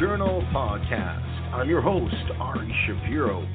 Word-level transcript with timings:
Journal 0.00 0.42
podcast. 0.50 1.52
I'm 1.52 1.68
your 1.68 1.82
host, 1.82 2.14
Ari 2.40 2.74
Shapiro, 2.86 3.46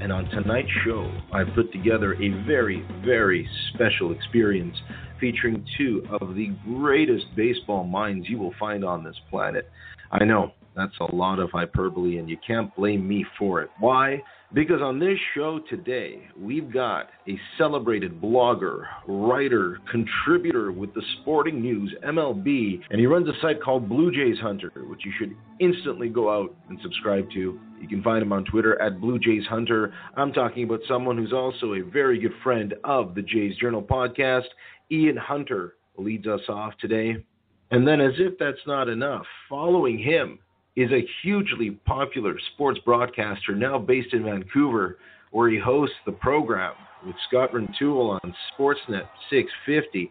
and 0.00 0.10
on 0.10 0.24
tonight's 0.30 0.70
show, 0.86 1.12
I've 1.34 1.54
put 1.54 1.70
together 1.70 2.14
a 2.14 2.30
very, 2.46 2.82
very 3.04 3.46
special 3.74 4.10
experience 4.10 4.74
featuring 5.20 5.62
two 5.76 6.02
of 6.18 6.34
the 6.34 6.46
greatest 6.64 7.26
baseball 7.36 7.84
minds 7.84 8.26
you 8.26 8.38
will 8.38 8.54
find 8.58 8.86
on 8.86 9.04
this 9.04 9.16
planet. 9.28 9.68
I 10.10 10.24
know 10.24 10.52
that's 10.74 10.98
a 10.98 11.14
lot 11.14 11.38
of 11.38 11.50
hyperbole, 11.50 12.16
and 12.16 12.26
you 12.26 12.38
can't 12.46 12.74
blame 12.74 13.06
me 13.06 13.26
for 13.38 13.60
it. 13.60 13.68
Why? 13.78 14.22
Because 14.54 14.82
on 14.82 14.98
this 14.98 15.18
show 15.34 15.60
today, 15.70 16.28
we've 16.38 16.70
got 16.70 17.08
a 17.26 17.40
celebrated 17.56 18.20
blogger, 18.20 18.84
writer, 19.08 19.78
contributor 19.90 20.70
with 20.70 20.92
the 20.92 21.00
Sporting 21.20 21.62
News, 21.62 21.94
MLB, 22.04 22.82
and 22.90 23.00
he 23.00 23.06
runs 23.06 23.26
a 23.28 23.32
site 23.40 23.62
called 23.62 23.88
Blue 23.88 24.12
Jays 24.12 24.38
Hunter, 24.42 24.70
which 24.88 25.06
you 25.06 25.12
should 25.18 25.34
instantly 25.58 26.10
go 26.10 26.30
out 26.30 26.54
and 26.68 26.78
subscribe 26.82 27.30
to. 27.30 27.58
You 27.80 27.88
can 27.88 28.02
find 28.02 28.22
him 28.22 28.32
on 28.34 28.44
Twitter 28.44 28.78
at 28.82 29.00
Blue 29.00 29.18
Jays 29.18 29.46
Hunter. 29.46 29.94
I'm 30.18 30.34
talking 30.34 30.64
about 30.64 30.80
someone 30.86 31.16
who's 31.16 31.32
also 31.32 31.72
a 31.72 31.80
very 31.80 32.18
good 32.18 32.34
friend 32.42 32.74
of 32.84 33.14
the 33.14 33.22
Jays 33.22 33.56
Journal 33.56 33.82
podcast. 33.82 34.48
Ian 34.90 35.16
Hunter 35.16 35.76
leads 35.96 36.26
us 36.26 36.42
off 36.50 36.74
today. 36.78 37.24
And 37.70 37.88
then, 37.88 38.02
as 38.02 38.12
if 38.18 38.34
that's 38.38 38.66
not 38.66 38.90
enough, 38.90 39.24
following 39.48 39.98
him 39.98 40.40
is 40.76 40.90
a 40.90 41.06
hugely 41.22 41.70
popular 41.70 42.34
sports 42.54 42.80
broadcaster 42.84 43.54
now 43.54 43.78
based 43.78 44.14
in 44.14 44.24
Vancouver, 44.24 44.98
where 45.30 45.50
he 45.50 45.58
hosts 45.58 45.96
the 46.06 46.12
program 46.12 46.74
with 47.06 47.16
Scott 47.28 47.52
Rintoul 47.52 48.18
on 48.22 48.34
Sportsnet 48.58 49.08
650, 49.30 50.10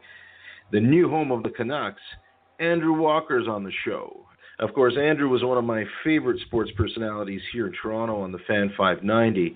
the 0.72 0.80
new 0.80 1.10
home 1.10 1.32
of 1.32 1.44
the 1.44 1.50
Canucks. 1.50 2.02
Andrew 2.60 2.94
Walker's 2.94 3.48
on 3.48 3.64
the 3.64 3.72
show. 3.86 4.26
Of 4.60 4.74
course, 4.74 4.94
Andrew 5.00 5.28
was 5.28 5.44
one 5.44 5.58
of 5.58 5.64
my 5.64 5.84
favorite 6.04 6.40
sports 6.46 6.70
personalities 6.78 7.42
here 7.52 7.66
in 7.66 7.74
Toronto 7.82 8.22
on 8.22 8.32
the 8.32 8.38
Fan 8.48 8.72
590. 8.78 9.56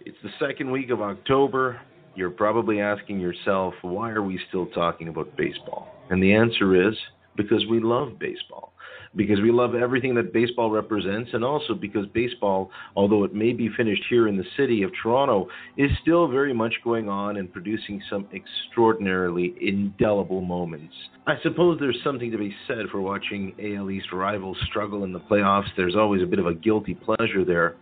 It's 0.00 0.18
the 0.22 0.30
second 0.38 0.70
week 0.70 0.90
of 0.90 1.00
October. 1.00 1.80
You're 2.14 2.30
probably 2.30 2.80
asking 2.80 3.20
yourself, 3.20 3.72
why 3.80 4.10
are 4.10 4.22
we 4.22 4.38
still 4.48 4.66
talking 4.66 5.08
about 5.08 5.34
baseball? 5.36 5.94
And 6.10 6.22
the 6.22 6.34
answer 6.34 6.88
is 6.88 6.94
because 7.38 7.64
we 7.70 7.80
love 7.80 8.18
baseball 8.18 8.72
because 9.16 9.40
we 9.40 9.50
love 9.50 9.74
everything 9.74 10.14
that 10.14 10.32
baseball 10.32 10.70
represents, 10.70 11.30
and 11.32 11.44
also 11.44 11.74
because 11.74 12.06
baseball, 12.14 12.70
although 12.96 13.24
it 13.24 13.34
may 13.34 13.52
be 13.52 13.68
finished 13.76 14.02
here 14.08 14.28
in 14.28 14.36
the 14.36 14.44
city 14.56 14.82
of 14.82 14.90
Toronto, 15.02 15.48
is 15.76 15.90
still 16.02 16.28
very 16.28 16.52
much 16.52 16.74
going 16.84 17.08
on 17.08 17.36
and 17.36 17.52
producing 17.52 18.02
some 18.10 18.26
extraordinarily 18.34 19.54
indelible 19.60 20.40
moments. 20.40 20.94
I 21.26 21.34
suppose 21.42 21.78
there's 21.80 21.98
something 22.04 22.30
to 22.30 22.38
be 22.38 22.54
said 22.66 22.86
for 22.90 23.00
watching 23.00 23.54
AL 23.58 23.90
East 23.90 24.12
rivals 24.12 24.56
struggle 24.68 25.04
in 25.04 25.12
the 25.12 25.20
playoffs. 25.20 25.68
There's 25.76 25.96
always 25.96 26.22
a 26.22 26.26
bit 26.26 26.38
of 26.38 26.46
a 26.46 26.54
guilty 26.54 26.94
pleasure 26.94 27.44
there. 27.44 27.76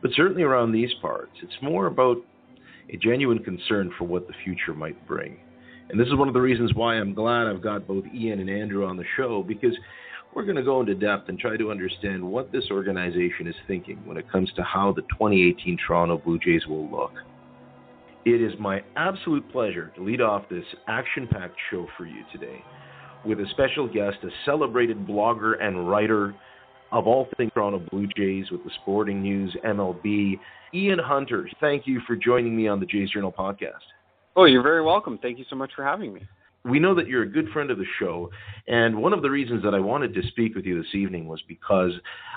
But 0.00 0.12
certainly 0.14 0.42
around 0.42 0.72
these 0.72 0.92
parts, 1.02 1.32
it's 1.42 1.60
more 1.60 1.86
about 1.86 2.18
a 2.90 2.96
genuine 2.96 3.42
concern 3.42 3.92
for 3.98 4.04
what 4.04 4.26
the 4.28 4.34
future 4.44 4.74
might 4.74 5.06
bring. 5.06 5.38
And 5.90 5.98
this 5.98 6.08
is 6.08 6.16
one 6.16 6.28
of 6.28 6.34
the 6.34 6.40
reasons 6.40 6.74
why 6.74 6.94
I'm 6.94 7.14
glad 7.14 7.46
I've 7.46 7.62
got 7.62 7.86
both 7.86 8.04
Ian 8.14 8.40
and 8.40 8.50
Andrew 8.50 8.84
on 8.84 8.96
the 8.96 9.04
show 9.16 9.42
because 9.42 9.76
we're 10.34 10.44
going 10.44 10.56
to 10.56 10.62
go 10.62 10.80
into 10.80 10.94
depth 10.94 11.28
and 11.28 11.38
try 11.38 11.56
to 11.56 11.70
understand 11.70 12.22
what 12.22 12.52
this 12.52 12.64
organization 12.70 13.46
is 13.46 13.54
thinking 13.66 13.96
when 14.04 14.16
it 14.16 14.30
comes 14.30 14.52
to 14.56 14.62
how 14.62 14.92
the 14.92 15.02
2018 15.02 15.78
Toronto 15.86 16.18
Blue 16.18 16.38
Jays 16.38 16.66
will 16.66 16.90
look. 16.90 17.12
It 18.26 18.42
is 18.42 18.52
my 18.60 18.82
absolute 18.96 19.50
pleasure 19.50 19.90
to 19.96 20.04
lead 20.04 20.20
off 20.20 20.48
this 20.50 20.64
action 20.86 21.26
packed 21.26 21.56
show 21.70 21.86
for 21.96 22.04
you 22.04 22.22
today 22.30 22.62
with 23.24 23.40
a 23.40 23.46
special 23.52 23.86
guest, 23.86 24.18
a 24.22 24.28
celebrated 24.44 25.06
blogger 25.06 25.62
and 25.62 25.88
writer 25.88 26.34
of 26.92 27.06
all 27.06 27.28
things 27.36 27.50
Toronto 27.54 27.82
Blue 27.90 28.06
Jays 28.16 28.50
with 28.50 28.64
the 28.64 28.70
Sporting 28.82 29.22
News, 29.22 29.56
MLB, 29.64 30.38
Ian 30.74 30.98
Hunter. 30.98 31.48
Thank 31.60 31.86
you 31.86 32.00
for 32.06 32.16
joining 32.16 32.56
me 32.56 32.68
on 32.68 32.80
the 32.80 32.86
Jays 32.86 33.10
Journal 33.10 33.32
podcast. 33.32 33.72
Oh, 34.36 34.44
you're 34.44 34.62
very 34.62 34.82
welcome. 34.82 35.18
Thank 35.20 35.38
you 35.38 35.44
so 35.50 35.56
much 35.56 35.70
for 35.74 35.84
having 35.84 36.12
me 36.14 36.22
we 36.64 36.78
know 36.78 36.94
that 36.94 37.08
you're 37.08 37.22
a 37.22 37.28
good 37.28 37.48
friend 37.50 37.70
of 37.70 37.78
the 37.78 37.86
show, 37.98 38.30
and 38.66 38.96
one 38.96 39.12
of 39.12 39.22
the 39.22 39.30
reasons 39.30 39.62
that 39.62 39.74
I 39.74 39.80
wanted 39.80 40.14
to 40.14 40.26
speak 40.28 40.54
with 40.54 40.64
you 40.64 40.80
this 40.80 40.94
evening 40.94 41.26
was 41.26 41.40
because 41.48 41.92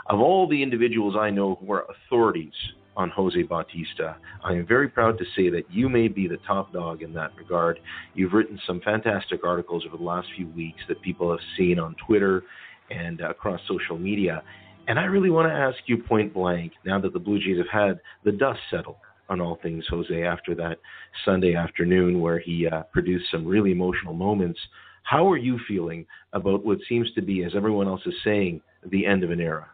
of 0.08 0.20
all 0.20 0.48
the 0.48 0.62
individuals 0.62 1.16
I 1.20 1.30
know 1.30 1.56
who 1.56 1.72
are 1.74 1.86
authorities 1.90 2.54
on 2.96 3.10
Jose 3.10 3.42
Bautista. 3.44 4.18
I 4.44 4.54
am 4.54 4.68
very 4.68 4.90
proud 4.90 5.18
to 5.18 5.26
say 5.36 5.50
that 5.50 5.64
you 5.72 5.90
may 5.90 6.08
be 6.08 6.28
the 6.28 6.40
top 6.48 6.74
dog 6.74 7.02
in 7.02 7.14
that 7.14 7.36
regard. 7.38 7.80
You've 8.14 8.34
written 8.34 8.60
some 8.68 8.82
fantastic 8.82 9.44
articles 9.46 9.86
over 9.88 9.98
the 9.98 10.04
last 10.04 10.28
few 10.36 10.48
weeks 10.50 10.82
that 10.88 11.02
people 11.02 11.32
have 11.32 11.40
seen 11.58 11.80
on 11.80 11.96
Twitter 12.06 12.44
and 12.90 13.22
across 13.22 13.62
social 13.68 13.98
media. 13.98 14.44
And 14.88 15.00
I 15.00 15.06
really 15.06 15.30
want 15.30 15.48
to 15.48 15.54
ask 15.54 15.78
you 15.86 16.04
point 16.04 16.34
blank, 16.34 16.74
now 16.86 17.00
that 17.00 17.14
the 17.14 17.20
Blue 17.20 17.40
Jays 17.40 17.58
have 17.58 17.70
had 17.70 18.00
the 18.26 18.32
dust 18.34 18.60
settle 18.70 18.98
on 19.32 19.40
all 19.40 19.58
things 19.64 19.86
Jose 19.90 20.24
after 20.24 20.54
that 20.56 20.78
Sunday 21.24 21.56
afternoon 21.56 22.20
where 22.20 22.38
he 22.38 22.68
uh, 22.68 22.84
produced 22.92 23.26
some 23.32 23.46
really 23.46 23.72
emotional 23.72 24.14
moments. 24.14 24.60
How 25.04 25.32
are 25.32 25.38
you 25.38 25.58
feeling 25.68 26.06
about 26.34 26.66
what 26.66 26.78
seems 26.88 27.12
to 27.14 27.22
be, 27.22 27.44
as 27.44 27.54
everyone 27.56 27.88
else 27.88 28.02
is 28.06 28.14
saying, 28.24 28.62
the 28.86 29.06
end 29.06 29.24
of 29.24 29.32
an 29.32 29.40
era? 29.40 29.68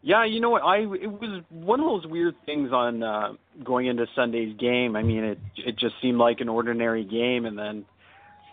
Yeah, 0.00 0.24
you 0.24 0.40
know 0.40 0.50
what? 0.50 0.62
I 0.62 0.78
it 0.78 1.10
was 1.10 1.42
one 1.50 1.80
of 1.80 1.86
those 1.86 2.06
weird 2.06 2.34
things 2.46 2.72
on 2.72 3.02
uh, 3.02 3.32
going 3.64 3.86
into 3.86 4.06
Sunday's 4.14 4.54
game. 4.58 4.96
I 4.96 5.02
mean, 5.02 5.24
it 5.24 5.38
it 5.56 5.78
just 5.78 5.94
seemed 6.00 6.18
like 6.18 6.40
an 6.40 6.48
ordinary 6.48 7.04
game, 7.04 7.46
and 7.46 7.58
then 7.58 7.84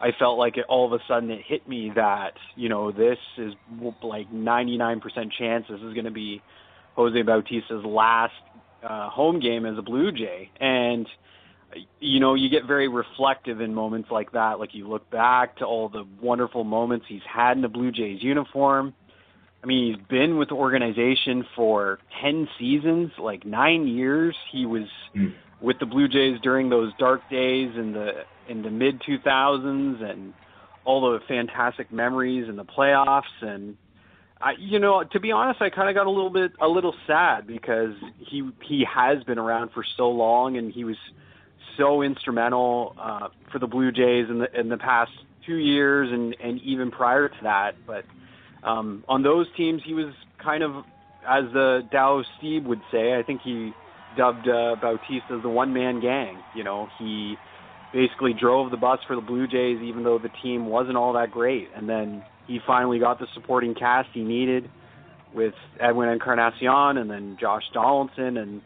I 0.01 0.11
felt 0.17 0.39
like 0.39 0.57
it 0.57 0.65
all 0.67 0.85
of 0.85 0.93
a 0.93 1.03
sudden 1.07 1.29
it 1.29 1.41
hit 1.45 1.67
me 1.67 1.91
that 1.95 2.33
you 2.55 2.69
know 2.69 2.91
this 2.91 3.17
is 3.37 3.53
like 4.01 4.31
99% 4.31 5.01
chance 5.37 5.65
this 5.69 5.81
is 5.81 5.93
going 5.93 6.05
to 6.05 6.11
be 6.11 6.41
Jose 6.95 7.21
Bautista's 7.21 7.85
last 7.85 8.33
uh, 8.83 9.09
home 9.09 9.39
game 9.39 9.65
as 9.65 9.77
a 9.77 9.81
Blue 9.81 10.11
Jay, 10.11 10.49
and 10.59 11.07
you 11.99 12.19
know 12.19 12.33
you 12.33 12.49
get 12.49 12.65
very 12.65 12.87
reflective 12.87 13.61
in 13.61 13.73
moments 13.73 14.09
like 14.11 14.31
that. 14.33 14.59
Like 14.59 14.73
you 14.73 14.87
look 14.87 15.09
back 15.09 15.57
to 15.57 15.65
all 15.65 15.89
the 15.89 16.05
wonderful 16.21 16.63
moments 16.63 17.05
he's 17.07 17.21
had 17.31 17.57
in 17.57 17.61
the 17.61 17.69
Blue 17.69 17.91
Jays 17.91 18.21
uniform. 18.21 18.93
I 19.63 19.67
mean, 19.67 19.93
he's 19.93 20.07
been 20.07 20.37
with 20.37 20.49
the 20.49 20.55
organization 20.55 21.45
for 21.55 21.99
ten 22.21 22.47
seasons, 22.59 23.11
like 23.19 23.45
nine 23.45 23.87
years. 23.87 24.35
He 24.51 24.65
was 24.65 24.87
mm. 25.15 25.33
with 25.61 25.77
the 25.79 25.85
Blue 25.85 26.07
Jays 26.07 26.39
during 26.41 26.69
those 26.69 26.91
dark 26.97 27.21
days 27.29 27.71
in 27.75 27.93
the 27.93 28.23
in 28.49 28.63
the 28.63 28.71
mid 28.71 29.01
2000s, 29.01 30.03
and 30.03 30.33
all 30.83 31.11
the 31.11 31.19
fantastic 31.27 31.91
memories 31.91 32.49
in 32.49 32.55
the 32.55 32.65
playoffs 32.65 33.23
and 33.41 33.77
I, 34.41 34.53
you 34.59 34.79
know, 34.79 35.03
to 35.03 35.19
be 35.19 35.31
honest, 35.31 35.61
I 35.61 35.69
kind 35.69 35.89
of 35.89 35.95
got 35.95 36.07
a 36.07 36.09
little 36.09 36.29
bit 36.29 36.51
a 36.61 36.67
little 36.67 36.95
sad 37.05 37.47
because 37.47 37.93
he 38.17 38.49
he 38.63 38.85
has 38.93 39.23
been 39.23 39.37
around 39.37 39.71
for 39.73 39.83
so 39.97 40.09
long 40.09 40.57
and 40.57 40.71
he 40.71 40.83
was 40.83 40.97
so 41.77 42.01
instrumental 42.01 42.95
uh, 42.99 43.27
for 43.51 43.59
the 43.59 43.67
Blue 43.67 43.91
Jays 43.91 44.27
in 44.29 44.39
the 44.39 44.59
in 44.59 44.69
the 44.69 44.77
past 44.77 45.11
two 45.45 45.57
years 45.57 46.09
and 46.11 46.35
and 46.43 46.59
even 46.61 46.91
prior 46.91 47.29
to 47.29 47.35
that. 47.43 47.71
But 47.85 48.05
um, 48.63 49.03
on 49.07 49.23
those 49.23 49.47
teams, 49.55 49.81
he 49.85 49.93
was 49.93 50.13
kind 50.43 50.63
of 50.63 50.83
as 51.27 51.43
the 51.53 51.81
Dow 51.91 52.23
Steve 52.37 52.65
would 52.65 52.81
say. 52.91 53.17
I 53.17 53.23
think 53.23 53.41
he 53.43 53.71
dubbed 54.17 54.47
uh, 54.47 54.75
Bautista 54.81 55.39
the 55.41 55.49
one 55.49 55.73
man 55.73 56.01
gang. 56.01 56.39
You 56.55 56.63
know, 56.63 56.89
he 56.97 57.35
basically 57.93 58.33
drove 58.33 58.71
the 58.71 58.77
bus 58.77 58.99
for 59.07 59.15
the 59.15 59.21
Blue 59.21 59.47
Jays, 59.47 59.79
even 59.81 60.03
though 60.03 60.17
the 60.17 60.31
team 60.41 60.65
wasn't 60.65 60.97
all 60.97 61.13
that 61.13 61.31
great, 61.31 61.69
and 61.75 61.87
then 61.87 62.23
he 62.51 62.59
finally 62.67 62.99
got 62.99 63.19
the 63.19 63.27
supporting 63.33 63.73
cast 63.73 64.09
he 64.13 64.23
needed 64.23 64.69
with 65.33 65.53
Edwin 65.79 66.09
Encarnacion 66.09 66.97
and 66.97 67.09
then 67.09 67.37
Josh 67.39 67.63
Donaldson 67.73 68.37
and 68.37 68.61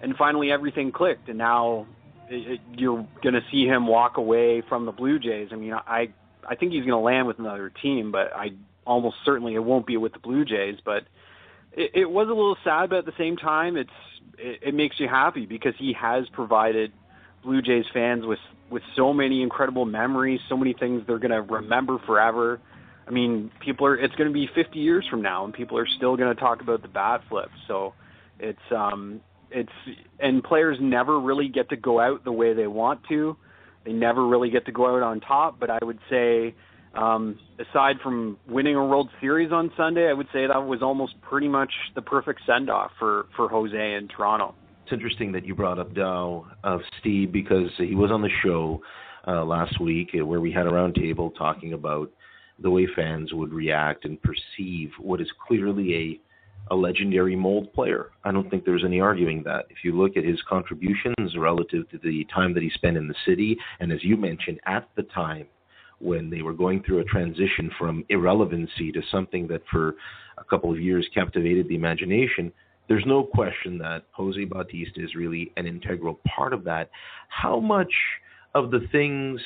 and 0.00 0.16
finally 0.16 0.52
everything 0.52 0.92
clicked 0.92 1.28
and 1.28 1.38
now 1.38 1.86
it, 2.28 2.52
it, 2.52 2.60
you're 2.76 3.06
going 3.22 3.34
to 3.34 3.42
see 3.50 3.66
him 3.66 3.86
walk 3.86 4.16
away 4.16 4.62
from 4.68 4.86
the 4.86 4.92
Blue 4.92 5.18
Jays. 5.18 5.48
I 5.52 5.56
mean, 5.56 5.72
I 5.74 6.08
I 6.48 6.54
think 6.54 6.72
he's 6.72 6.84
going 6.84 6.90
to 6.90 6.98
land 6.98 7.26
with 7.26 7.38
another 7.38 7.70
team, 7.82 8.12
but 8.12 8.32
I 8.34 8.50
almost 8.86 9.16
certainly 9.24 9.54
it 9.54 9.64
won't 9.64 9.86
be 9.86 9.96
with 9.96 10.12
the 10.12 10.18
Blue 10.18 10.44
Jays. 10.44 10.76
But 10.84 11.04
it, 11.72 11.90
it 11.94 12.10
was 12.10 12.28
a 12.28 12.32
little 12.32 12.56
sad, 12.64 12.90
but 12.90 12.98
at 12.98 13.06
the 13.06 13.12
same 13.18 13.36
time, 13.36 13.76
it's 13.76 13.90
it, 14.38 14.60
it 14.68 14.74
makes 14.74 14.98
you 14.98 15.08
happy 15.08 15.46
because 15.46 15.74
he 15.78 15.94
has 16.00 16.28
provided 16.32 16.92
Blue 17.42 17.62
Jays 17.62 17.86
fans 17.92 18.24
with 18.24 18.38
with 18.70 18.82
so 18.96 19.12
many 19.12 19.42
incredible 19.42 19.84
memories, 19.84 20.40
so 20.48 20.56
many 20.56 20.72
things 20.72 21.02
they're 21.06 21.18
going 21.18 21.30
to 21.30 21.42
remember 21.42 21.98
forever. 22.06 22.60
I 23.06 23.10
mean, 23.10 23.50
people 23.60 23.86
are. 23.86 23.96
It's 23.96 24.14
going 24.14 24.28
to 24.28 24.34
be 24.34 24.48
50 24.54 24.78
years 24.78 25.06
from 25.10 25.22
now, 25.22 25.44
and 25.44 25.52
people 25.52 25.78
are 25.78 25.86
still 25.96 26.16
going 26.16 26.34
to 26.34 26.40
talk 26.40 26.62
about 26.62 26.82
the 26.82 26.88
bat 26.88 27.22
flip. 27.28 27.50
So, 27.68 27.92
it's 28.38 28.58
um, 28.70 29.20
it's 29.50 29.72
and 30.18 30.42
players 30.42 30.78
never 30.80 31.20
really 31.20 31.48
get 31.48 31.68
to 31.70 31.76
go 31.76 32.00
out 32.00 32.24
the 32.24 32.32
way 32.32 32.54
they 32.54 32.66
want 32.66 33.00
to. 33.08 33.36
They 33.84 33.92
never 33.92 34.26
really 34.26 34.50
get 34.50 34.66
to 34.66 34.72
go 34.72 34.96
out 34.96 35.02
on 35.02 35.20
top. 35.20 35.60
But 35.60 35.70
I 35.70 35.78
would 35.82 35.98
say, 36.08 36.54
um, 36.94 37.38
aside 37.58 37.96
from 38.02 38.38
winning 38.48 38.76
a 38.76 38.84
World 38.84 39.10
Series 39.20 39.52
on 39.52 39.70
Sunday, 39.76 40.08
I 40.08 40.12
would 40.12 40.28
say 40.32 40.46
that 40.46 40.58
was 40.58 40.82
almost 40.82 41.20
pretty 41.20 41.48
much 41.48 41.72
the 41.94 42.02
perfect 42.02 42.40
send 42.46 42.70
off 42.70 42.90
for 42.98 43.26
for 43.36 43.48
Jose 43.48 43.94
in 43.94 44.08
Toronto. 44.08 44.54
It's 44.84 44.92
interesting 44.92 45.32
that 45.32 45.46
you 45.46 45.54
brought 45.54 45.78
up 45.78 45.94
Tao 45.94 46.46
of 46.62 46.80
Stieb 47.00 47.32
because 47.32 47.70
he 47.78 47.94
was 47.94 48.10
on 48.10 48.20
the 48.20 48.30
show 48.42 48.82
uh, 49.26 49.44
last 49.44 49.80
week 49.80 50.10
where 50.12 50.40
we 50.40 50.52
had 50.52 50.66
a 50.66 50.70
roundtable 50.70 51.34
talking 51.36 51.72
about 51.72 52.10
the 52.58 52.70
way 52.70 52.86
fans 52.94 53.32
would 53.32 53.52
react 53.52 54.04
and 54.04 54.18
perceive 54.22 54.90
what 54.98 55.20
is 55.20 55.28
clearly 55.46 55.94
a 55.94 56.20
a 56.70 56.74
legendary 56.74 57.36
mold 57.36 57.72
player. 57.74 58.10
I 58.24 58.32
don't 58.32 58.48
think 58.48 58.64
there's 58.64 58.84
any 58.84 59.00
arguing 59.00 59.42
that. 59.42 59.66
If 59.68 59.84
you 59.84 59.92
look 59.92 60.16
at 60.16 60.24
his 60.24 60.40
contributions 60.48 61.36
relative 61.38 61.88
to 61.90 61.98
the 61.98 62.26
time 62.34 62.54
that 62.54 62.62
he 62.62 62.70
spent 62.70 62.96
in 62.96 63.06
the 63.06 63.14
city, 63.26 63.56
and 63.80 63.92
as 63.92 64.02
you 64.02 64.16
mentioned, 64.16 64.60
at 64.66 64.88
the 64.96 65.02
time 65.02 65.46
when 65.98 66.30
they 66.30 66.42
were 66.42 66.52
going 66.52 66.82
through 66.82 67.00
a 67.00 67.04
transition 67.04 67.70
from 67.78 68.04
irrelevancy 68.08 68.90
to 68.92 69.02
something 69.10 69.46
that 69.48 69.62
for 69.70 69.96
a 70.38 70.44
couple 70.44 70.70
of 70.70 70.80
years 70.80 71.06
captivated 71.14 71.68
the 71.68 71.74
imagination, 71.74 72.52
there's 72.88 73.04
no 73.06 73.22
question 73.22 73.78
that 73.78 74.04
Jose 74.12 74.44
Bautista 74.44 75.02
is 75.02 75.14
really 75.14 75.52
an 75.56 75.66
integral 75.66 76.18
part 76.34 76.52
of 76.52 76.64
that. 76.64 76.90
How 77.28 77.60
much 77.60 77.92
of 78.54 78.70
the 78.70 78.86
things 78.92 79.40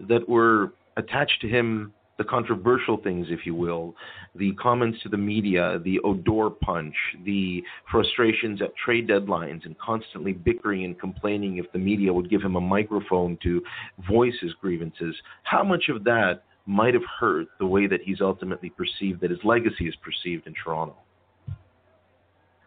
that 0.00 0.28
were 0.28 0.72
attached 0.96 1.40
to 1.40 1.48
him 1.48 1.92
the 2.22 2.28
controversial 2.28 2.98
things, 2.98 3.26
if 3.30 3.40
you 3.44 3.54
will, 3.54 3.96
the 4.36 4.52
comments 4.52 4.98
to 5.02 5.08
the 5.08 5.16
media, 5.16 5.80
the 5.84 5.98
Odor 6.04 6.50
punch, 6.50 6.94
the 7.24 7.62
frustrations 7.90 8.62
at 8.62 8.76
trade 8.76 9.08
deadlines, 9.08 9.64
and 9.66 9.76
constantly 9.78 10.32
bickering 10.32 10.84
and 10.84 11.00
complaining 11.00 11.58
if 11.58 11.70
the 11.72 11.78
media 11.78 12.12
would 12.12 12.30
give 12.30 12.40
him 12.40 12.54
a 12.54 12.60
microphone 12.60 13.36
to 13.42 13.60
voice 14.08 14.34
his 14.40 14.52
grievances. 14.60 15.16
How 15.42 15.64
much 15.64 15.88
of 15.88 16.04
that 16.04 16.44
might 16.64 16.94
have 16.94 17.02
hurt 17.18 17.48
the 17.58 17.66
way 17.66 17.88
that 17.88 18.00
he's 18.04 18.20
ultimately 18.20 18.70
perceived, 18.70 19.20
that 19.20 19.30
his 19.30 19.40
legacy 19.42 19.88
is 19.88 19.94
perceived 19.96 20.46
in 20.46 20.54
Toronto? 20.62 20.94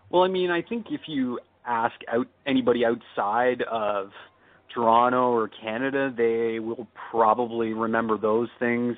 Well, 0.09 0.23
I 0.23 0.27
mean, 0.27 0.51
I 0.51 0.61
think 0.61 0.87
if 0.91 1.01
you 1.07 1.39
ask 1.65 1.95
out 2.11 2.27
anybody 2.45 2.83
outside 2.85 3.61
of 3.71 4.09
Toronto 4.73 5.31
or 5.31 5.47
Canada, 5.47 6.13
they 6.15 6.59
will 6.59 6.87
probably 7.09 7.71
remember 7.71 8.17
those 8.17 8.49
things 8.59 8.97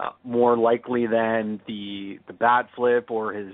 uh, 0.00 0.10
more 0.24 0.56
likely 0.56 1.06
than 1.06 1.60
the 1.66 2.18
the 2.26 2.32
bat 2.32 2.68
flip 2.74 3.10
or 3.10 3.32
his 3.32 3.52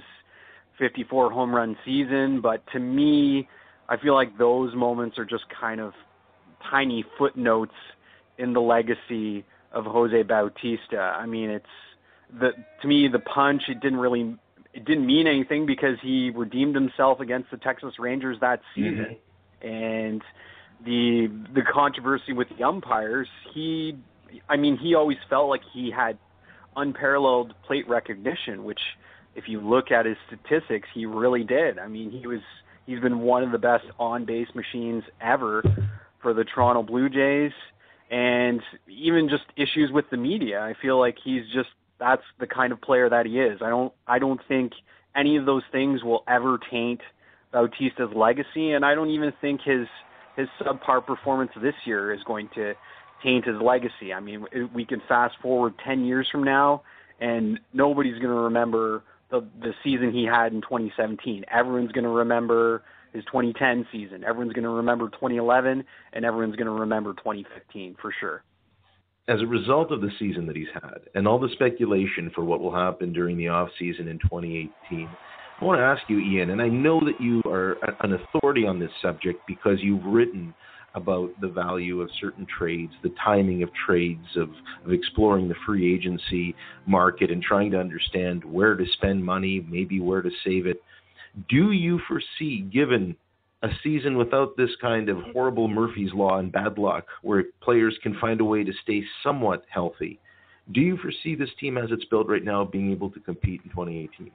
54 0.78 1.30
home 1.30 1.54
run 1.54 1.76
season. 1.84 2.40
But 2.40 2.62
to 2.72 2.78
me, 2.78 3.48
I 3.88 3.96
feel 3.96 4.14
like 4.14 4.38
those 4.38 4.74
moments 4.74 5.18
are 5.18 5.24
just 5.24 5.44
kind 5.60 5.80
of 5.80 5.92
tiny 6.70 7.04
footnotes 7.18 7.74
in 8.38 8.52
the 8.52 8.60
legacy 8.60 9.44
of 9.72 9.84
Jose 9.84 10.22
Bautista. 10.22 10.98
I 10.98 11.26
mean, 11.26 11.50
it's 11.50 11.66
the 12.38 12.50
to 12.82 12.88
me 12.88 13.08
the 13.08 13.18
punch. 13.18 13.62
It 13.68 13.80
didn't 13.80 13.98
really 13.98 14.36
it 14.74 14.84
didn't 14.84 15.06
mean 15.06 15.26
anything 15.26 15.66
because 15.66 15.96
he 16.02 16.30
redeemed 16.30 16.74
himself 16.74 17.20
against 17.20 17.50
the 17.50 17.56
Texas 17.56 17.94
Rangers 17.98 18.36
that 18.40 18.60
season, 18.74 19.16
mm-hmm. 19.62 19.66
and 19.66 20.22
the 20.84 21.28
the 21.54 21.62
controversy 21.62 22.32
with 22.32 22.48
the 22.56 22.64
umpires. 22.64 23.28
He, 23.54 23.96
I 24.48 24.56
mean, 24.56 24.76
he 24.76 24.94
always 24.94 25.18
felt 25.30 25.48
like 25.48 25.62
he 25.72 25.90
had 25.90 26.18
unparalleled 26.76 27.54
plate 27.66 27.88
recognition, 27.88 28.64
which 28.64 28.80
if 29.34 29.44
you 29.48 29.60
look 29.60 29.90
at 29.90 30.06
his 30.06 30.16
statistics, 30.26 30.88
he 30.94 31.06
really 31.06 31.44
did. 31.44 31.78
I 31.78 31.88
mean, 31.88 32.10
he 32.10 32.26
was 32.26 32.40
he's 32.86 33.00
been 33.00 33.20
one 33.20 33.42
of 33.42 33.52
the 33.52 33.58
best 33.58 33.84
on 33.98 34.24
base 34.24 34.48
machines 34.54 35.04
ever 35.20 35.62
for 36.22 36.32
the 36.32 36.44
Toronto 36.44 36.82
Blue 36.82 37.08
Jays 37.08 37.52
and 38.10 38.60
even 38.88 39.28
just 39.28 39.44
issues 39.56 39.90
with 39.92 40.04
the 40.10 40.16
media. 40.16 40.60
I 40.60 40.74
feel 40.80 40.98
like 40.98 41.16
he's 41.22 41.42
just 41.52 41.68
that's 41.98 42.22
the 42.38 42.46
kind 42.46 42.72
of 42.72 42.80
player 42.80 43.08
that 43.08 43.26
he 43.26 43.40
is. 43.40 43.60
I 43.62 43.68
don't 43.68 43.92
I 44.06 44.18
don't 44.18 44.40
think 44.48 44.72
any 45.14 45.36
of 45.36 45.46
those 45.46 45.62
things 45.72 46.02
will 46.04 46.22
ever 46.28 46.58
taint 46.70 47.00
Bautista's 47.52 48.14
legacy 48.14 48.72
and 48.72 48.84
I 48.84 48.94
don't 48.94 49.10
even 49.10 49.32
think 49.40 49.60
his 49.62 49.86
his 50.36 50.48
subpar 50.60 51.04
performance 51.04 51.50
this 51.60 51.74
year 51.84 52.12
is 52.12 52.22
going 52.24 52.48
to 52.54 52.74
taint 53.22 53.46
his 53.46 53.56
legacy. 53.60 54.12
I 54.14 54.20
mean, 54.20 54.46
we 54.74 54.84
can 54.84 55.00
fast 55.08 55.36
forward 55.42 55.74
10 55.84 56.04
years 56.04 56.28
from 56.30 56.44
now, 56.44 56.82
and 57.20 57.58
nobody's 57.72 58.18
going 58.18 58.34
to 58.34 58.42
remember 58.42 59.02
the 59.30 59.44
the 59.60 59.72
season 59.82 60.12
he 60.12 60.24
had 60.24 60.52
in 60.52 60.60
2017. 60.62 61.44
Everyone's 61.50 61.92
going 61.92 62.04
to 62.04 62.10
remember 62.10 62.82
his 63.12 63.24
2010 63.24 63.86
season. 63.90 64.24
Everyone's 64.24 64.52
going 64.52 64.64
to 64.64 64.70
remember 64.70 65.08
2011, 65.08 65.84
and 66.12 66.24
everyone's 66.24 66.56
going 66.56 66.66
to 66.66 66.72
remember 66.72 67.12
2015 67.14 67.96
for 68.00 68.12
sure. 68.20 68.44
As 69.28 69.40
a 69.40 69.46
result 69.46 69.90
of 69.90 70.00
the 70.00 70.10
season 70.18 70.46
that 70.46 70.54
he's 70.54 70.68
had, 70.74 71.00
and 71.14 71.26
all 71.26 71.40
the 71.40 71.48
speculation 71.52 72.30
for 72.34 72.44
what 72.44 72.60
will 72.60 72.74
happen 72.74 73.12
during 73.12 73.36
the 73.36 73.48
off 73.48 73.68
season 73.78 74.06
in 74.06 74.18
2018. 74.20 75.08
I 75.58 75.64
want 75.64 75.78
to 75.78 75.84
ask 75.84 76.02
you, 76.08 76.20
Ian, 76.20 76.50
and 76.50 76.60
I 76.60 76.68
know 76.68 77.00
that 77.00 77.18
you 77.18 77.42
are 77.46 77.78
an 78.04 78.12
authority 78.12 78.66
on 78.66 78.78
this 78.78 78.90
subject 79.00 79.40
because 79.48 79.78
you've 79.80 80.04
written 80.04 80.54
about 80.96 81.30
the 81.40 81.48
value 81.48 82.00
of 82.00 82.10
certain 82.20 82.46
trades, 82.46 82.92
the 83.02 83.12
timing 83.22 83.62
of 83.62 83.68
trades, 83.86 84.26
of, 84.34 84.48
of 84.84 84.92
exploring 84.92 85.46
the 85.46 85.54
free 85.64 85.94
agency 85.94 86.56
market 86.86 87.30
and 87.30 87.42
trying 87.42 87.70
to 87.70 87.78
understand 87.78 88.44
where 88.44 88.74
to 88.74 88.84
spend 88.94 89.24
money, 89.24 89.64
maybe 89.70 90.00
where 90.00 90.22
to 90.22 90.30
save 90.42 90.66
it. 90.66 90.82
Do 91.50 91.70
you 91.72 92.00
foresee, 92.08 92.62
given 92.72 93.14
a 93.62 93.68
season 93.82 94.16
without 94.16 94.56
this 94.56 94.70
kind 94.80 95.08
of 95.08 95.18
horrible 95.32 95.68
Murphy's 95.68 96.12
Law 96.14 96.38
and 96.38 96.50
bad 96.50 96.78
luck, 96.78 97.04
where 97.22 97.44
players 97.62 97.96
can 98.02 98.18
find 98.18 98.40
a 98.40 98.44
way 98.44 98.64
to 98.64 98.72
stay 98.82 99.02
somewhat 99.22 99.64
healthy, 99.68 100.18
do 100.72 100.80
you 100.80 100.96
foresee 100.96 101.34
this 101.34 101.50
team 101.60 101.76
as 101.78 101.90
it's 101.90 102.04
built 102.06 102.26
right 102.26 102.44
now 102.44 102.64
being 102.64 102.90
able 102.90 103.10
to 103.10 103.20
compete 103.20 103.60
in 103.64 103.70
2018? 103.70 104.30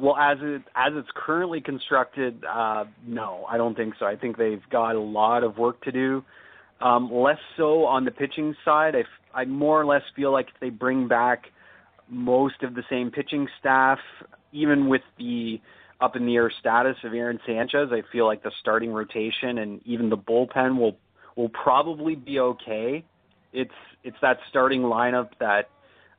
Well, 0.00 0.16
as 0.16 0.38
it 0.40 0.62
as 0.74 0.92
it's 0.94 1.08
currently 1.14 1.60
constructed, 1.60 2.44
uh, 2.44 2.84
no, 3.06 3.46
I 3.48 3.56
don't 3.56 3.76
think 3.76 3.94
so. 3.98 4.06
I 4.06 4.16
think 4.16 4.36
they've 4.36 4.62
got 4.70 4.96
a 4.96 5.00
lot 5.00 5.44
of 5.44 5.58
work 5.58 5.82
to 5.84 5.92
do. 5.92 6.24
Um, 6.80 7.12
less 7.12 7.38
so 7.56 7.84
on 7.84 8.04
the 8.04 8.10
pitching 8.10 8.54
side. 8.64 8.94
I, 8.94 9.40
I 9.40 9.44
more 9.44 9.80
or 9.80 9.86
less 9.86 10.02
feel 10.14 10.32
like 10.32 10.48
if 10.52 10.60
they 10.60 10.70
bring 10.70 11.08
back 11.08 11.44
most 12.08 12.62
of 12.62 12.74
the 12.74 12.82
same 12.90 13.10
pitching 13.10 13.48
staff, 13.60 13.98
even 14.52 14.88
with 14.88 15.02
the 15.18 15.60
up 16.00 16.16
in 16.16 16.26
the 16.26 16.34
air 16.34 16.52
status 16.60 16.96
of 17.04 17.14
Aaron 17.14 17.40
Sanchez, 17.46 17.88
I 17.90 18.02
feel 18.12 18.26
like 18.26 18.42
the 18.42 18.52
starting 18.60 18.92
rotation 18.92 19.58
and 19.58 19.80
even 19.84 20.10
the 20.10 20.18
bullpen 20.18 20.78
will 20.78 20.96
will 21.36 21.48
probably 21.48 22.14
be 22.14 22.38
okay. 22.38 23.04
It's 23.52 23.70
it's 24.02 24.16
that 24.20 24.38
starting 24.50 24.82
lineup 24.82 25.30
that 25.40 25.68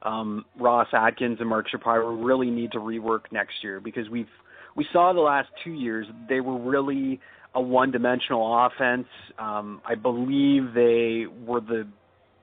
um, 0.06 0.46
Ross 0.60 0.88
Atkins 0.94 1.38
and 1.40 1.50
Mark 1.50 1.68
Shapiro 1.70 2.16
really 2.16 2.50
need 2.50 2.72
to 2.74 2.78
rework 2.78 3.32
next 3.32 3.56
year 3.64 3.80
because 3.80 4.10
we've 4.10 4.28
we 4.76 4.86
saw 4.94 5.14
the 5.14 5.22
last 5.22 5.50
two 5.64 5.72
years 5.72 6.06
they 6.30 6.42
were 6.42 6.58
really 6.58 7.20
a 7.56 7.62
one-dimensional 7.62 8.66
offense. 8.66 9.08
Um, 9.40 9.82
I 9.86 9.96
believe 9.96 10.74
they 10.74 11.26
were 11.46 11.62
the 11.62 11.88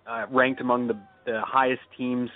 uh, 0.06 0.24
ranked 0.30 0.60
among 0.60 0.88
the, 0.88 0.98
the 1.26 1.42
highest 1.44 1.82
teams 1.96 2.30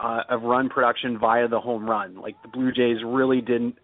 uh, 0.00 0.22
of 0.28 0.42
run 0.42 0.68
production 0.68 1.18
via 1.18 1.48
the 1.48 1.58
home 1.58 1.88
run. 1.88 2.20
Like 2.20 2.36
the 2.42 2.48
Blue 2.48 2.72
Jays 2.72 2.98
really 3.04 3.40
didn't. 3.40 3.76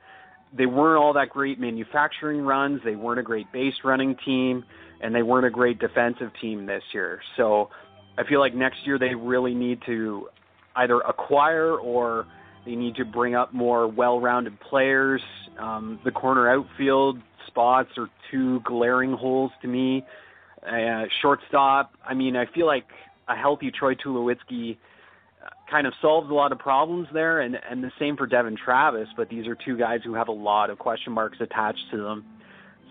They 0.56 0.66
weren't 0.66 1.02
all 1.02 1.14
that 1.14 1.30
great 1.30 1.58
manufacturing 1.58 2.42
runs. 2.42 2.80
They 2.84 2.94
weren't 2.94 3.20
a 3.20 3.24
great 3.24 3.50
base 3.52 3.74
running 3.82 4.16
team, 4.24 4.64
and 5.00 5.14
they 5.14 5.22
weren't 5.22 5.46
a 5.46 5.50
great 5.50 5.78
defensive 5.78 6.30
team 6.40 6.66
this 6.66 6.82
year. 6.92 7.20
So 7.36 7.70
I 8.18 8.24
feel 8.24 8.40
like 8.40 8.54
next 8.54 8.78
year 8.84 8.98
they 8.98 9.14
really 9.14 9.54
need 9.54 9.80
to 9.86 10.28
either 10.76 11.00
acquire 11.00 11.76
or 11.76 12.26
they 12.64 12.74
need 12.74 12.96
to 12.96 13.04
bring 13.04 13.34
up 13.34 13.52
more 13.54 13.86
well-rounded 13.86 14.58
players. 14.60 15.22
Um, 15.58 16.00
the 16.04 16.10
corner 16.10 16.50
outfield 16.50 17.18
spots 17.46 17.90
are 17.96 18.08
two 18.30 18.60
glaring 18.60 19.12
holes 19.12 19.52
to 19.62 19.68
me. 19.68 20.04
Uh, 20.66 21.04
shortstop, 21.22 21.92
I 22.04 22.14
mean, 22.14 22.36
I 22.36 22.46
feel 22.52 22.66
like 22.66 22.86
a 23.28 23.36
healthy 23.36 23.70
Troy 23.70 23.94
Tulowitzki 23.94 24.76
uh, 25.44 25.48
kind 25.70 25.86
of 25.86 25.92
solves 26.02 26.28
a 26.30 26.34
lot 26.34 26.50
of 26.52 26.58
problems 26.58 27.08
there, 27.12 27.40
and 27.40 27.56
and 27.70 27.82
the 27.82 27.92
same 27.98 28.16
for 28.16 28.26
Devon 28.26 28.56
Travis. 28.62 29.08
But 29.16 29.28
these 29.28 29.46
are 29.46 29.54
two 29.54 29.78
guys 29.78 30.00
who 30.04 30.14
have 30.14 30.28
a 30.28 30.32
lot 30.32 30.70
of 30.70 30.78
question 30.78 31.12
marks 31.12 31.38
attached 31.40 31.84
to 31.92 31.98
them. 31.98 32.24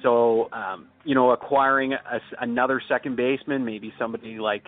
So, 0.04 0.50
um, 0.54 0.88
you 1.04 1.16
know, 1.16 1.32
acquiring 1.32 1.94
a, 1.94 2.22
another 2.40 2.82
second 2.88 3.16
baseman, 3.16 3.66
maybe 3.66 3.94
somebody 3.98 4.40
like 4.40 4.68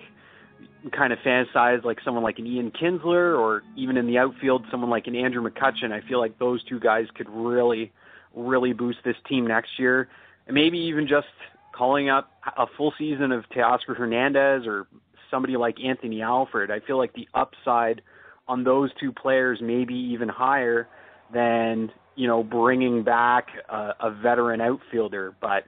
kind 0.91 1.11
of 1.11 1.19
fantasize 1.19 1.83
like 1.83 1.99
someone 2.03 2.23
like 2.23 2.39
an 2.39 2.47
Ian 2.47 2.71
Kinsler 2.71 3.37
or 3.37 3.63
even 3.75 3.97
in 3.97 4.07
the 4.07 4.17
outfield 4.17 4.65
someone 4.71 4.89
like 4.89 5.07
an 5.07 5.15
Andrew 5.15 5.47
McCutchen. 5.47 5.91
I 5.91 6.07
feel 6.07 6.19
like 6.19 6.37
those 6.39 6.63
two 6.65 6.79
guys 6.79 7.07
could 7.15 7.29
really, 7.29 7.91
really 8.35 8.73
boost 8.73 8.99
this 9.03 9.15
team 9.27 9.45
next 9.45 9.71
year. 9.77 10.07
And 10.47 10.55
maybe 10.55 10.77
even 10.77 11.07
just 11.07 11.27
calling 11.75 12.09
up 12.09 12.31
a 12.57 12.65
full 12.77 12.93
season 12.97 13.31
of 13.31 13.43
Teoscar 13.49 13.95
Hernandez 13.95 14.65
or 14.65 14.87
somebody 15.29 15.57
like 15.57 15.79
Anthony 15.83 16.21
Alford. 16.21 16.71
I 16.71 16.79
feel 16.79 16.97
like 16.97 17.13
the 17.13 17.27
upside 17.33 18.01
on 18.47 18.63
those 18.63 18.89
two 18.99 19.11
players 19.11 19.59
may 19.61 19.83
be 19.83 19.95
even 19.95 20.29
higher 20.29 20.87
than 21.33 21.91
you 22.15 22.27
know 22.27 22.43
bringing 22.43 23.03
back 23.03 23.47
a, 23.69 23.93
a 23.99 24.11
veteran 24.11 24.61
outfielder. 24.61 25.35
But 25.41 25.65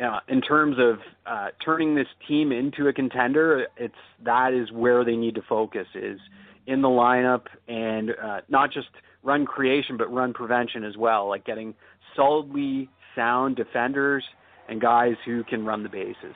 uh, 0.00 0.20
in 0.28 0.40
terms 0.40 0.76
of 0.78 0.98
uh, 1.26 1.48
turning 1.64 1.94
this 1.94 2.06
team 2.28 2.52
into 2.52 2.88
a 2.88 2.92
contender, 2.92 3.66
it's 3.76 3.94
that 4.24 4.52
is 4.52 4.70
where 4.72 5.04
they 5.04 5.16
need 5.16 5.34
to 5.34 5.42
focus 5.48 5.86
is 5.94 6.18
in 6.66 6.80
the 6.80 6.88
lineup 6.88 7.46
and 7.68 8.10
uh, 8.10 8.40
not 8.48 8.72
just 8.72 8.88
run 9.22 9.44
creation 9.44 9.96
but 9.96 10.12
run 10.12 10.32
prevention 10.32 10.84
as 10.84 10.96
well, 10.96 11.28
like 11.28 11.44
getting 11.44 11.74
solidly 12.16 12.88
sound 13.14 13.56
defenders 13.56 14.24
and 14.68 14.80
guys 14.80 15.14
who 15.26 15.44
can 15.44 15.64
run 15.64 15.82
the 15.82 15.88
bases. 15.88 16.34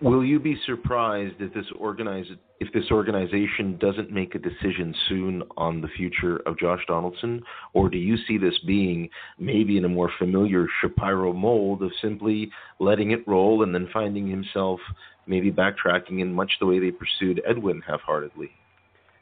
Will 0.00 0.24
you 0.24 0.40
be 0.40 0.56
surprised 0.66 1.36
if 1.40 1.54
this 1.54 1.66
organize 1.78 2.26
if 2.60 2.72
this 2.72 2.90
organization 2.90 3.78
doesn't 3.78 4.10
make 4.10 4.34
a 4.34 4.38
decision 4.38 4.94
soon 5.08 5.42
on 5.56 5.80
the 5.80 5.88
future 5.88 6.38
of 6.46 6.58
Josh 6.58 6.80
Donaldson, 6.86 7.42
or 7.74 7.88
do 7.88 7.98
you 7.98 8.16
see 8.26 8.38
this 8.38 8.58
being 8.66 9.08
maybe 9.38 9.76
in 9.76 9.84
a 9.84 9.88
more 9.88 10.10
familiar 10.18 10.66
Shapiro 10.80 11.32
mold 11.32 11.82
of 11.82 11.90
simply 12.02 12.50
letting 12.80 13.10
it 13.12 13.26
roll 13.26 13.62
and 13.62 13.74
then 13.74 13.88
finding 13.92 14.28
himself 14.28 14.80
maybe 15.26 15.50
backtracking 15.50 16.20
in 16.20 16.32
much 16.32 16.52
the 16.60 16.66
way 16.66 16.78
they 16.78 16.90
pursued 16.90 17.40
Edwin 17.48 17.82
half-heartedly? 17.86 18.50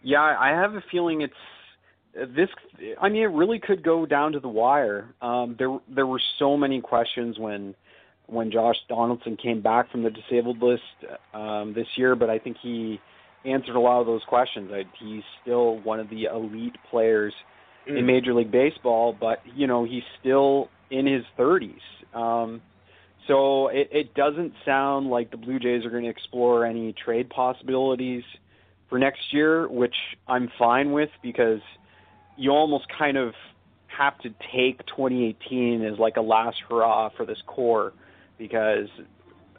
Yeah, 0.02 0.21
I 0.21 0.49
have 0.49 0.75
a 0.75 0.83
feeling 0.91 1.23
it's 1.23 1.35
this. 2.37 2.49
I 3.00 3.09
mean, 3.09 3.23
it 3.23 3.26
really 3.26 3.59
could 3.59 3.83
go 3.83 4.05
down 4.05 4.33
to 4.33 4.41
the 4.41 4.49
wire. 4.49 5.14
Um, 5.23 5.57
there, 5.59 5.79
there 5.88 6.07
were 6.07 6.21
so 6.38 6.57
many 6.57 6.81
questions 6.81 7.38
when 7.38 7.75
when 8.32 8.50
Josh 8.50 8.76
Donaldson 8.88 9.36
came 9.36 9.60
back 9.60 9.90
from 9.90 10.02
the 10.02 10.10
disabled 10.10 10.62
list 10.62 10.82
um, 11.34 11.74
this 11.74 11.86
year, 11.96 12.16
but 12.16 12.30
I 12.30 12.38
think 12.38 12.56
he 12.62 12.98
answered 13.44 13.76
a 13.76 13.80
lot 13.80 14.00
of 14.00 14.06
those 14.06 14.22
questions. 14.26 14.70
I, 14.72 14.84
he's 14.98 15.22
still 15.42 15.78
one 15.80 16.00
of 16.00 16.08
the 16.08 16.24
elite 16.24 16.76
players 16.90 17.34
mm. 17.88 17.98
in 17.98 18.06
Major 18.06 18.32
League 18.34 18.50
Baseball, 18.50 19.16
but 19.18 19.38
you 19.54 19.66
know 19.66 19.84
he's 19.84 20.02
still 20.20 20.68
in 20.90 21.06
his 21.06 21.24
30s. 21.38 21.74
Um, 22.14 22.60
so 23.28 23.68
it, 23.68 23.88
it 23.92 24.14
doesn't 24.14 24.52
sound 24.64 25.08
like 25.08 25.30
the 25.30 25.36
Blue 25.36 25.58
Jays 25.58 25.84
are 25.84 25.90
going 25.90 26.04
to 26.04 26.10
explore 26.10 26.66
any 26.66 26.92
trade 26.92 27.30
possibilities 27.30 28.24
for 28.88 28.98
next 28.98 29.20
year, 29.32 29.68
which 29.68 29.94
I'm 30.26 30.50
fine 30.58 30.92
with 30.92 31.10
because 31.22 31.60
you 32.36 32.50
almost 32.50 32.86
kind 32.98 33.16
of 33.16 33.34
have 33.86 34.18
to 34.20 34.30
take 34.54 34.78
2018 34.86 35.84
as 35.84 35.98
like 35.98 36.16
a 36.16 36.20
last 36.20 36.56
hurrah 36.68 37.10
for 37.16 37.26
this 37.26 37.38
core 37.46 37.92
because 38.42 38.88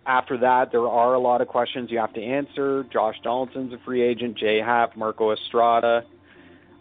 after 0.06 0.38
that 0.38 0.72
there 0.74 0.86
are 0.86 1.14
a 1.14 1.20
lot 1.20 1.40
of 1.40 1.48
questions 1.48 1.90
you 1.90 1.98
have 1.98 2.14
to 2.14 2.22
answer. 2.22 2.84
Josh 2.92 3.16
Donaldson's 3.24 3.72
a 3.72 3.78
free 3.86 4.02
agent, 4.02 4.38
Jay 4.38 4.60
Happ, 4.60 4.98
Marco 4.98 5.32
Estrada, 5.32 6.04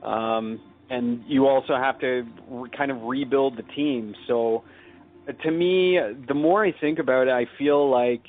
um, 0.03 0.61
and 0.91 1.23
you 1.29 1.47
also 1.47 1.77
have 1.77 2.01
to 2.01 2.27
re- 2.49 2.71
kind 2.77 2.91
of 2.91 3.03
rebuild 3.03 3.57
the 3.57 3.63
team. 3.63 4.17
So 4.27 4.65
to 5.45 5.51
me, 5.51 6.01
the 6.27 6.35
more 6.35 6.65
I 6.65 6.73
think 6.73 6.99
about 6.99 7.29
it, 7.29 7.31
I 7.31 7.47
feel 7.57 7.89
like 7.89 8.25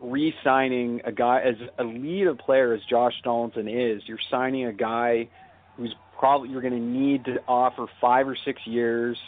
re-signing 0.00 1.02
a 1.04 1.12
guy 1.12 1.42
as 1.42 1.56
a 1.78 2.34
player 2.34 2.72
as 2.72 2.80
Josh 2.88 3.14
Donaldson 3.22 3.68
is, 3.68 4.02
you're 4.06 4.18
signing 4.30 4.64
a 4.64 4.72
guy 4.72 5.28
who's 5.76 5.94
probably 6.18 6.48
you're 6.48 6.62
going 6.62 6.72
to 6.72 6.80
need 6.80 7.26
to 7.26 7.42
offer 7.46 7.86
five 8.00 8.26
or 8.26 8.36
six 8.42 8.66
years, 8.66 9.18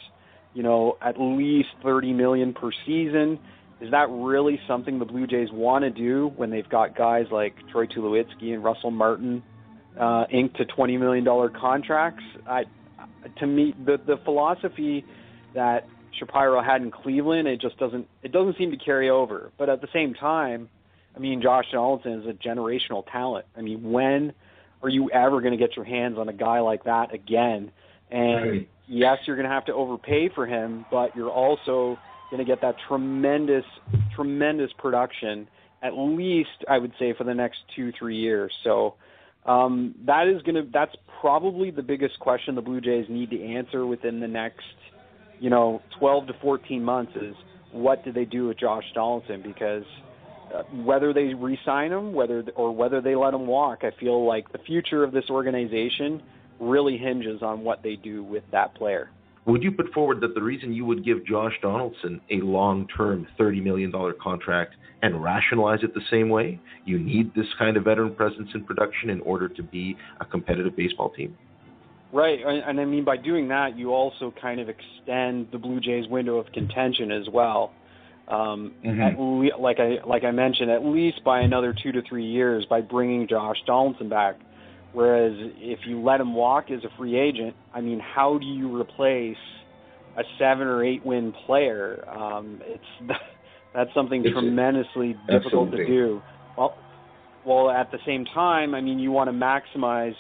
you 0.55 0.63
know, 0.63 0.97
at 1.03 1.21
least 1.21 1.69
30 1.83 2.15
million 2.15 2.55
per 2.55 2.71
season. 2.87 3.39
Is 3.85 3.91
that 3.91 4.09
really 4.09 4.59
something 4.67 4.99
the 4.99 5.05
Blue 5.05 5.27
Jays 5.27 5.49
want 5.53 5.85
to 5.85 5.91
do 5.91 6.33
when 6.37 6.49
they've 6.49 6.69
got 6.71 6.97
guys 6.97 7.27
like 7.31 7.55
Troy 7.71 7.87
Tulowitzki 7.87 8.55
and 8.55 8.65
Russell 8.65 8.91
Martin 8.91 9.43
uh, 10.01 10.25
inked 10.31 10.57
to 10.57 10.65
20 10.65 10.97
million 10.97 11.23
dollar 11.23 11.51
contracts? 11.51 12.25
I, 12.49 12.65
to 13.41 13.47
me, 13.47 13.75
the 13.85 13.99
the 13.99 14.17
philosophy 14.25 15.05
that 15.55 15.87
Shapiro 16.19 16.63
had 16.63 16.81
in 16.81 16.91
Cleveland, 16.91 17.47
it 17.47 17.61
just 17.61 17.77
doesn't 17.77 18.09
it 18.23 18.33
doesn't 18.33 18.57
seem 18.57 18.71
to 18.71 18.79
carry 18.79 19.11
over. 19.11 19.53
But 19.59 19.69
at 19.69 19.83
the 19.83 19.89
same 19.93 20.15
time, 20.15 20.71
I 21.15 21.19
mean, 21.19 21.43
Josh 21.43 21.67
Donaldson 21.71 22.23
is 22.23 22.27
a 22.27 22.33
generational 22.33 23.05
talent. 23.13 23.45
I 23.55 23.61
mean, 23.61 23.93
when 23.93 24.33
are 24.83 24.89
you 24.89 25.11
ever 25.11 25.43
going 25.43 25.53
to 25.53 25.59
get 25.59 25.77
your 25.77 25.85
hands 25.85 26.17
on 26.17 26.31
a 26.31 26.33
guy 26.33 26.61
like 26.61 26.85
that 26.85 27.13
again? 27.13 27.71
And 28.11 28.51
right. 28.51 28.69
yes, 28.89 29.19
you're 29.27 29.37
going 29.37 29.49
to 29.49 29.55
have 29.55 29.67
to 29.67 29.75
overpay 29.75 30.31
for 30.35 30.47
him, 30.47 30.87
but 30.91 31.15
you're 31.15 31.31
also 31.31 31.99
going 32.35 32.45
to 32.45 32.51
get 32.51 32.61
that 32.63 32.77
tremendous, 32.89 33.65
tremendous 34.17 34.71
production 34.79 35.47
at 35.85 35.93
least 35.93 36.65
I 36.67 36.79
would 36.79 36.93
say 36.99 37.13
for 37.17 37.25
the 37.25 37.35
next 37.35 37.59
two, 37.77 37.93
three 37.97 38.17
years. 38.17 38.51
So 38.65 38.95
um, 39.45 39.95
that 40.07 40.27
is 40.27 40.43
going 40.43 40.55
to 40.55 40.69
that's 40.73 40.97
probably 41.21 41.71
the 41.71 41.83
biggest 41.83 42.19
question 42.19 42.55
the 42.55 42.63
Blue 42.63 42.81
Jays 42.81 43.07
need 43.09 43.31
to 43.31 43.45
answer 43.45 43.87
within 43.87 44.19
the 44.19 44.27
next, 44.27 44.65
you 45.39 45.51
know, 45.51 45.83
12 45.99 46.29
to 46.29 46.33
14 46.41 46.83
months 46.83 47.13
is 47.17 47.37
what 47.71 48.03
do 48.05 48.13
they 48.13 48.25
do 48.25 48.49
with 48.49 48.59
Josh 48.59 48.85
Donaldson 48.95 49.43
because 49.43 49.85
uh, 50.55 50.63
whether 50.83 51.13
they 51.13 51.35
re-sign 51.35 51.93
him, 51.93 52.15
whether 52.15 52.43
or 52.57 52.75
whether 52.75 53.03
they 53.03 53.15
let 53.15 53.35
him 53.35 53.47
walk, 53.47 53.81
I 53.83 53.91
feel 54.01 54.27
like 54.27 54.51
the 54.53 54.59
future 54.59 55.05
of 55.05 55.13
this 55.13 55.25
organization 55.29 56.23
really 56.59 56.97
hinges 56.97 57.43
on 57.43 57.61
what 57.61 57.83
they 57.83 57.97
do 57.97 58.23
with 58.23 58.45
that 58.53 58.75
player. 58.75 59.11
Would 59.47 59.63
you 59.63 59.73
put 59.73 59.93
forward 59.93 60.21
that 60.23 60.35
the 60.35 60.43
reason 60.43 60.73
you 60.73 60.87
would 60.87 61.05
give 61.05 61.25
Josh 61.27 61.53
Donaldson 61.61 62.21
a 62.31 62.37
long-term 62.37 63.27
$30 63.39 63.63
million 63.63 63.93
contract 64.23 64.75
and 65.03 65.23
rationalize 65.23 65.81
it 65.83 65.93
the 65.93 66.01
same 66.11 66.31
way? 66.31 66.59
You 66.87 66.99
need 66.99 67.35
this 67.35 67.47
kind 67.59 67.77
of 67.77 67.85
veteran 67.85 68.15
presence 68.15 68.49
in 68.55 68.65
production 68.65 69.11
in 69.11 69.21
order 69.21 69.49
to 69.49 69.63
be 69.63 69.97
a 70.21 70.25
competitive 70.25 70.75
baseball 70.77 71.11
team. 71.11 71.37
Right, 72.11 72.39
and 72.45 72.81
I 72.81 72.85
mean 72.85 73.05
by 73.05 73.17
doing 73.17 73.49
that, 73.49 73.77
you 73.77 73.93
also 73.93 74.33
kind 74.41 74.61
of 74.61 74.69
extend 74.69 75.49
the 75.51 75.59
Blue 75.59 75.81
Jays' 75.81 76.07
window 76.09 76.37
of 76.37 76.47
contention 76.53 77.11
as 77.11 77.29
well. 77.29 77.73
Um, 78.29 78.73
mm-hmm. 78.85 79.21
le- 79.21 79.61
like 79.61 79.81
I 79.81 79.99
like 80.07 80.23
I 80.23 80.31
mentioned, 80.31 80.71
at 80.71 80.85
least 80.85 81.23
by 81.25 81.41
another 81.41 81.75
two 81.83 81.93
to 81.93 82.03
three 82.09 82.25
years 82.25 82.65
by 82.71 82.81
bringing 82.81 83.27
Josh 83.29 83.57
Donaldson 83.67 84.09
back. 84.09 84.37
Whereas 84.95 85.33
if 85.57 85.81
you 85.87 86.01
let 86.01 86.21
him 86.21 86.35
walk 86.35 86.71
as 86.71 86.85
a 86.85 86.97
free 86.97 87.19
agent, 87.19 87.57
I 87.75 87.81
mean, 87.81 87.99
how 87.99 88.39
do 88.39 88.47
you 88.47 88.81
replace 88.81 89.37
a 90.17 90.23
seven 90.39 90.69
or 90.69 90.85
eight 90.85 91.05
win 91.05 91.35
player? 91.47 92.09
Um, 92.09 92.63
it's 92.65 93.13
that's 93.75 93.93
something 93.93 94.25
it's 94.25 94.33
tremendously 94.33 95.17
difficult 95.29 95.73
to 95.73 95.85
do. 95.85 96.23
Well, 96.57 96.79
well, 97.45 97.71
at 97.71 97.91
the 97.91 97.99
same 98.07 98.25
time, 98.25 98.75
I 98.75 98.81
mean, 98.81 99.01
you 99.01 99.11
want 99.11 99.29
to 99.29 99.33
maximize 99.33 100.15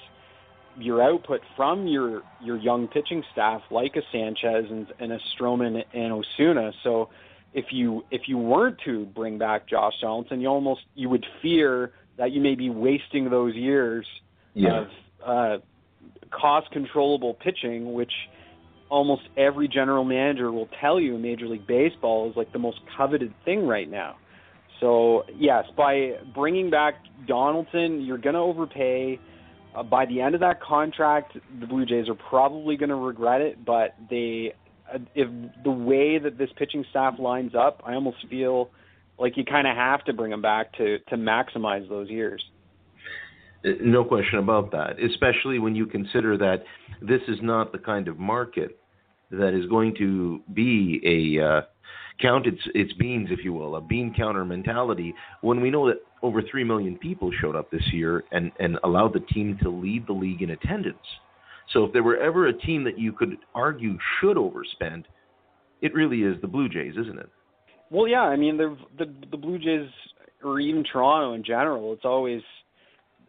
your 0.77 1.01
output 1.01 1.41
from 1.57 1.87
your 1.87 2.23
your 2.43 2.57
young 2.57 2.89
pitching 2.89 3.23
staff, 3.31 3.63
like 3.71 3.95
a 3.95 4.03
Sanchez 4.11 4.67
and, 4.69 4.93
and 4.99 5.13
a 5.13 5.19
Stroman 5.37 5.85
and 5.95 6.13
Osuna. 6.13 6.73
So 6.83 7.11
if 7.53 7.67
you 7.71 8.05
if 8.11 8.23
you 8.27 8.39
weren't 8.39 8.79
to 8.87 9.07
bring 9.07 9.39
back 9.39 9.69
Josh 9.69 9.95
Donaldson, 10.01 10.41
you 10.41 10.49
almost 10.49 10.81
you 10.97 11.09
would 11.11 11.25
fear 11.41 11.93
that 12.19 12.33
you 12.33 12.41
may 12.41 12.57
be 12.57 12.71
wasting 12.71 13.31
those 13.31 13.55
years 13.55 14.05
yeah. 14.55 14.85
of 15.25 15.61
uh, 15.61 15.65
cost 16.31 16.71
controllable 16.71 17.35
pitching, 17.35 17.93
which 17.93 18.13
almost 18.91 19.23
every 19.37 19.69
general 19.69 20.05
manager 20.05 20.53
will 20.53 20.69
tell 20.81 21.01
you 21.01 21.17
in 21.17 21.23
Major 21.23 21.47
League 21.47 21.67
Baseball 21.67 22.31
is 22.31 22.37
like 22.37 22.53
the 22.53 22.59
most 22.59 22.79
coveted 22.97 23.33
thing 23.45 23.67
right 23.67 23.91
now. 23.91 24.17
So 24.81 25.25
yes, 25.37 25.65
by 25.77 26.13
bringing 26.35 26.71
back 26.71 26.95
Donaldson, 27.27 28.03
you're 28.03 28.19
going 28.19 28.35
to 28.35 28.41
overpay. 28.41 29.19
Uh, 29.75 29.83
by 29.83 30.07
the 30.07 30.21
end 30.21 30.35
of 30.35 30.41
that 30.41 30.63
contract, 30.63 31.37
the 31.59 31.67
Blue 31.67 31.85
Jays 31.85 32.09
are 32.09 32.15
probably 32.15 32.77
going 32.77 32.91
to 32.91 32.95
regret 32.95 33.41
it. 33.41 33.65
But 33.65 33.95
they 34.11 34.55
uh, 34.93 34.99
if 35.15 35.29
the 35.65 35.71
way 35.71 36.19
that 36.19 36.39
this 36.39 36.51
pitching 36.57 36.85
staff 36.91 37.15
lines 37.19 37.55
up, 37.55 37.83
I 37.85 37.95
almost 37.95 38.19
feel 38.29 38.71
like 39.19 39.37
you 39.37 39.45
kind 39.45 39.67
of 39.67 39.77
have 39.77 40.05
to 40.05 40.13
bring 40.13 40.31
them 40.31 40.43
back 40.43 40.73
to 40.75 40.99
to 41.09 41.17
maximize 41.17 41.89
those 41.89 42.11
years. 42.11 42.45
No 43.65 44.05
question 44.05 44.39
about 44.39 44.71
that, 44.73 45.03
especially 45.03 45.59
when 45.59 45.75
you 45.75 45.87
consider 45.87 46.37
that 46.37 46.65
this 47.01 47.23
is 47.29 47.39
not 47.41 47.73
the 47.73 47.79
kind 47.79 48.09
of 48.09 48.19
market 48.19 48.79
that 49.31 49.59
is 49.59 49.67
going 49.67 49.95
to 49.97 50.41
be 50.53 51.01
a 51.05 51.45
uh, 51.45 51.61
count 52.21 52.47
its 52.47 52.61
its 52.75 52.93
beans, 52.95 53.29
if 53.31 53.45
you 53.45 53.53
will, 53.53 53.77
a 53.77 53.81
bean 53.81 54.15
counter 54.15 54.45
mentality. 54.45 55.15
When 55.41 55.61
we 55.61 55.71
know 55.71 55.89
that 55.89 56.03
over 56.23 56.43
three 56.43 56.65
million 56.65 56.97
people 56.99 57.31
showed 57.41 57.57
up 57.57 57.71
this 57.71 57.83
year 57.93 58.25
and 58.33 58.53
and 58.59 58.79
allowed 58.85 59.15
the 59.15 59.21
team 59.21 59.59
to 59.63 59.71
lead 59.71 60.07
the 60.07 60.13
league 60.13 60.43
in 60.43 60.51
attendance, 60.51 60.99
so 61.73 61.85
if 61.85 61.93
there 61.93 62.03
were 62.03 62.19
ever 62.19 62.49
a 62.49 62.53
team 62.53 62.85
that 62.85 62.99
you 62.99 63.13
could 63.13 63.37
argue 63.55 63.97
should 64.21 64.37
overspend, 64.37 65.05
it 65.81 65.95
really 65.95 66.23
is 66.23 66.41
the 66.41 66.49
Blue 66.49 66.69
Jays, 66.69 66.95
isn't 66.99 67.19
it? 67.19 67.31
Well, 67.91 68.09
yeah. 68.09 68.23
I 68.23 68.37
mean, 68.37 68.57
the 68.57 68.77
the, 68.99 69.13
the 69.31 69.37
Blue 69.37 69.59
Jays, 69.59 69.89
or 70.43 70.61
even 70.61 70.85
Toronto 70.85 71.33
in 71.35 71.45
general, 71.45 71.93
it's 71.93 72.05
always 72.05 72.43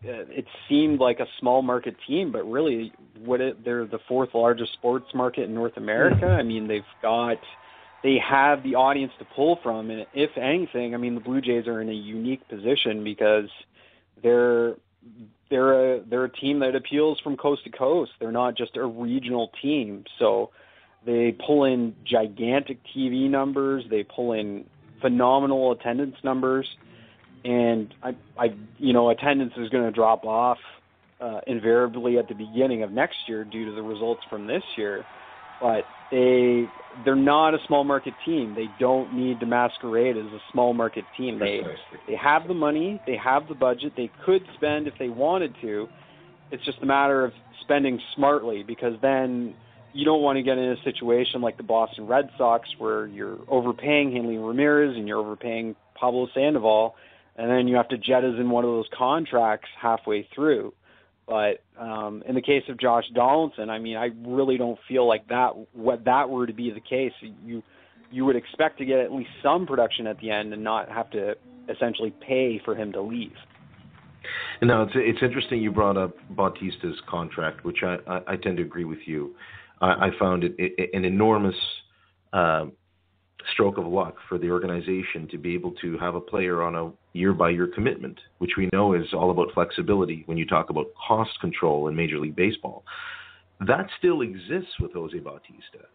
Uh, 0.03 0.25
it 0.29 0.45
seemed 0.69 0.99
like 0.99 1.19
a 1.19 1.25
small 1.39 1.61
market 1.61 1.95
team, 2.07 2.31
but 2.31 2.43
really, 2.49 2.91
what 3.19 3.41
it, 3.41 3.63
they're 3.63 3.85
the 3.85 3.99
fourth 4.07 4.29
largest 4.33 4.73
sports 4.73 5.07
market 5.13 5.43
in 5.43 5.53
North 5.53 5.77
America. 5.77 6.25
Mm-hmm. 6.25 6.39
I 6.39 6.43
mean, 6.43 6.67
they've 6.67 6.83
got 7.01 7.37
they 8.03 8.17
have 8.19 8.61
the 8.61 8.75
audience 8.75 9.13
to 9.19 9.25
pull 9.25 9.59
from, 9.63 9.89
and 9.89 10.05
if 10.13 10.37
anything, 10.37 10.93
I 10.93 10.97
mean, 10.97 11.15
the 11.15 11.21
Blue 11.21 11.41
Jays 11.41 11.65
are 11.65 11.81
in 11.81 11.89
a 11.89 11.93
unique 11.93 12.47
position 12.47 13.03
because 13.03 13.49
they're 14.21 14.75
they're 15.49 15.95
a 15.95 16.01
they're 16.01 16.25
a 16.25 16.31
team 16.31 16.59
that 16.59 16.75
appeals 16.75 17.19
from 17.23 17.37
coast 17.37 17.63
to 17.63 17.69
coast. 17.69 18.11
They're 18.19 18.31
not 18.31 18.55
just 18.55 18.77
a 18.77 18.85
regional 18.85 19.51
team. 19.61 20.05
So 20.19 20.51
they 21.05 21.31
pull 21.45 21.65
in 21.65 21.95
gigantic 22.03 22.79
TV 22.95 23.29
numbers. 23.29 23.85
They 23.89 24.03
pull 24.03 24.33
in 24.33 24.65
phenomenal 25.01 25.71
attendance 25.71 26.15
numbers, 26.23 26.67
and 27.45 27.93
I, 28.03 28.09
I 28.37 28.55
you 28.77 28.91
know, 28.91 29.09
attendance 29.09 29.53
is 29.57 29.69
going 29.69 29.85
to 29.85 29.91
drop 29.91 30.25
off 30.25 30.57
uh, 31.21 31.39
invariably 31.47 32.17
at 32.17 32.27
the 32.27 32.33
beginning 32.33 32.83
of 32.83 32.91
next 32.91 33.15
year 33.27 33.45
due 33.45 33.65
to 33.65 33.71
the 33.71 33.81
results 33.81 34.21
from 34.29 34.47
this 34.47 34.63
year. 34.75 35.05
but 35.61 35.85
they 36.11 36.67
they're 37.03 37.15
not 37.15 37.53
a 37.53 37.57
small 37.67 37.83
market 37.83 38.13
team. 38.25 38.55
They 38.55 38.69
don't 38.79 39.13
need 39.13 39.39
to 39.39 39.45
masquerade 39.45 40.17
as 40.17 40.25
a 40.25 40.39
small 40.51 40.73
market 40.73 41.03
team. 41.17 41.39
They 41.39 41.61
they 42.07 42.15
have 42.15 42.47
the 42.47 42.53
money, 42.53 43.01
they 43.05 43.17
have 43.17 43.47
the 43.47 43.55
budget, 43.55 43.93
they 43.95 44.09
could 44.25 44.41
spend 44.55 44.87
if 44.87 44.93
they 44.99 45.09
wanted 45.09 45.55
to. 45.61 45.87
It's 46.51 46.63
just 46.63 46.79
a 46.81 46.85
matter 46.85 47.25
of 47.25 47.33
spending 47.61 47.99
smartly 48.15 48.63
because 48.63 48.93
then 49.01 49.55
you 49.93 50.05
don't 50.05 50.21
want 50.21 50.37
to 50.37 50.43
get 50.43 50.57
in 50.57 50.71
a 50.71 50.83
situation 50.83 51.41
like 51.41 51.57
the 51.57 51.63
Boston 51.63 52.05
Red 52.05 52.29
Sox 52.37 52.67
where 52.77 53.07
you're 53.07 53.37
overpaying 53.47 54.11
Hanley 54.11 54.37
Ramirez 54.37 54.95
and 54.95 55.07
you're 55.07 55.19
overpaying 55.19 55.75
Pablo 55.99 56.27
Sandoval, 56.33 56.95
and 57.35 57.49
then 57.49 57.67
you 57.67 57.75
have 57.75 57.89
to 57.89 57.97
jettison 57.97 58.49
one 58.49 58.63
of 58.63 58.69
those 58.69 58.87
contracts 58.97 59.69
halfway 59.79 60.27
through. 60.33 60.73
But 61.27 61.63
um, 61.79 62.23
in 62.27 62.35
the 62.35 62.41
case 62.41 62.63
of 62.69 62.79
Josh 62.79 63.05
Donaldson, 63.13 63.69
I 63.69 63.79
mean, 63.79 63.97
I 63.97 64.09
really 64.25 64.57
don't 64.57 64.77
feel 64.87 65.07
like 65.07 65.27
that. 65.29 65.53
What 65.73 66.05
that 66.05 66.29
were 66.29 66.45
to 66.45 66.53
be 66.53 66.71
the 66.71 66.79
case, 66.79 67.13
you 67.43 67.63
you 68.11 68.23
would 68.25 68.35
expect 68.35 68.77
to 68.77 68.85
get 68.85 68.99
at 68.99 69.11
least 69.11 69.31
some 69.41 69.65
production 69.65 70.07
at 70.07 70.19
the 70.19 70.29
end 70.29 70.53
and 70.53 70.63
not 70.63 70.89
have 70.89 71.09
to 71.11 71.35
essentially 71.67 72.13
pay 72.25 72.61
for 72.63 72.75
him 72.75 72.91
to 72.93 73.01
leave. 73.01 73.33
Now 74.61 74.83
it's 74.83 74.93
it's 74.95 75.19
interesting 75.23 75.61
you 75.61 75.71
brought 75.71 75.97
up 75.97 76.15
Bautista's 76.29 77.01
contract, 77.09 77.65
which 77.65 77.79
I 77.83 77.97
I, 78.07 78.21
I 78.33 78.35
tend 78.35 78.57
to 78.57 78.63
agree 78.63 78.85
with 78.85 78.99
you. 79.05 79.35
I, 79.81 79.87
I 79.87 80.09
found 80.19 80.43
it, 80.43 80.55
it, 80.57 80.91
an 80.93 81.05
enormous 81.05 81.55
uh, 82.33 82.65
stroke 83.53 83.77
of 83.77 83.85
luck 83.85 84.15
for 84.27 84.37
the 84.37 84.49
organization 84.49 85.27
to 85.31 85.37
be 85.37 85.53
able 85.53 85.71
to 85.81 85.97
have 85.97 86.15
a 86.15 86.21
player 86.21 86.61
on 86.61 86.75
a 86.75 86.91
year 87.17 87.33
by 87.33 87.49
year 87.49 87.67
commitment, 87.73 88.19
which 88.39 88.51
we 88.57 88.69
know 88.73 88.93
is 88.93 89.13
all 89.13 89.31
about 89.31 89.53
flexibility 89.53 90.23
when 90.25 90.37
you 90.37 90.45
talk 90.45 90.69
about 90.69 90.87
cost 91.07 91.31
control 91.39 91.87
in 91.87 91.95
Major 91.95 92.19
League 92.19 92.35
Baseball. 92.35 92.83
That 93.65 93.87
still 93.97 94.21
exists 94.21 94.79
with 94.79 94.93
Jose 94.93 95.17
Bautista. 95.19 95.87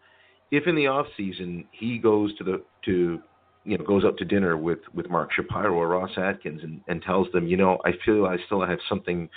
If 0.50 0.66
in 0.66 0.75
the 0.75 0.87
off 0.87 1.07
season 1.16 1.64
he 1.73 1.99
goes 1.99 2.37
to 2.38 2.45
the 2.45 2.62
to 2.87 3.21
you 3.64 3.78
know 3.78 3.85
goes 3.85 4.04
up 4.04 4.16
to 4.16 4.25
dinner 4.25 4.57
with 4.57 4.80
with 4.95 5.09
Mark 5.11 5.30
Shapiro 5.33 5.75
or 5.75 5.88
Ross 5.88 6.11
Atkins 6.16 6.62
and, 6.62 6.80
and 6.88 7.02
tells 7.02 7.30
them, 7.33 7.47
you 7.47 7.57
know, 7.57 7.78
I 7.85 7.92
feel 8.04 8.25
I 8.26 8.37
still 8.47 8.64
have 8.64 8.78
something 8.88 9.28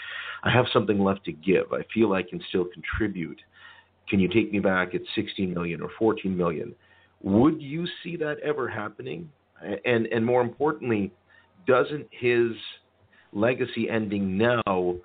I 0.43 0.51
have 0.51 0.65
something 0.73 1.03
left 1.03 1.25
to 1.25 1.31
give. 1.31 1.71
I 1.73 1.81
feel 1.93 2.13
I 2.13 2.23
can 2.23 2.41
still 2.49 2.65
contribute. 2.65 3.39
Can 4.09 4.19
you 4.19 4.27
take 4.27 4.51
me 4.51 4.59
back 4.59 4.95
at 4.95 5.01
16 5.15 5.53
million 5.53 5.81
or 5.81 5.89
14 5.97 6.35
million? 6.35 6.75
Would 7.23 7.61
you 7.61 7.87
see 8.03 8.17
that 8.17 8.39
ever 8.43 8.67
happening? 8.67 9.29
And 9.85 10.07
and 10.07 10.25
more 10.25 10.41
importantly, 10.41 11.11
doesn't 11.65 12.07
his 12.11 12.51
legacy 13.31 13.89
ending 13.89 14.37
now 14.37 14.95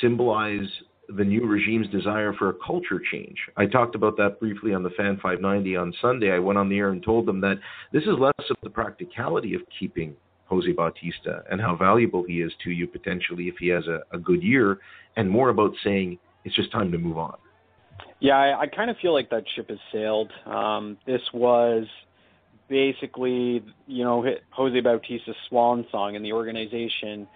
symbolize 0.00 0.66
the 1.10 1.24
new 1.24 1.46
regime's 1.46 1.88
desire 1.88 2.32
for 2.32 2.48
a 2.48 2.54
culture 2.66 3.00
change? 3.12 3.36
I 3.58 3.66
talked 3.66 3.94
about 3.94 4.16
that 4.16 4.40
briefly 4.40 4.72
on 4.72 4.82
the 4.82 4.90
Fan 4.90 5.16
590 5.16 5.76
on 5.76 5.92
Sunday. 6.00 6.32
I 6.32 6.38
went 6.38 6.58
on 6.58 6.70
the 6.70 6.78
air 6.78 6.90
and 6.90 7.02
told 7.02 7.26
them 7.26 7.40
that 7.42 7.56
this 7.92 8.04
is 8.04 8.18
less 8.18 8.32
of 8.50 8.56
the 8.62 8.70
practicality 8.70 9.54
of 9.54 9.60
keeping 9.78 10.16
Jose 10.46 10.72
Bautista 10.72 11.42
and 11.50 11.60
how 11.60 11.76
valuable 11.76 12.24
he 12.24 12.40
is 12.40 12.52
to 12.64 12.70
you 12.70 12.86
potentially 12.86 13.48
if 13.48 13.56
he 13.58 13.68
has 13.68 13.86
a, 13.86 14.00
a 14.12 14.18
good 14.18 14.42
year, 14.42 14.78
and 15.16 15.28
more 15.28 15.50
about 15.50 15.72
saying 15.82 16.18
it's 16.44 16.56
just 16.56 16.72
time 16.72 16.90
to 16.92 16.98
move 16.98 17.18
on. 17.18 17.36
Yeah, 18.20 18.36
I, 18.36 18.60
I 18.62 18.66
kind 18.66 18.90
of 18.90 18.96
feel 18.98 19.12
like 19.12 19.30
that 19.30 19.44
ship 19.54 19.68
has 19.68 19.78
sailed. 19.92 20.32
Um, 20.46 20.96
this 21.06 21.20
was 21.32 21.86
basically, 22.68 23.64
you 23.86 24.04
know, 24.04 24.24
Jose 24.50 24.80
Bautista's 24.80 25.36
swan 25.48 25.86
song 25.90 26.14
in 26.14 26.22
the 26.22 26.32
organization 26.32 27.26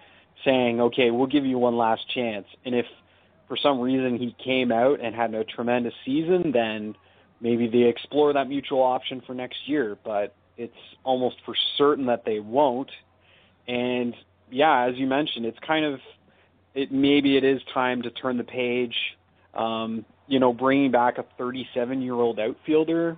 saying, 0.43 0.81
okay, 0.81 1.11
we'll 1.11 1.27
give 1.27 1.45
you 1.45 1.57
one 1.57 1.77
last 1.77 2.01
chance. 2.13 2.47
And 2.65 2.73
if 2.73 2.85
for 3.47 3.57
some 3.57 3.79
reason 3.79 4.17
he 4.17 4.35
came 4.43 4.71
out 4.71 4.99
and 5.01 5.15
had 5.15 5.33
a 5.33 5.43
tremendous 5.43 5.93
season, 6.05 6.51
then 6.51 6.95
maybe 7.41 7.67
they 7.67 7.83
explore 7.83 8.33
that 8.33 8.47
mutual 8.47 8.81
option 8.81 9.21
for 9.25 9.33
next 9.33 9.57
year. 9.67 9.97
But 10.03 10.35
it's 10.57 10.73
almost 11.03 11.37
for 11.45 11.55
certain 11.77 12.05
that 12.07 12.25
they 12.25 12.39
won't. 12.39 12.91
And 13.67 14.15
yeah, 14.51 14.87
as 14.87 14.95
you 14.95 15.07
mentioned, 15.07 15.45
it's 15.45 15.59
kind 15.65 15.85
of 15.85 15.99
it. 16.73 16.91
Maybe 16.91 17.37
it 17.37 17.43
is 17.43 17.61
time 17.73 18.01
to 18.03 18.09
turn 18.11 18.37
the 18.37 18.43
page. 18.43 18.95
Um, 19.53 20.05
you 20.29 20.39
know, 20.39 20.53
bringing 20.53 20.91
back 20.91 21.17
a 21.17 21.25
37 21.37 22.01
year 22.01 22.13
old 22.13 22.39
outfielder, 22.39 23.17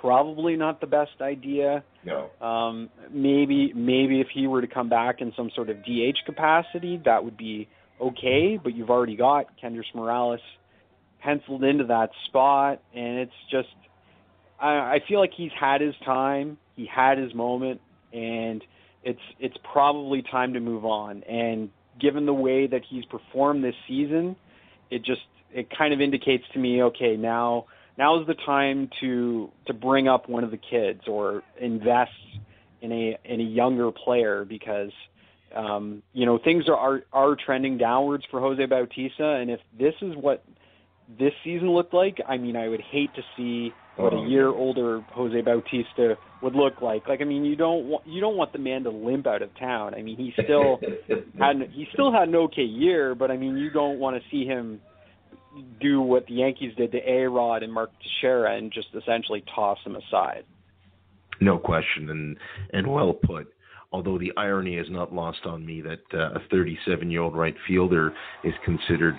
probably 0.00 0.56
not 0.56 0.80
the 0.80 0.86
best 0.86 1.20
idea. 1.20 1.82
No. 2.04 2.30
Um, 2.46 2.90
maybe 3.10 3.72
maybe 3.74 4.20
if 4.20 4.28
he 4.32 4.46
were 4.46 4.60
to 4.60 4.66
come 4.66 4.88
back 4.88 5.20
in 5.20 5.32
some 5.36 5.50
sort 5.56 5.70
of 5.70 5.78
DH 5.82 6.18
capacity, 6.26 7.00
that 7.06 7.24
would 7.24 7.36
be 7.36 7.66
okay. 8.00 8.60
But 8.62 8.74
you've 8.74 8.90
already 8.90 9.16
got 9.16 9.46
Kendrys 9.58 9.92
Morales 9.94 10.40
penciled 11.20 11.64
into 11.64 11.84
that 11.84 12.10
spot, 12.26 12.82
and 12.94 13.18
it's 13.18 13.32
just 13.50 13.68
I, 14.60 14.68
I 14.68 14.98
feel 15.08 15.18
like 15.18 15.32
he's 15.34 15.52
had 15.58 15.80
his 15.80 15.94
time, 16.04 16.58
he 16.76 16.86
had 16.86 17.16
his 17.16 17.34
moment, 17.34 17.80
and 18.12 18.62
it's 19.02 19.20
it's 19.40 19.56
probably 19.72 20.22
time 20.22 20.52
to 20.52 20.60
move 20.60 20.84
on. 20.84 21.22
And 21.22 21.70
given 21.98 22.26
the 22.26 22.34
way 22.34 22.66
that 22.66 22.82
he's 22.88 23.06
performed 23.06 23.64
this 23.64 23.74
season, 23.88 24.36
it 24.90 25.04
just 25.04 25.22
it 25.52 25.68
kind 25.76 25.92
of 25.92 26.00
indicates 26.00 26.44
to 26.52 26.58
me, 26.58 26.82
okay, 26.82 27.16
now 27.16 27.66
now 27.98 28.20
is 28.20 28.26
the 28.26 28.34
time 28.46 28.88
to 29.00 29.50
to 29.66 29.74
bring 29.74 30.08
up 30.08 30.28
one 30.28 30.44
of 30.44 30.50
the 30.50 30.58
kids 30.58 31.02
or 31.06 31.42
invest 31.60 32.10
in 32.80 32.92
a 32.92 33.18
in 33.24 33.40
a 33.40 33.44
younger 33.44 33.90
player 33.90 34.44
because 34.44 34.90
um, 35.54 36.02
you 36.12 36.26
know 36.26 36.38
things 36.42 36.64
are, 36.68 36.76
are 36.76 37.02
are 37.12 37.36
trending 37.36 37.78
downwards 37.78 38.24
for 38.30 38.40
Jose 38.40 38.64
Bautista, 38.66 39.36
and 39.40 39.50
if 39.50 39.60
this 39.78 39.94
is 40.00 40.14
what 40.16 40.44
this 41.18 41.32
season 41.44 41.70
looked 41.70 41.94
like, 41.94 42.18
I 42.26 42.38
mean, 42.38 42.56
I 42.56 42.68
would 42.68 42.80
hate 42.80 43.14
to 43.14 43.22
see 43.36 43.72
what 43.96 44.14
a 44.14 44.16
oh, 44.16 44.26
year 44.26 44.48
older 44.48 45.04
Jose 45.10 45.38
Bautista 45.42 46.16
would 46.40 46.54
look 46.54 46.80
like. 46.80 47.06
Like, 47.06 47.20
I 47.20 47.24
mean, 47.24 47.44
you 47.44 47.56
don't 47.56 47.86
want 47.86 48.06
you 48.06 48.20
don't 48.20 48.36
want 48.36 48.52
the 48.52 48.58
man 48.58 48.84
to 48.84 48.90
limp 48.90 49.26
out 49.26 49.42
of 49.42 49.50
town. 49.58 49.94
I 49.94 50.02
mean, 50.02 50.16
he 50.16 50.32
still 50.42 50.80
had 51.38 51.56
he 51.72 51.86
still 51.92 52.12
had 52.12 52.28
an 52.28 52.36
okay 52.36 52.62
year, 52.62 53.14
but 53.14 53.30
I 53.30 53.36
mean, 53.36 53.56
you 53.56 53.70
don't 53.70 53.98
want 53.98 54.16
to 54.16 54.22
see 54.30 54.46
him 54.46 54.80
do 55.80 56.00
what 56.00 56.26
the 56.26 56.34
Yankees 56.34 56.74
did 56.76 56.92
to 56.92 56.98
A 56.98 57.28
Rod 57.28 57.62
and 57.62 57.72
Mark 57.72 57.90
Teixeira 58.02 58.56
and 58.56 58.72
just 58.72 58.88
essentially 58.94 59.44
toss 59.54 59.78
them 59.84 59.96
aside. 59.96 60.44
No 61.40 61.58
question, 61.58 62.10
and 62.10 62.36
and 62.72 62.86
well 62.86 63.12
put. 63.12 63.52
Although 63.92 64.18
the 64.18 64.32
irony 64.36 64.76
is 64.76 64.86
not 64.90 65.12
lost 65.12 65.40
on 65.44 65.66
me 65.66 65.82
that 65.82 66.00
uh, 66.14 66.38
a 66.38 66.40
37-year-old 66.50 67.36
right 67.36 67.54
fielder 67.68 68.14
is 68.42 68.54
considered 68.64 69.16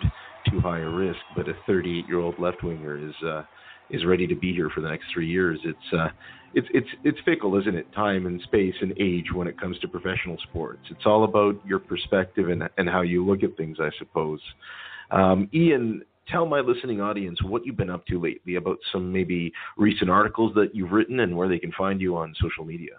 too 0.50 0.60
high 0.60 0.80
a 0.80 0.90
risk, 0.90 1.20
but 1.36 1.48
a 1.48 1.54
38-year-old 1.70 2.40
left 2.40 2.64
winger 2.64 2.98
is 2.98 3.14
uh, 3.24 3.44
is 3.90 4.04
ready 4.06 4.26
to 4.26 4.36
be 4.36 4.54
here 4.54 4.70
for 4.74 4.82
the 4.82 4.90
next 4.90 5.06
three 5.14 5.28
years. 5.28 5.60
It's 5.64 5.94
uh, 5.94 6.08
it's 6.54 6.68
it's 6.74 6.88
it's 7.04 7.18
fickle, 7.26 7.60
isn't 7.60 7.76
it? 7.76 7.92
Time 7.94 8.26
and 8.26 8.42
space 8.42 8.76
and 8.82 8.94
age 9.00 9.26
when 9.34 9.48
it 9.48 9.60
comes 9.60 9.78
to 9.80 9.88
professional 9.88 10.38
sports. 10.50 10.82
It's 10.90 11.06
all 11.06 11.24
about 11.24 11.56
your 11.66 11.80
perspective 11.80 12.50
and 12.50 12.64
and 12.78 12.90
how 12.90 13.02
you 13.02 13.26
look 13.26 13.44
at 13.44 13.56
things, 13.58 13.78
I 13.80 13.90
suppose. 14.00 14.40
Um, 15.12 15.50
Ian, 15.54 16.04
tell 16.28 16.46
my 16.46 16.60
listening 16.60 17.02
audience 17.02 17.42
what 17.44 17.66
you've 17.66 17.78
been 17.78 17.90
up 17.90 18.06
to 18.08 18.20
lately 18.20 18.56
about 18.56 18.78
some 18.92 19.12
maybe 19.12 19.52
recent 19.78 20.10
articles 20.10 20.54
that 20.56 20.74
you've 20.74 20.92
written 20.92 21.20
and 21.20 21.36
where 21.36 21.48
they 21.48 21.60
can 21.60 21.72
find 21.78 22.02
you 22.02 22.18
on 22.18 22.34
social 22.42 22.66
media. 22.66 22.94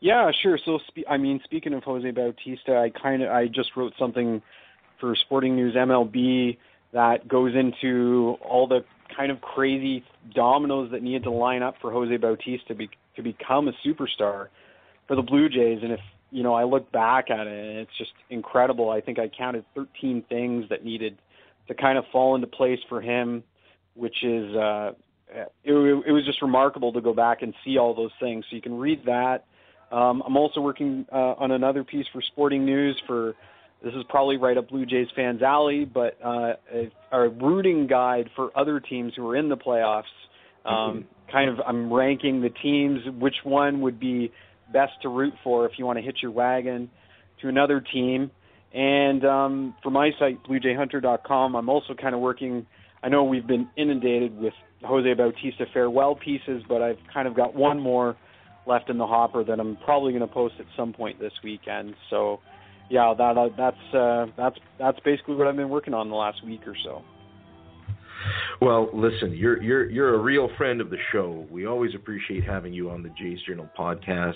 Yeah, 0.00 0.30
sure. 0.42 0.58
So, 0.64 0.78
I 1.08 1.16
mean, 1.16 1.40
speaking 1.44 1.72
of 1.72 1.82
Jose 1.82 2.10
Bautista, 2.10 2.76
I 2.76 2.90
kind 2.90 3.22
of 3.22 3.30
I 3.30 3.46
just 3.46 3.70
wrote 3.76 3.94
something 3.98 4.42
for 5.00 5.14
Sporting 5.16 5.56
News 5.56 5.74
MLB 5.74 6.58
that 6.92 7.26
goes 7.26 7.54
into 7.54 8.36
all 8.40 8.66
the 8.66 8.84
kind 9.16 9.30
of 9.30 9.40
crazy 9.40 10.04
dominoes 10.34 10.90
that 10.92 11.02
needed 11.02 11.24
to 11.24 11.30
line 11.30 11.62
up 11.62 11.76
for 11.80 11.90
Jose 11.90 12.16
Bautista 12.16 12.74
be- 12.74 12.90
to 13.16 13.22
become 13.22 13.68
a 13.68 13.72
superstar 13.86 14.48
for 15.06 15.16
the 15.16 15.22
Blue 15.22 15.48
Jays. 15.48 15.80
And 15.82 15.92
if 15.92 16.00
you 16.30 16.42
know, 16.42 16.54
I 16.54 16.64
look 16.64 16.90
back 16.90 17.30
at 17.30 17.46
it, 17.46 17.66
and 17.70 17.78
it's 17.78 17.96
just 17.96 18.10
incredible. 18.28 18.90
I 18.90 19.00
think 19.00 19.18
I 19.18 19.28
counted 19.28 19.64
13 19.74 20.24
things 20.28 20.64
that 20.68 20.84
needed 20.84 21.16
to 21.68 21.74
kind 21.74 21.98
of 21.98 22.04
fall 22.12 22.34
into 22.34 22.46
place 22.46 22.78
for 22.88 23.00
him, 23.00 23.42
which 23.94 24.22
is 24.22 24.54
uh, 24.54 24.92
it, 25.28 25.48
it 25.64 26.12
was 26.12 26.24
just 26.26 26.42
remarkable 26.42 26.92
to 26.92 27.00
go 27.00 27.14
back 27.14 27.42
and 27.42 27.54
see 27.64 27.78
all 27.78 27.94
those 27.94 28.12
things. 28.20 28.44
So 28.50 28.56
you 28.56 28.62
can 28.62 28.76
read 28.76 29.02
that. 29.06 29.44
Um, 29.90 30.22
I'm 30.26 30.36
also 30.36 30.60
working 30.60 31.06
uh, 31.12 31.34
on 31.38 31.50
another 31.50 31.84
piece 31.84 32.06
for 32.12 32.20
Sporting 32.32 32.64
News 32.64 33.00
for 33.06 33.34
this 33.82 33.92
is 33.94 34.04
probably 34.08 34.38
right 34.38 34.56
up 34.56 34.70
Blue 34.70 34.86
Jays 34.86 35.08
fans' 35.14 35.42
alley, 35.42 35.84
but 35.84 36.18
uh, 36.24 36.54
a, 36.72 36.90
a 37.12 37.28
rooting 37.28 37.86
guide 37.86 38.30
for 38.34 38.50
other 38.56 38.80
teams 38.80 39.12
who 39.14 39.28
are 39.28 39.36
in 39.36 39.50
the 39.50 39.58
playoffs. 39.58 40.04
Um, 40.64 40.74
mm-hmm. 40.74 41.00
Kind 41.30 41.50
of, 41.50 41.60
I'm 41.66 41.92
ranking 41.92 42.40
the 42.40 42.48
teams, 42.48 43.00
which 43.18 43.34
one 43.44 43.82
would 43.82 44.00
be 44.00 44.32
best 44.72 44.92
to 45.02 45.08
root 45.08 45.34
for 45.42 45.66
if 45.66 45.72
you 45.76 45.84
want 45.84 45.98
to 45.98 46.02
hitch 46.02 46.18
your 46.22 46.30
wagon 46.30 46.88
to 47.42 47.48
another 47.48 47.84
team. 47.92 48.30
And 48.74 49.24
um, 49.24 49.74
for 49.82 49.90
my 49.90 50.10
site, 50.18 50.42
BlueJayHunter.com, 50.44 51.54
I'm 51.54 51.68
also 51.68 51.94
kind 51.94 52.14
of 52.14 52.20
working. 52.20 52.66
I 53.04 53.08
know 53.08 53.22
we've 53.22 53.46
been 53.46 53.68
inundated 53.76 54.36
with 54.36 54.52
Jose 54.82 55.14
Bautista 55.14 55.66
farewell 55.72 56.16
pieces, 56.16 56.62
but 56.68 56.82
I've 56.82 56.98
kind 57.12 57.28
of 57.28 57.36
got 57.36 57.54
one 57.54 57.78
more 57.78 58.16
left 58.66 58.90
in 58.90 58.98
the 58.98 59.06
hopper 59.06 59.44
that 59.44 59.60
I'm 59.60 59.76
probably 59.84 60.12
going 60.12 60.26
to 60.26 60.32
post 60.32 60.54
at 60.58 60.66
some 60.76 60.92
point 60.92 61.20
this 61.20 61.32
weekend. 61.44 61.94
So, 62.10 62.40
yeah, 62.90 63.14
that 63.16 63.38
uh, 63.38 63.48
that's 63.56 63.94
uh, 63.94 64.26
that's 64.36 64.56
that's 64.78 64.98
basically 65.04 65.36
what 65.36 65.46
I've 65.46 65.56
been 65.56 65.70
working 65.70 65.94
on 65.94 66.10
the 66.10 66.16
last 66.16 66.44
week 66.44 66.66
or 66.66 66.74
so. 66.84 67.02
Well, 68.60 68.90
listen, 68.92 69.32
you're 69.34 69.62
you're 69.62 69.88
you're 69.88 70.14
a 70.14 70.18
real 70.18 70.48
friend 70.56 70.80
of 70.80 70.90
the 70.90 70.98
show. 71.12 71.46
We 71.48 71.66
always 71.66 71.94
appreciate 71.94 72.44
having 72.44 72.72
you 72.72 72.90
on 72.90 73.04
the 73.04 73.10
Jays 73.10 73.38
Journal 73.46 73.68
podcast. 73.78 74.34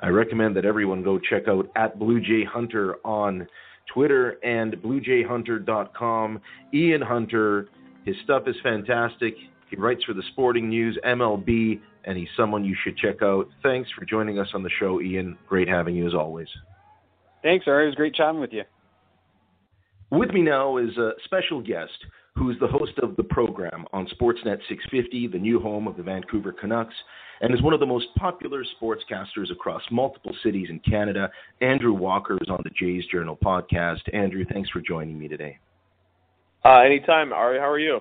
I 0.00 0.08
recommend 0.08 0.56
that 0.56 0.64
everyone 0.64 1.02
go 1.02 1.18
check 1.18 1.48
out 1.48 1.70
at 1.76 1.98
Blue 1.98 2.20
Jay 2.20 2.44
Hunter 2.44 2.96
on 3.04 3.46
Twitter 3.92 4.38
and 4.42 4.74
BlueJayHunter.com. 4.74 6.40
Ian 6.72 7.02
Hunter, 7.02 7.68
his 8.04 8.16
stuff 8.24 8.44
is 8.46 8.56
fantastic. 8.62 9.34
He 9.68 9.76
writes 9.76 10.02
for 10.04 10.14
the 10.14 10.22
Sporting 10.32 10.68
News, 10.68 10.98
MLB, 11.04 11.80
and 12.04 12.18
he's 12.18 12.28
someone 12.36 12.64
you 12.64 12.76
should 12.82 12.96
check 12.96 13.22
out. 13.22 13.48
Thanks 13.62 13.88
for 13.96 14.04
joining 14.04 14.38
us 14.38 14.48
on 14.54 14.62
the 14.62 14.70
show, 14.78 15.00
Ian. 15.00 15.38
Great 15.48 15.68
having 15.68 15.94
you 15.94 16.06
as 16.06 16.14
always. 16.14 16.48
Thanks, 17.42 17.66
Ari. 17.68 17.84
It 17.84 17.86
was 17.86 17.94
great 17.94 18.14
chatting 18.14 18.40
with 18.40 18.52
you. 18.52 18.62
With 20.10 20.30
me 20.30 20.42
now 20.42 20.76
is 20.78 20.96
a 20.96 21.12
special 21.24 21.60
guest 21.60 21.92
who 22.36 22.50
is 22.50 22.56
the 22.60 22.66
host 22.66 22.92
of 23.02 23.16
the 23.16 23.22
program 23.24 23.84
on 23.92 24.06
Sportsnet 24.06 24.58
650, 24.68 25.28
the 25.28 25.38
new 25.38 25.60
home 25.60 25.86
of 25.86 25.96
the 25.96 26.02
Vancouver 26.02 26.52
Canucks, 26.52 26.94
and 27.40 27.54
is 27.54 27.62
one 27.62 27.74
of 27.74 27.80
the 27.80 27.86
most 27.86 28.06
popular 28.16 28.64
sportscasters 28.80 29.50
across 29.50 29.82
multiple 29.90 30.34
cities 30.42 30.68
in 30.70 30.78
Canada. 30.80 31.30
Andrew 31.60 31.92
Walker 31.92 32.38
is 32.40 32.48
on 32.48 32.60
the 32.64 32.70
Jays 32.70 33.04
Journal 33.10 33.36
podcast. 33.36 34.00
Andrew, 34.12 34.44
thanks 34.52 34.70
for 34.70 34.80
joining 34.80 35.18
me 35.18 35.28
today. 35.28 35.58
Uh, 36.64 36.80
anytime, 36.80 37.32
Ari. 37.32 37.58
How 37.58 37.68
are 37.68 37.78
you? 37.78 38.00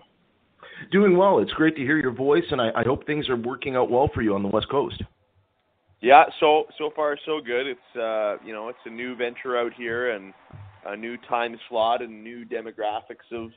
Doing 0.92 1.18
well. 1.18 1.40
It's 1.40 1.52
great 1.54 1.76
to 1.76 1.82
hear 1.82 1.98
your 1.98 2.12
voice, 2.12 2.44
and 2.52 2.62
I, 2.62 2.70
I 2.76 2.84
hope 2.84 3.06
things 3.06 3.30
are 3.30 3.36
working 3.36 3.76
out 3.76 3.90
well 3.90 4.10
for 4.14 4.22
you 4.22 4.36
on 4.36 4.44
the 4.44 4.50
West 4.50 4.70
Coast. 4.70 5.02
Yeah, 6.02 6.24
so 6.40 6.66
so 6.78 6.92
far 6.96 7.18
so 7.26 7.42
good. 7.46 7.68
It's 7.68 7.96
uh, 7.96 8.38
you 8.46 8.54
know 8.54 8.70
it's 8.70 8.80
a 8.86 8.90
new 8.90 9.16
venture 9.16 9.58
out 9.58 9.74
here 9.74 10.12
and 10.12 10.34
a 10.86 10.96
new 10.96 11.18
time 11.30 11.58
slot 11.68 12.02
and 12.02 12.24
new 12.24 12.46
demographics 12.46 13.30
of 13.34 13.52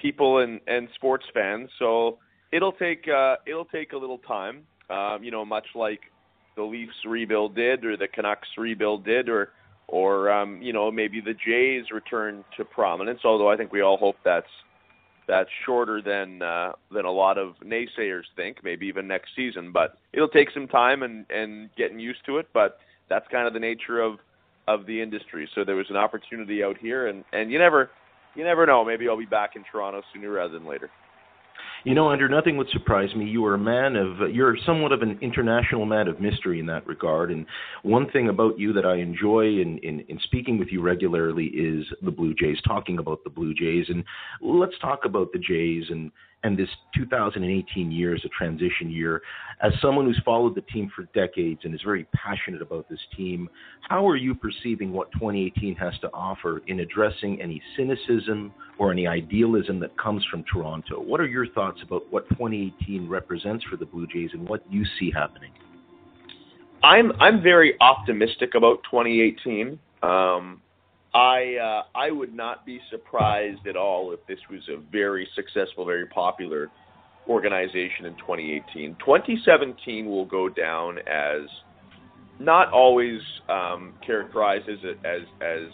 people 0.00 0.38
and 0.38 0.60
and 0.66 0.88
sports 0.94 1.24
fans. 1.32 1.68
So 1.78 2.18
it'll 2.52 2.72
take 2.72 3.06
uh, 3.08 3.36
it'll 3.46 3.64
take 3.66 3.92
a 3.92 3.96
little 3.96 4.18
time. 4.18 4.62
Um, 4.88 5.22
you 5.22 5.30
know, 5.30 5.44
much 5.44 5.66
like 5.74 6.00
the 6.56 6.62
Leafs 6.62 6.92
rebuild 7.06 7.54
did, 7.54 7.84
or 7.84 7.96
the 7.96 8.08
Canucks 8.08 8.48
rebuild 8.58 9.04
did, 9.04 9.28
or 9.28 9.50
or 9.88 10.30
um, 10.30 10.60
you 10.62 10.72
know 10.72 10.90
maybe 10.90 11.20
the 11.20 11.34
Jays 11.34 11.90
return 11.92 12.44
to 12.56 12.64
prominence. 12.64 13.20
Although 13.24 13.50
I 13.50 13.56
think 13.56 13.72
we 13.72 13.82
all 13.82 13.96
hope 13.96 14.16
that's 14.24 14.50
that's 15.28 15.50
shorter 15.64 16.02
than 16.02 16.42
uh, 16.42 16.72
than 16.90 17.04
a 17.04 17.10
lot 17.10 17.38
of 17.38 17.54
naysayers 17.64 18.24
think. 18.36 18.64
Maybe 18.64 18.86
even 18.86 19.06
next 19.06 19.30
season, 19.36 19.70
but 19.72 19.98
it'll 20.12 20.28
take 20.28 20.50
some 20.52 20.66
time 20.66 21.02
and 21.02 21.26
and 21.30 21.70
getting 21.76 22.00
used 22.00 22.24
to 22.26 22.38
it. 22.38 22.48
But 22.52 22.78
that's 23.08 23.26
kind 23.30 23.46
of 23.46 23.52
the 23.52 23.60
nature 23.60 24.00
of 24.00 24.18
of 24.66 24.86
the 24.86 25.00
industry. 25.00 25.48
So 25.54 25.64
there 25.64 25.76
was 25.76 25.86
an 25.90 25.96
opportunity 25.96 26.64
out 26.64 26.78
here, 26.78 27.06
and 27.06 27.24
and 27.32 27.50
you 27.50 27.58
never 27.58 27.90
you 28.34 28.44
never 28.44 28.66
know. 28.66 28.84
Maybe 28.84 29.08
I'll 29.08 29.18
be 29.18 29.26
back 29.26 29.56
in 29.56 29.64
Toronto 29.70 30.02
sooner 30.12 30.30
rather 30.30 30.54
than 30.54 30.66
later. 30.66 30.90
You 31.84 31.94
know, 31.94 32.10
under 32.10 32.28
nothing 32.28 32.58
would 32.58 32.68
surprise 32.70 33.14
me. 33.14 33.24
You 33.24 33.44
are 33.46 33.54
a 33.54 33.58
man 33.58 33.96
of, 33.96 34.30
you're 34.34 34.56
somewhat 34.66 34.92
of 34.92 35.00
an 35.00 35.18
international 35.22 35.86
man 35.86 36.08
of 36.08 36.20
mystery 36.20 36.60
in 36.60 36.66
that 36.66 36.86
regard. 36.86 37.30
And 37.30 37.46
one 37.82 38.10
thing 38.10 38.28
about 38.28 38.58
you 38.58 38.74
that 38.74 38.84
I 38.84 38.96
enjoy 38.96 39.44
in, 39.44 39.78
in, 39.82 40.04
in 40.08 40.18
speaking 40.24 40.58
with 40.58 40.68
you 40.70 40.82
regularly 40.82 41.46
is 41.46 41.86
the 42.02 42.10
Blue 42.10 42.34
Jays, 42.34 42.58
talking 42.66 42.98
about 42.98 43.24
the 43.24 43.30
Blue 43.30 43.54
Jays. 43.54 43.86
And 43.88 44.04
let's 44.42 44.78
talk 44.80 45.06
about 45.06 45.32
the 45.32 45.38
Jays 45.38 45.84
and 45.88 46.12
and 46.42 46.56
this 46.58 46.68
2018 46.96 47.90
year 47.90 48.14
is 48.14 48.24
a 48.24 48.28
transition 48.28 48.90
year. 48.90 49.20
As 49.62 49.72
someone 49.82 50.06
who's 50.06 50.20
followed 50.24 50.54
the 50.54 50.62
team 50.62 50.90
for 50.94 51.04
decades 51.14 51.60
and 51.64 51.74
is 51.74 51.82
very 51.84 52.06
passionate 52.14 52.62
about 52.62 52.88
this 52.88 53.00
team, 53.16 53.48
how 53.82 54.08
are 54.08 54.16
you 54.16 54.34
perceiving 54.34 54.92
what 54.92 55.12
2018 55.12 55.76
has 55.76 55.92
to 56.00 56.10
offer 56.14 56.62
in 56.66 56.80
addressing 56.80 57.40
any 57.42 57.60
cynicism 57.76 58.52
or 58.78 58.90
any 58.90 59.06
idealism 59.06 59.78
that 59.80 59.96
comes 59.98 60.24
from 60.30 60.42
Toronto? 60.44 61.00
What 61.00 61.20
are 61.20 61.26
your 61.26 61.46
thoughts 61.48 61.80
about 61.82 62.10
what 62.10 62.28
2018 62.30 63.08
represents 63.08 63.64
for 63.64 63.76
the 63.76 63.86
Blue 63.86 64.06
Jays 64.06 64.30
and 64.32 64.48
what 64.48 64.64
you 64.70 64.84
see 64.98 65.10
happening? 65.10 65.52
I'm 66.82 67.12
I'm 67.20 67.42
very 67.42 67.74
optimistic 67.80 68.54
about 68.54 68.82
2018. 68.90 69.78
Um, 70.02 70.62
I 71.14 71.56
uh, 71.56 71.98
I 71.98 72.10
would 72.10 72.34
not 72.34 72.64
be 72.64 72.80
surprised 72.90 73.66
at 73.66 73.76
all 73.76 74.12
if 74.12 74.20
this 74.28 74.38
was 74.50 74.60
a 74.68 74.80
very 74.92 75.28
successful, 75.34 75.84
very 75.84 76.06
popular 76.06 76.70
organization 77.28 78.06
in 78.06 78.14
2018. 78.16 78.96
2017 79.00 80.06
will 80.06 80.24
go 80.24 80.48
down 80.48 80.98
as 80.98 81.48
not 82.38 82.72
always 82.72 83.20
um, 83.48 83.94
characterized 84.06 84.68
as 84.68 84.78
a, 84.84 85.06
as 85.06 85.22
as 85.40 85.68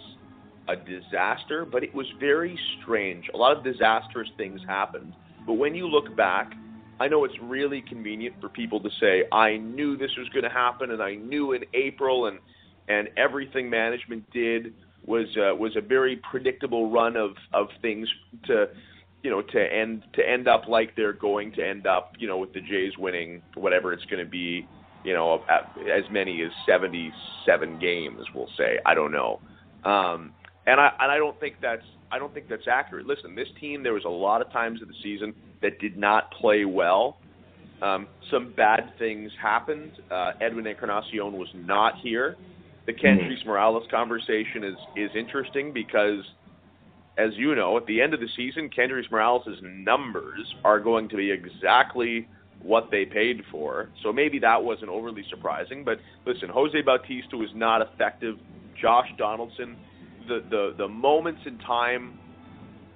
a 0.69 0.77
disaster, 0.77 1.65
but 1.65 1.85
it 1.85 1.95
was 1.95 2.07
very 2.19 2.59
strange. 2.81 3.25
A 3.35 3.37
lot 3.37 3.57
of 3.57 3.63
disastrous 3.63 4.29
things 4.37 4.61
happened, 4.67 5.13
but 5.47 5.55
when 5.55 5.75
you 5.75 5.87
look 5.87 6.17
back, 6.17 6.53
I 6.99 7.09
know 7.09 7.25
it's 7.25 7.39
really 7.43 7.83
convenient 7.83 8.37
for 8.41 8.49
people 8.49 8.81
to 8.81 8.89
say, 9.01 9.25
"I 9.31 9.59
knew 9.59 9.99
this 9.99 10.11
was 10.17 10.29
going 10.31 10.45
to 10.45 10.51
happen, 10.51 10.93
and 10.93 11.03
I 11.03 11.15
knew 11.15 11.53
in 11.53 11.65
April, 11.75 12.27
and 12.27 12.39
and 12.89 13.11
everything 13.19 13.69
management 13.69 14.31
did." 14.33 14.73
Was 15.07 15.27
uh, 15.37 15.55
was 15.55 15.77
a 15.77 15.81
very 15.81 16.21
predictable 16.31 16.91
run 16.91 17.17
of 17.17 17.31
of 17.53 17.69
things 17.81 18.09
to 18.47 18.67
you 19.23 19.31
know 19.31 19.43
to 19.43 19.61
end 19.61 20.03
to 20.15 20.29
end 20.29 20.49
up 20.49 20.69
like 20.69 20.95
they're 20.97 21.13
going 21.13 21.53
to 21.53 21.67
end 21.67 21.87
up 21.87 22.13
you 22.19 22.27
know 22.29 22.39
with 22.39 22.53
the 22.53 22.61
Jays 22.61 22.93
winning 22.99 23.43
whatever 23.55 23.93
it's 23.93 24.05
going 24.07 24.25
to 24.25 24.31
be 24.31 24.69
you 25.05 25.15
know 25.15 25.43
as 25.49 26.05
many 26.11 26.43
as 26.43 26.51
77 26.67 27.79
games 27.79 28.21
we'll 28.35 28.51
say 28.57 28.79
I 28.85 28.95
don't 28.95 29.13
know 29.13 29.41
um, 29.85 30.33
and 30.67 30.81
I 30.81 30.91
and 31.01 31.13
I 31.13 31.17
don't 31.17 31.39
think 31.41 31.57
that's 31.63 31.85
I 32.11 32.19
don't 32.19 32.33
think 32.33 32.49
that's 32.49 32.69
accurate. 32.71 33.07
Listen, 33.07 33.35
this 33.35 33.49
team 33.61 33.83
there 33.83 33.95
was 33.95 34.05
a 34.05 34.09
lot 34.09 34.41
of 34.41 34.51
times 34.53 34.83
of 34.83 34.89
the 34.89 34.95
season 35.03 35.35
that 35.63 35.79
did 35.81 35.97
not 35.97 36.31
play 36.33 36.65
well. 36.65 37.19
Um, 37.83 38.07
some 38.31 38.55
bad 38.57 38.93
things 38.99 39.31
happened. 39.41 39.93
Uh, 40.11 40.33
Edwin 40.41 40.67
Encarnacion 40.67 41.33
was 41.33 41.49
not 41.55 41.95
here 42.03 42.37
the 42.87 42.93
Kendrys 42.93 43.41
mm-hmm. 43.41 43.49
Morales 43.49 43.87
conversation 43.91 44.65
is 44.65 44.77
is 44.97 45.11
interesting 45.17 45.73
because, 45.73 46.21
as 47.19 47.31
you 47.35 47.55
know, 47.55 47.77
at 47.77 47.87
the 47.87 48.01
end 48.01 48.15
of 48.15 48.21
the 48.21 48.29
season, 48.37 48.71
Kendrys 48.71 49.11
Morales' 49.11 49.59
numbers 49.63 50.55
are 50.65 50.81
going 50.81 51.09
to 51.09 51.17
be 51.17 51.31
exactly 51.31 52.29
what 52.63 52.91
they 52.91 53.05
paid 53.05 53.43
for. 53.51 53.91
So 54.03 54.13
maybe 54.13 54.39
that 54.39 54.63
wasn't 54.63 54.91
overly 54.91 55.25
surprising. 55.29 55.85
But 55.85 55.99
listen, 56.25 56.49
Jose 56.49 56.81
Bautista 56.83 57.37
was 57.37 57.51
not 57.55 57.83
effective. 57.83 58.37
Josh 58.81 59.09
Donaldson, 59.19 59.77
the 60.29 60.45
the 60.49 60.75
the 60.79 60.89
moments 60.89 61.43
in 61.45 61.59
time 61.59 62.19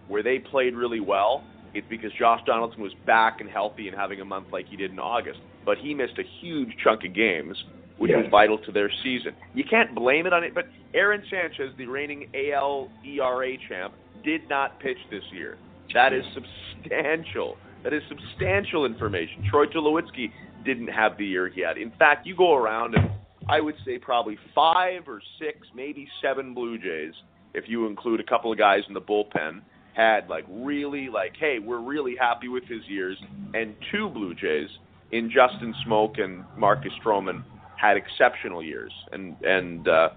where 0.08 0.22
they 0.22 0.38
played 0.38 0.74
really 0.74 1.00
well, 1.00 1.44
it's 1.74 1.86
because 1.88 2.12
Josh 2.18 2.40
Donaldson 2.46 2.82
was 2.82 2.92
back 3.06 3.40
and 3.40 3.50
healthy 3.50 3.88
and 3.88 3.96
having 3.96 4.20
a 4.20 4.24
month 4.24 4.48
like 4.52 4.66
he 4.68 4.76
did 4.76 4.92
in 4.92 4.98
August. 4.98 5.40
But 5.64 5.78
he 5.78 5.94
missed 5.94 6.18
a 6.18 6.24
huge 6.40 6.76
chunk 6.82 7.04
of 7.04 7.14
games 7.14 7.56
which 8.00 8.12
was 8.14 8.24
vital 8.30 8.56
to 8.56 8.72
their 8.72 8.90
season. 9.02 9.32
You 9.52 9.62
can't 9.62 9.94
blame 9.94 10.26
it 10.26 10.32
on 10.32 10.42
it, 10.42 10.54
but 10.54 10.64
Aaron 10.94 11.22
Sanchez, 11.30 11.70
the 11.76 11.84
reigning 11.84 12.30
AL 12.34 12.88
ERA 13.04 13.52
champ, 13.68 13.92
did 14.24 14.48
not 14.48 14.80
pitch 14.80 14.96
this 15.10 15.22
year. 15.30 15.58
That 15.92 16.14
is 16.14 16.24
substantial. 16.32 17.58
That 17.84 17.92
is 17.92 18.02
substantial 18.08 18.86
information. 18.86 19.44
Troy 19.50 19.66
Tulowitzki 19.66 20.32
didn't 20.64 20.88
have 20.88 21.18
the 21.18 21.26
year 21.26 21.50
he 21.50 21.60
had. 21.60 21.76
In 21.76 21.92
fact, 21.98 22.26
you 22.26 22.34
go 22.34 22.54
around 22.54 22.94
and 22.94 23.10
I 23.50 23.60
would 23.60 23.74
say 23.84 23.98
probably 23.98 24.38
five 24.54 25.02
or 25.06 25.20
six, 25.38 25.58
maybe 25.74 26.08
seven 26.22 26.54
Blue 26.54 26.78
Jays, 26.78 27.12
if 27.52 27.64
you 27.66 27.86
include 27.86 28.20
a 28.20 28.24
couple 28.24 28.50
of 28.50 28.56
guys 28.56 28.80
in 28.88 28.94
the 28.94 29.00
bullpen, 29.02 29.60
had 29.92 30.26
like 30.30 30.46
really 30.48 31.10
like, 31.10 31.34
hey, 31.38 31.58
we're 31.58 31.82
really 31.82 32.16
happy 32.18 32.48
with 32.48 32.64
his 32.64 32.80
years, 32.88 33.18
and 33.52 33.74
two 33.92 34.08
Blue 34.08 34.34
Jays 34.34 34.70
in 35.12 35.30
Justin 35.30 35.74
Smoak 35.86 36.18
and 36.18 36.44
Marcus 36.56 36.92
Stroman 37.04 37.44
had 37.80 37.96
exceptional 37.96 38.62
years, 38.62 38.92
and 39.12 39.36
and 39.42 39.88
uh, 39.88 40.10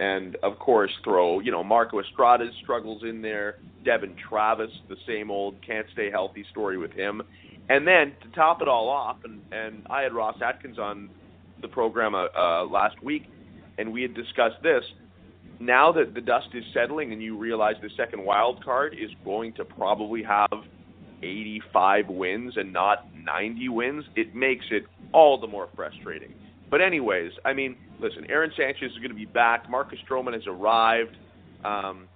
and 0.00 0.36
of 0.42 0.58
course 0.58 0.90
throw 1.04 1.40
you 1.40 1.52
know 1.52 1.62
Marco 1.62 2.00
Estrada's 2.00 2.54
struggles 2.62 3.02
in 3.02 3.22
there, 3.22 3.58
Devon 3.84 4.16
Travis, 4.28 4.70
the 4.88 4.96
same 5.06 5.30
old 5.30 5.54
can't 5.64 5.86
stay 5.92 6.10
healthy 6.10 6.44
story 6.50 6.76
with 6.76 6.92
him, 6.92 7.22
and 7.68 7.86
then 7.86 8.12
to 8.22 8.28
top 8.34 8.62
it 8.62 8.68
all 8.68 8.88
off, 8.88 9.18
and 9.24 9.40
and 9.52 9.86
I 9.88 10.02
had 10.02 10.12
Ross 10.12 10.36
Atkins 10.44 10.78
on 10.78 11.08
the 11.62 11.68
program 11.68 12.14
uh, 12.14 12.26
uh, 12.36 12.64
last 12.66 13.02
week, 13.02 13.26
and 13.78 13.92
we 13.92 14.02
had 14.02 14.14
discussed 14.14 14.62
this. 14.62 14.84
Now 15.60 15.90
that 15.92 16.14
the 16.14 16.20
dust 16.20 16.48
is 16.54 16.64
settling, 16.72 17.12
and 17.12 17.20
you 17.20 17.36
realize 17.36 17.74
the 17.82 17.90
second 17.96 18.24
wild 18.24 18.64
card 18.64 18.94
is 18.94 19.10
going 19.24 19.54
to 19.54 19.64
probably 19.64 20.22
have 20.22 20.50
85 21.20 22.08
wins 22.08 22.56
and 22.56 22.72
not 22.72 23.06
90 23.24 23.68
wins, 23.70 24.04
it 24.14 24.36
makes 24.36 24.66
it 24.70 24.84
all 25.12 25.40
the 25.40 25.48
more 25.48 25.68
frustrating. 25.74 26.32
But 26.70 26.80
anyways, 26.80 27.32
I 27.44 27.52
mean, 27.52 27.76
listen, 28.00 28.26
Aaron 28.28 28.52
Sanchez 28.56 28.92
is 28.92 28.98
going 28.98 29.10
to 29.10 29.14
be 29.14 29.24
back. 29.24 29.68
Marcus 29.70 29.98
Stroman 30.08 30.34
has 30.34 30.46
arrived. 30.46 31.16
Um, 31.64 32.08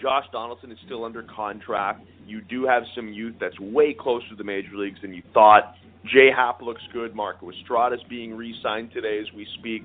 Josh 0.00 0.26
Donaldson 0.32 0.70
is 0.70 0.78
still 0.84 1.04
under 1.04 1.22
contract. 1.22 2.04
You 2.26 2.42
do 2.42 2.66
have 2.66 2.82
some 2.94 3.12
youth 3.12 3.36
that's 3.40 3.58
way 3.58 3.94
closer 3.98 4.28
to 4.28 4.36
the 4.36 4.44
major 4.44 4.76
leagues 4.76 5.00
than 5.00 5.12
you 5.14 5.22
thought. 5.32 5.74
J 6.04 6.30
Happ 6.34 6.62
looks 6.62 6.82
good. 6.92 7.14
Marco 7.14 7.50
Estrada's 7.50 8.02
being 8.08 8.34
re-signed 8.34 8.92
today 8.92 9.18
as 9.18 9.32
we 9.34 9.46
speak. 9.58 9.84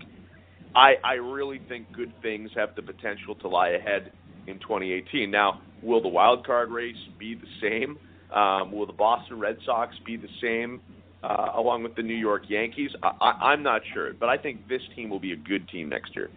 I, 0.75 0.95
I 1.03 1.13
really 1.13 1.61
think 1.69 1.91
good 1.93 2.13
things 2.21 2.49
have 2.55 2.75
the 2.75 2.81
potential 2.81 3.35
to 3.35 3.47
lie 3.47 3.69
ahead 3.69 4.11
in 4.47 4.59
2018. 4.59 5.29
Now, 5.31 5.61
will 5.81 6.01
the 6.01 6.07
wild 6.07 6.45
card 6.45 6.69
race 6.69 6.95
be 7.17 7.35
the 7.35 7.47
same? 7.61 7.97
Um, 8.35 8.71
will 8.71 8.87
the 8.87 8.93
Boston 8.93 9.39
Red 9.39 9.57
Sox 9.65 9.95
be 10.05 10.17
the 10.17 10.29
same 10.41 10.81
uh, 11.23 11.51
along 11.55 11.83
with 11.83 11.95
the 11.95 12.03
New 12.03 12.15
York 12.15 12.43
Yankees? 12.47 12.91
I, 13.01 13.11
I, 13.21 13.31
I'm 13.51 13.63
not 13.63 13.81
sure, 13.93 14.13
but 14.13 14.29
I 14.29 14.37
think 14.37 14.67
this 14.67 14.81
team 14.95 15.09
will 15.09 15.19
be 15.19 15.33
a 15.33 15.37
good 15.37 15.67
team 15.69 15.89
next 15.89 16.15
year. 16.15 16.29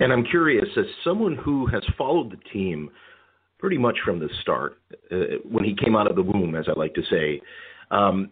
And 0.00 0.12
I'm 0.12 0.24
curious, 0.24 0.66
as 0.76 0.84
someone 1.02 1.36
who 1.36 1.66
has 1.66 1.82
followed 1.96 2.30
the 2.30 2.50
team 2.52 2.90
pretty 3.58 3.78
much 3.78 3.96
from 4.04 4.18
the 4.18 4.28
start, 4.42 4.74
uh, 5.10 5.38
when 5.48 5.64
he 5.64 5.74
came 5.74 5.96
out 5.96 6.08
of 6.08 6.16
the 6.16 6.22
womb, 6.22 6.54
as 6.54 6.66
I 6.68 6.78
like 6.78 6.94
to 6.94 7.02
say, 7.10 7.40
um, 7.90 8.30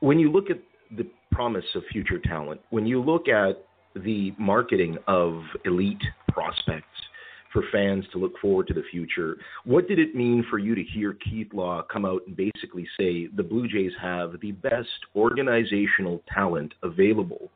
when 0.00 0.18
you 0.18 0.30
look 0.30 0.50
at 0.50 0.58
the 0.96 1.06
promise 1.32 1.64
of 1.74 1.82
future 1.92 2.18
talent, 2.18 2.60
when 2.70 2.86
you 2.86 3.02
look 3.02 3.28
at 3.28 3.64
the 3.94 4.32
marketing 4.38 4.96
of 5.06 5.42
elite 5.64 6.02
prospects 6.32 6.86
for 7.54 7.62
fans 7.72 8.04
to 8.12 8.18
look 8.18 8.38
forward 8.38 8.66
to 8.66 8.74
the 8.74 8.82
future, 8.90 9.38
what 9.64 9.88
did 9.88 9.98
it 9.98 10.14
mean 10.14 10.44
for 10.50 10.58
you 10.58 10.74
to 10.74 10.82
hear 10.82 11.14
Keith 11.14 11.54
Law 11.54 11.82
come 11.90 12.04
out 12.04 12.20
and 12.26 12.36
basically 12.36 12.86
say 12.98 13.28
the 13.28 13.42
Blue 13.42 13.66
Jays 13.66 13.92
have 14.02 14.38
the 14.42 14.52
best 14.52 14.88
organizational 15.16 16.20
talent 16.34 16.74
available 16.82 17.50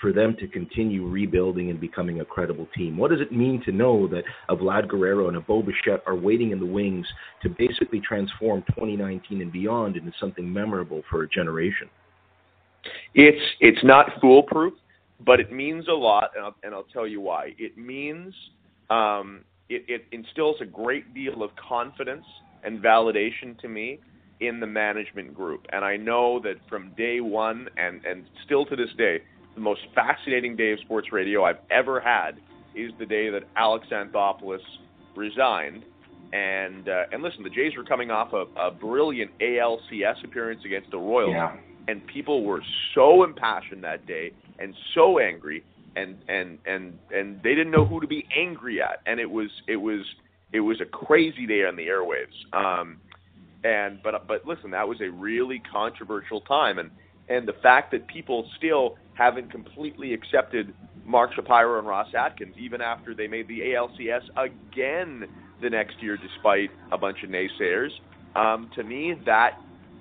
for 0.00 0.12
them 0.12 0.36
to 0.38 0.46
continue 0.48 1.06
rebuilding 1.06 1.70
and 1.70 1.80
becoming 1.80 2.20
a 2.20 2.24
credible 2.24 2.68
team? 2.76 2.98
What 2.98 3.10
does 3.10 3.20
it 3.20 3.32
mean 3.32 3.62
to 3.64 3.72
know 3.72 4.06
that 4.08 4.24
a 4.48 4.56
Vlad 4.56 4.88
Guerrero 4.88 5.28
and 5.28 5.36
a 5.36 5.40
Bo 5.40 5.62
Bichette 5.62 6.02
are 6.06 6.14
waiting 6.14 6.50
in 6.50 6.60
the 6.60 6.66
wings 6.66 7.06
to 7.42 7.48
basically 7.48 8.00
transform 8.00 8.62
2019 8.74 9.40
and 9.40 9.52
beyond 9.52 9.96
into 9.96 10.12
something 10.20 10.52
memorable 10.52 11.02
for 11.08 11.22
a 11.22 11.28
generation? 11.28 11.88
It's 13.14 13.42
it's 13.60 13.82
not 13.82 14.10
foolproof, 14.20 14.74
but 15.24 15.40
it 15.40 15.50
means 15.50 15.88
a 15.88 15.92
lot, 15.92 16.30
and 16.36 16.44
I'll, 16.44 16.54
and 16.62 16.74
I'll 16.74 16.86
tell 16.92 17.06
you 17.06 17.20
why. 17.20 17.54
It 17.58 17.76
means 17.76 18.34
um, 18.90 19.44
it, 19.68 19.84
it 19.88 20.04
instills 20.12 20.56
a 20.60 20.66
great 20.66 21.12
deal 21.14 21.42
of 21.42 21.50
confidence 21.56 22.24
and 22.64 22.82
validation 22.82 23.58
to 23.60 23.68
me 23.68 24.00
in 24.40 24.60
the 24.60 24.66
management 24.66 25.34
group. 25.34 25.66
And 25.72 25.84
I 25.84 25.96
know 25.96 26.40
that 26.42 26.56
from 26.68 26.92
day 26.96 27.20
one 27.20 27.68
and, 27.76 28.04
and 28.04 28.24
still 28.44 28.64
to 28.66 28.76
this 28.76 28.90
day, 28.98 29.22
the 29.54 29.60
most 29.60 29.80
fascinating 29.94 30.56
day 30.56 30.72
of 30.72 30.80
sports 30.80 31.08
radio 31.12 31.44
I've 31.44 31.58
ever 31.70 32.00
had 32.00 32.32
is 32.74 32.92
the 32.98 33.06
day 33.06 33.30
that 33.30 33.44
Alex 33.56 33.86
Anthopoulos 33.90 34.58
resigned. 35.16 35.82
And 36.32 36.88
uh, 36.88 37.04
and 37.12 37.22
listen, 37.22 37.42
the 37.42 37.50
Jays 37.50 37.72
were 37.76 37.84
coming 37.84 38.10
off 38.10 38.32
a, 38.32 38.44
a 38.60 38.70
brilliant 38.70 39.30
ALCS 39.38 40.24
appearance 40.24 40.60
against 40.66 40.90
the 40.90 40.98
Royals, 40.98 41.30
yeah. 41.32 41.56
and 41.86 42.04
people 42.08 42.44
were 42.44 42.62
so 42.94 43.22
impassioned 43.22 43.84
that 43.84 44.06
day 44.06 44.32
and 44.58 44.74
so 44.94 45.20
angry, 45.20 45.64
and 45.96 46.16
and 46.28 46.58
and 46.66 46.98
and 47.12 47.42
they 47.42 47.54
didn't 47.54 47.70
know 47.70 47.84
who 47.84 48.00
to 48.00 48.06
be 48.06 48.26
angry 48.36 48.80
at, 48.80 49.00
and 49.06 49.18
it 49.18 49.30
was 49.30 49.50
it 49.66 49.76
was 49.76 50.00
it 50.52 50.60
was 50.60 50.80
a 50.80 50.84
crazy 50.84 51.46
day 51.46 51.64
on 51.64 51.76
the 51.76 51.86
airwaves. 51.86 52.36
Um, 52.52 52.98
and 53.64 54.00
but 54.02 54.26
but 54.28 54.46
listen, 54.46 54.70
that 54.70 54.86
was 54.86 55.00
a 55.00 55.10
really 55.10 55.60
controversial 55.72 56.42
time, 56.42 56.78
and 56.78 56.90
and 57.28 57.48
the 57.48 57.54
fact 57.62 57.90
that 57.92 58.06
people 58.06 58.48
still 58.56 58.96
haven't 59.14 59.50
completely 59.50 60.12
accepted 60.12 60.74
Mark 61.04 61.32
Shapiro 61.34 61.78
and 61.78 61.88
Ross 61.88 62.08
Atkins, 62.16 62.54
even 62.58 62.80
after 62.80 63.14
they 63.14 63.26
made 63.26 63.48
the 63.48 63.60
ALCS 63.60 64.22
again 64.36 65.24
the 65.62 65.70
next 65.70 66.02
year, 66.02 66.16
despite 66.16 66.70
a 66.92 66.98
bunch 66.98 67.22
of 67.22 67.30
naysayers. 67.30 67.90
Um, 68.34 68.70
to 68.76 68.84
me, 68.84 69.14
that 69.24 69.58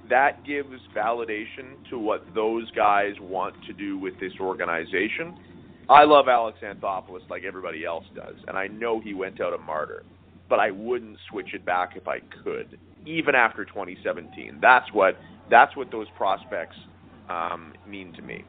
that 0.09 0.45
gives 0.45 0.79
validation 0.95 1.89
to 1.89 1.97
what 1.97 2.23
those 2.35 2.69
guys 2.71 3.13
want 3.19 3.55
to 3.65 3.73
do 3.73 3.97
with 3.97 4.19
this 4.19 4.33
organization. 4.39 5.35
I 5.89 6.03
love 6.03 6.27
Alex 6.27 6.59
Anthopoulos 6.63 7.29
like 7.29 7.43
everybody 7.43 7.85
else 7.85 8.05
does, 8.15 8.35
and 8.47 8.57
I 8.57 8.67
know 8.67 8.99
he 8.99 9.13
went 9.13 9.39
out 9.39 9.53
a 9.53 9.57
martyr, 9.57 10.03
but 10.49 10.59
I 10.59 10.71
wouldn't 10.71 11.17
switch 11.29 11.53
it 11.53 11.65
back 11.65 11.93
if 11.95 12.07
I 12.07 12.19
could, 12.43 12.79
even 13.05 13.35
after 13.35 13.65
2017. 13.65 14.59
That's 14.61 14.91
what 14.93 15.17
that's 15.49 15.75
what 15.75 15.91
those 15.91 16.07
prospects 16.17 16.75
um, 17.29 17.73
mean 17.87 18.13
to 18.13 18.21
me. 18.21 18.43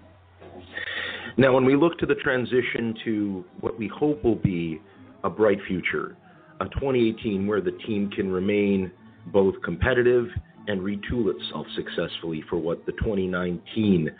Now, 1.36 1.52
when 1.52 1.66
we 1.66 1.76
look 1.76 1.98
to 1.98 2.06
the 2.06 2.14
transition 2.14 2.94
to 3.04 3.44
what 3.60 3.78
we 3.78 3.88
hope 3.88 4.24
will 4.24 4.36
be 4.36 4.80
a 5.24 5.28
bright 5.28 5.58
future, 5.68 6.16
a 6.60 6.64
2018 6.64 7.46
where 7.46 7.60
the 7.60 7.72
team 7.86 8.10
can 8.10 8.30
remain 8.30 8.90
both 9.26 9.54
competitive 9.62 10.28
and 10.68 10.80
retool 10.80 11.30
itself 11.34 11.66
successfully 11.74 12.42
for 12.48 12.56
what 12.56 12.86
the 12.86 12.92
2019 12.92 14.10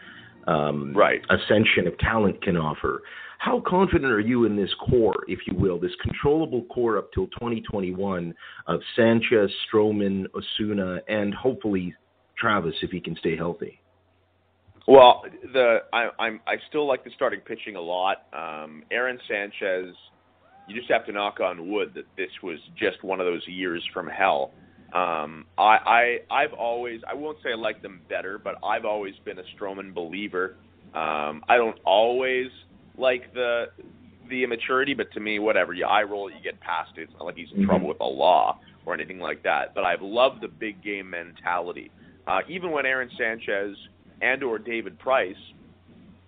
um, 0.47 0.97
right. 0.97 1.21
ascension 1.31 1.87
of 1.87 1.99
talent 1.99 2.43
can 2.43 2.57
offer. 2.57 3.03
How 3.39 3.63
confident 3.67 4.11
are 4.11 4.21
you 4.21 4.45
in 4.45 4.57
this 4.57 4.71
core, 4.89 5.25
if 5.29 5.41
you 5.47 5.55
will, 5.57 5.79
this 5.79 5.95
controllable 6.03 6.65
core 6.65 6.97
up 6.99 7.13
till 7.13 7.27
2021 7.29 8.35
of 8.67 8.81
Sanchez, 8.95 9.51
Stroman, 9.69 10.25
Osuna, 10.35 11.01
and 11.09 11.35
hopefully 11.35 11.95
Travis 12.39 12.75
if 12.83 12.91
he 12.91 13.01
can 13.01 13.15
stay 13.17 13.37
healthy? 13.37 13.81
Well, 14.89 15.25
the 15.53 15.79
I, 15.93 16.09
I'm 16.19 16.41
I 16.47 16.55
still 16.69 16.87
like 16.87 17.03
the 17.05 17.11
starting 17.15 17.41
pitching 17.41 17.75
a 17.75 17.81
lot. 17.81 18.27
Um, 18.33 18.85
Aaron 18.93 19.19
Sanchez, 19.29 19.95
you 20.69 20.77
just 20.77 20.91
have 20.91 21.05
to 21.07 21.13
knock 21.13 21.41
on 21.41 21.71
wood 21.71 21.93
that 21.95 22.05
this 22.17 22.31
was 22.43 22.59
just 22.79 23.03
one 23.03 23.21
of 23.21 23.27
those 23.27 23.43
years 23.49 23.85
from 23.93 24.07
hell. 24.07 24.53
Um, 24.93 25.47
I, 25.59 26.19
I 26.31 26.35
I've 26.43 26.53
always 26.53 27.01
I 27.11 27.15
won't 27.15 27.39
say 27.43 27.51
I 27.53 27.57
like 27.57 27.83
them 27.83 28.01
better, 28.09 28.39
but 28.39 28.55
I've 28.65 28.85
always 28.85 29.15
been 29.25 29.39
a 29.39 29.43
Stroman 29.57 29.93
believer. 29.93 30.57
Um, 30.95 31.43
I 31.49 31.57
don't 31.57 31.79
always 31.85 32.47
like 32.97 33.35
the 33.35 33.67
the 34.29 34.45
immaturity, 34.45 34.95
but 34.95 35.13
to 35.13 35.21
me, 35.21 35.39
whatever 35.39 35.73
you 35.73 35.85
eye 35.85 36.03
roll, 36.03 36.31
you 36.31 36.37
get 36.43 36.61
past 36.61 36.93
it. 36.97 37.03
It's 37.03 37.13
not 37.15 37.25
like 37.25 37.37
he's 37.37 37.49
in 37.51 37.59
mm-hmm. 37.59 37.67
trouble 37.67 37.89
with 37.89 37.99
the 37.99 38.05
law 38.05 38.59
or 38.85 38.95
anything 38.95 39.19
like 39.19 39.43
that. 39.43 39.75
But 39.75 39.85
I've 39.85 40.03
loved 40.03 40.41
the 40.41 40.49
big 40.49 40.83
game 40.83 41.11
mentality. 41.11 41.91
Uh, 42.27 42.41
even 42.49 42.71
when 42.71 42.87
Aaron 42.87 43.11
Sanchez 43.19 43.77
and 44.21 44.43
or 44.43 44.59
David 44.59 44.99
Price 44.99 45.35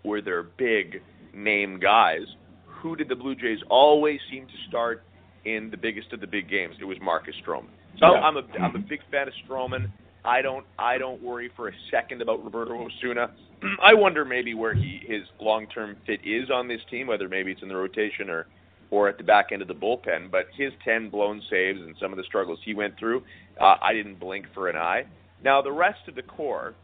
were 0.04 0.20
their 0.20 0.42
big 0.42 1.02
name 1.34 1.80
guys, 1.80 2.26
who 2.66 2.96
did 2.96 3.08
the 3.08 3.16
Blue 3.16 3.34
Jays 3.34 3.58
always 3.68 4.20
seem 4.30 4.46
to 4.46 4.52
start 4.68 5.02
in 5.44 5.70
the 5.70 5.76
biggest 5.76 6.12
of 6.12 6.20
the 6.20 6.26
big 6.26 6.48
games? 6.48 6.76
It 6.80 6.84
was 6.84 6.98
Marcus 7.00 7.34
Stroman. 7.44 7.70
So 7.98 8.14
yeah. 8.14 8.20
I'm 8.20 8.36
a 8.36 8.42
I'm 8.60 8.76
a 8.76 8.78
big 8.78 9.00
fan 9.10 9.28
of 9.28 9.34
Stroman. 9.46 9.90
I 10.24 10.42
don't 10.42 10.66
I 10.78 10.98
don't 10.98 11.22
worry 11.22 11.50
for 11.56 11.68
a 11.68 11.72
second 11.90 12.22
about 12.22 12.42
Roberto 12.44 12.86
Osuna. 12.86 13.30
I 13.82 13.94
wonder 13.94 14.24
maybe 14.24 14.54
where 14.54 14.74
he 14.74 15.00
his 15.06 15.22
long 15.40 15.66
term 15.68 15.96
fit 16.06 16.20
is 16.24 16.50
on 16.50 16.68
this 16.68 16.80
team, 16.90 17.06
whether 17.06 17.28
maybe 17.28 17.52
it's 17.52 17.62
in 17.62 17.68
the 17.68 17.76
rotation 17.76 18.30
or 18.30 18.46
or 18.90 19.08
at 19.08 19.18
the 19.18 19.24
back 19.24 19.48
end 19.52 19.62
of 19.62 19.68
the 19.68 19.74
bullpen. 19.74 20.30
But 20.30 20.46
his 20.56 20.72
ten 20.84 21.10
blown 21.10 21.42
saves 21.50 21.80
and 21.80 21.94
some 22.00 22.12
of 22.12 22.16
the 22.16 22.24
struggles 22.24 22.58
he 22.64 22.74
went 22.74 22.98
through, 22.98 23.22
uh, 23.60 23.76
I 23.82 23.92
didn't 23.92 24.18
blink 24.18 24.46
for 24.54 24.68
an 24.68 24.76
eye. 24.76 25.04
Now 25.44 25.62
the 25.62 25.72
rest 25.72 26.00
of 26.08 26.14
the 26.14 26.22
core, 26.22 26.74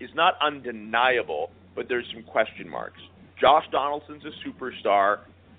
is 0.00 0.10
not 0.14 0.34
undeniable, 0.40 1.50
but 1.76 1.86
there's 1.88 2.06
some 2.12 2.22
question 2.24 2.68
marks. 2.68 3.00
Josh 3.40 3.64
Donaldson's 3.70 4.22
a 4.24 4.48
superstar, 4.48 5.18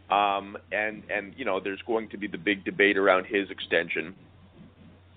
um, 0.10 0.58
and 0.72 1.04
and 1.10 1.34
you 1.38 1.46
know 1.46 1.60
there's 1.60 1.82
going 1.88 2.10
to 2.10 2.18
be 2.18 2.28
the 2.28 2.38
big 2.38 2.66
debate 2.66 2.98
around 2.98 3.26
his 3.26 3.50
extension. 3.50 4.14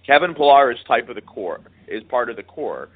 Kevin 0.07 0.35
Pillar 0.35 0.71
is 0.73 0.79
type 0.87 1.09
of 1.09 1.15
the 1.15 1.23
core, 1.23 1.61
is 1.89 2.03
part 2.05 2.31
of 2.31 2.37
the 2.37 2.43
core, 2.43 2.89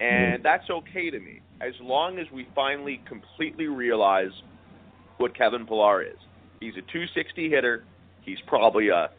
and 0.00 0.44
that's 0.44 0.68
okay 0.68 1.10
to 1.10 1.18
me 1.18 1.40
as 1.60 1.72
long 1.80 2.18
as 2.18 2.26
we 2.32 2.46
finally 2.54 3.00
completely 3.08 3.66
realize 3.66 4.32
what 5.18 5.36
Kevin 5.36 5.66
Pillar 5.66 6.02
is. 6.02 6.18
He's 6.60 6.74
a 6.74 6.82
260 6.92 7.48
hitter. 7.48 7.84
He's 8.22 8.38
probably 8.46 8.88
a 8.88 9.10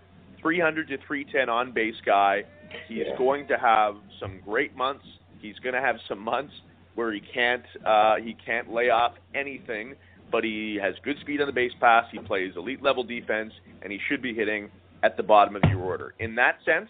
300 0.41 0.89
to 0.89 0.97
310 1.07 1.49
on 1.49 1.71
base 1.71 1.95
guy. 2.05 2.43
He's 2.87 2.99
yeah. 3.07 3.17
going 3.17 3.47
to 3.47 3.57
have 3.57 3.95
some 4.19 4.39
great 4.45 4.75
months 4.75 5.05
He's 5.41 5.57
going 5.59 5.75
to 5.75 5.81
have 5.81 5.97
some 6.07 6.19
months 6.19 6.53
where 6.95 7.13
he 7.13 7.21
can't 7.21 7.63
uh, 7.85 8.15
he 8.15 8.35
can't 8.45 8.71
lay 8.71 8.89
off 8.89 9.13
anything, 9.35 9.95
but 10.31 10.43
he 10.43 10.79
has 10.81 10.95
good 11.03 11.17
speed 11.21 11.41
on 11.41 11.47
the 11.47 11.53
base 11.53 11.71
pass. 11.79 12.05
He 12.11 12.19
plays 12.19 12.53
elite 12.55 12.81
level 12.81 13.03
defense, 13.03 13.53
and 13.81 13.91
he 13.91 13.99
should 14.09 14.21
be 14.21 14.33
hitting 14.33 14.69
at 15.03 15.15
the 15.15 15.23
bottom 15.23 15.55
of 15.55 15.63
your 15.69 15.79
order. 15.79 16.13
In 16.19 16.35
that 16.35 16.57
sense, 16.65 16.89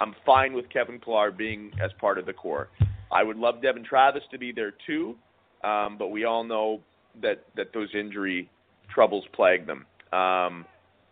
I'm 0.00 0.14
fine 0.26 0.52
with 0.52 0.68
Kevin 0.70 0.98
Pillar 0.98 1.30
being 1.30 1.72
as 1.82 1.90
part 2.00 2.18
of 2.18 2.26
the 2.26 2.32
core. 2.32 2.68
I 3.12 3.22
would 3.22 3.36
love 3.36 3.62
Devon 3.62 3.84
Travis 3.84 4.22
to 4.30 4.38
be 4.38 4.52
there 4.52 4.72
too, 4.86 5.16
um, 5.62 5.96
but 5.98 6.08
we 6.08 6.24
all 6.24 6.44
know 6.44 6.80
that 7.20 7.44
that 7.56 7.72
those 7.74 7.88
injury 7.94 8.50
troubles 8.92 9.24
plague 9.34 9.66
them. 9.66 9.86
Um, 10.12 10.64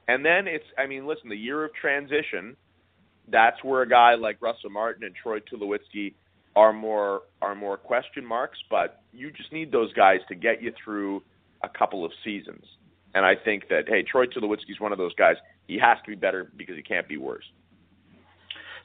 and 0.09 0.25
then 0.25 0.47
it's 0.47 0.65
I 0.79 0.87
mean, 0.87 1.07
listen, 1.07 1.29
the 1.29 1.37
year 1.37 1.65
of 1.65 1.73
transition. 1.75 2.57
That's 3.29 3.63
where 3.63 3.83
a 3.83 3.89
guy 3.89 4.15
like 4.15 4.43
Russell 4.43 4.71
Martin 4.71 5.05
and 5.05 5.15
Troy 5.15 5.39
Tulowitzki 5.39 6.15
are 6.57 6.73
more 6.73 7.23
are 7.41 7.55
more 7.55 7.77
question 7.77 8.25
marks, 8.25 8.59
but 8.71 9.03
you 9.13 9.31
just 9.31 9.53
need 9.53 9.71
those 9.71 9.93
guys 9.93 10.19
to 10.29 10.35
get 10.35 10.63
you 10.63 10.73
through 10.83 11.23
a 11.63 11.69
couple 11.69 12.05
of 12.05 12.11
seasons. 12.25 12.65
And 13.15 13.25
I 13.25 13.35
think 13.37 13.69
that 13.69 13.83
hey, 13.89 14.03
Troy 14.03 14.27
Tulowitzki's 14.27 14.81
one 14.81 14.93
of 14.93 14.99
those 14.99 15.15
guys. 15.15 15.37
He 15.69 15.79
has 15.79 15.99
to 16.05 16.11
be 16.11 16.17
better 16.17 16.51
because 16.57 16.77
he 16.77 16.83
can't 16.83 17.07
be 17.07 17.19
worse. 17.19 17.45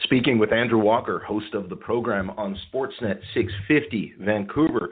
Speaking 0.04 0.38
with 0.38 0.52
Andrew 0.52 0.80
Walker, 0.80 1.20
host 1.20 1.54
of 1.54 1.70
the 1.70 1.76
program 1.76 2.30
on 2.32 2.58
Sportsnet 2.68 3.20
650 3.34 4.16
Vancouver. 4.20 4.90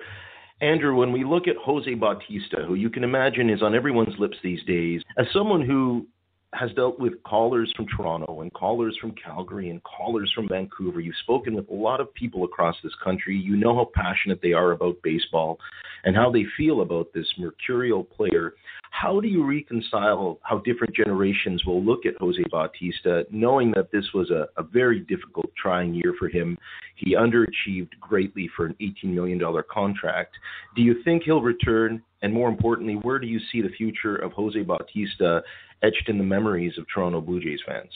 Andrew, 0.61 0.95
when 0.95 1.11
we 1.11 1.23
look 1.23 1.47
at 1.47 1.57
Jose 1.57 1.93
Bautista, 1.93 2.63
who 2.65 2.75
you 2.75 2.89
can 2.89 3.03
imagine 3.03 3.49
is 3.49 3.61
on 3.61 3.75
everyone's 3.75 4.17
lips 4.17 4.37
these 4.43 4.63
days, 4.63 5.01
as 5.17 5.25
someone 5.33 5.61
who 5.61 6.07
has 6.53 6.71
dealt 6.73 6.99
with 6.99 7.21
callers 7.23 7.71
from 7.75 7.87
Toronto 7.87 8.41
and 8.41 8.53
callers 8.53 8.97
from 9.01 9.11
Calgary 9.11 9.69
and 9.69 9.81
callers 9.83 10.31
from 10.33 10.47
Vancouver. 10.47 10.99
You've 10.99 11.15
spoken 11.23 11.55
with 11.55 11.69
a 11.69 11.73
lot 11.73 11.99
of 11.99 12.13
people 12.13 12.43
across 12.43 12.75
this 12.83 12.93
country. 13.03 13.35
You 13.35 13.55
know 13.55 13.75
how 13.75 13.89
passionate 13.93 14.39
they 14.41 14.53
are 14.53 14.71
about 14.71 15.01
baseball 15.03 15.59
and 16.03 16.15
how 16.15 16.31
they 16.31 16.45
feel 16.57 16.81
about 16.81 17.07
this 17.13 17.27
mercurial 17.37 18.03
player. 18.03 18.53
How 18.91 19.19
do 19.19 19.27
you 19.27 19.43
reconcile 19.43 20.39
how 20.43 20.59
different 20.59 20.95
generations 20.95 21.65
will 21.65 21.83
look 21.83 22.05
at 22.05 22.15
Jose 22.19 22.43
Bautista, 22.51 23.25
knowing 23.31 23.71
that 23.71 23.91
this 23.91 24.05
was 24.13 24.29
a, 24.29 24.47
a 24.57 24.63
very 24.63 24.99
difficult, 24.99 25.49
trying 25.59 25.93
year 25.95 26.13
for 26.19 26.27
him? 26.27 26.57
He 26.95 27.15
underachieved 27.15 27.89
greatly 27.99 28.49
for 28.55 28.67
an 28.67 28.75
$18 28.79 29.05
million 29.05 29.41
contract. 29.71 30.35
Do 30.75 30.83
you 30.83 31.01
think 31.03 31.23
he'll 31.23 31.41
return? 31.41 32.03
And 32.21 32.33
more 32.33 32.47
importantly, 32.47 32.93
where 33.01 33.19
do 33.19 33.27
you 33.27 33.39
see 33.51 33.61
the 33.61 33.69
future 33.69 34.15
of 34.15 34.31
Jose 34.33 34.61
Bautista 34.61 35.41
etched 35.83 36.07
in 36.07 36.17
the 36.17 36.23
memories 36.23 36.77
of 36.77 36.85
Toronto 36.93 37.21
Blue 37.21 37.41
Jays 37.41 37.59
fans? 37.65 37.91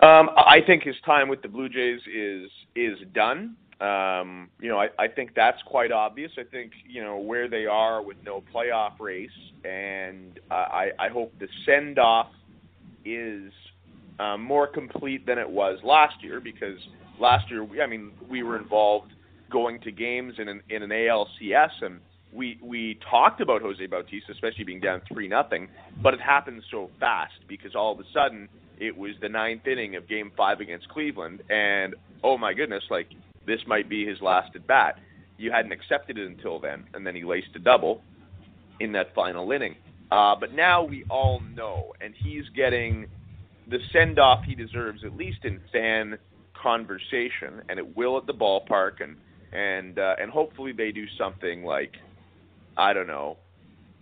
Um, 0.00 0.30
I 0.36 0.60
think 0.66 0.82
his 0.82 0.96
time 1.04 1.28
with 1.28 1.42
the 1.42 1.48
Blue 1.48 1.68
Jays 1.68 2.00
is 2.12 2.50
is 2.74 2.98
done. 3.14 3.56
Um, 3.80 4.48
you 4.58 4.70
know, 4.70 4.78
I, 4.78 4.88
I 4.98 5.08
think 5.08 5.32
that's 5.34 5.60
quite 5.66 5.92
obvious. 5.92 6.32
I 6.38 6.44
think 6.44 6.72
you 6.86 7.02
know 7.02 7.18
where 7.18 7.48
they 7.48 7.66
are 7.66 8.02
with 8.02 8.16
no 8.24 8.42
playoff 8.54 8.98
race, 9.00 9.30
and 9.64 10.38
uh, 10.50 10.54
I, 10.54 10.90
I 10.98 11.08
hope 11.08 11.32
the 11.38 11.48
send 11.64 11.98
off 11.98 12.28
is 13.04 13.52
um, 14.18 14.42
more 14.42 14.66
complete 14.66 15.26
than 15.26 15.38
it 15.38 15.48
was 15.48 15.78
last 15.82 16.22
year 16.22 16.40
because 16.40 16.78
last 17.18 17.50
year, 17.50 17.66
I 17.82 17.86
mean, 17.86 18.12
we 18.30 18.42
were 18.42 18.58
involved 18.58 19.12
going 19.50 19.80
to 19.80 19.92
games 19.92 20.34
in 20.38 20.48
an 20.48 20.62
in 20.68 20.82
an 20.82 20.90
ALCS 20.90 21.70
and 21.82 22.00
we 22.36 22.58
we 22.62 22.98
talked 23.10 23.40
about 23.40 23.62
Jose 23.62 23.84
Bautista, 23.86 24.32
especially 24.32 24.64
being 24.64 24.80
down 24.80 25.00
three 25.10 25.26
nothing, 25.26 25.68
but 26.02 26.14
it 26.14 26.20
happened 26.20 26.62
so 26.70 26.90
fast 27.00 27.34
because 27.48 27.74
all 27.74 27.92
of 27.92 28.00
a 28.00 28.04
sudden 28.12 28.48
it 28.78 28.96
was 28.96 29.12
the 29.22 29.28
ninth 29.28 29.66
inning 29.66 29.96
of 29.96 30.08
Game 30.08 30.30
Five 30.36 30.60
against 30.60 30.88
Cleveland, 30.88 31.42
and 31.48 31.94
oh 32.22 32.36
my 32.36 32.52
goodness, 32.52 32.84
like 32.90 33.08
this 33.46 33.60
might 33.66 33.88
be 33.88 34.06
his 34.06 34.20
last 34.20 34.54
at 34.54 34.66
bat. 34.66 34.98
You 35.38 35.50
hadn't 35.50 35.72
accepted 35.72 36.18
it 36.18 36.26
until 36.26 36.60
then, 36.60 36.84
and 36.94 37.06
then 37.06 37.14
he 37.14 37.24
laced 37.24 37.54
a 37.56 37.58
double 37.58 38.02
in 38.80 38.92
that 38.92 39.14
final 39.14 39.50
inning. 39.52 39.76
Uh, 40.10 40.34
but 40.38 40.52
now 40.52 40.84
we 40.84 41.04
all 41.10 41.40
know, 41.54 41.92
and 42.00 42.14
he's 42.14 42.44
getting 42.54 43.06
the 43.68 43.78
send 43.92 44.18
off 44.18 44.44
he 44.44 44.54
deserves, 44.54 45.02
at 45.04 45.16
least 45.16 45.38
in 45.44 45.60
fan 45.72 46.18
conversation, 46.62 47.62
and 47.68 47.78
it 47.78 47.96
will 47.96 48.16
at 48.16 48.26
the 48.26 48.34
ballpark, 48.34 49.02
and 49.02 49.16
and 49.52 49.98
uh, 49.98 50.14
and 50.20 50.30
hopefully 50.30 50.72
they 50.72 50.92
do 50.92 51.06
something 51.18 51.64
like 51.64 51.92
I 52.76 52.92
don't 52.92 53.06
know, 53.06 53.38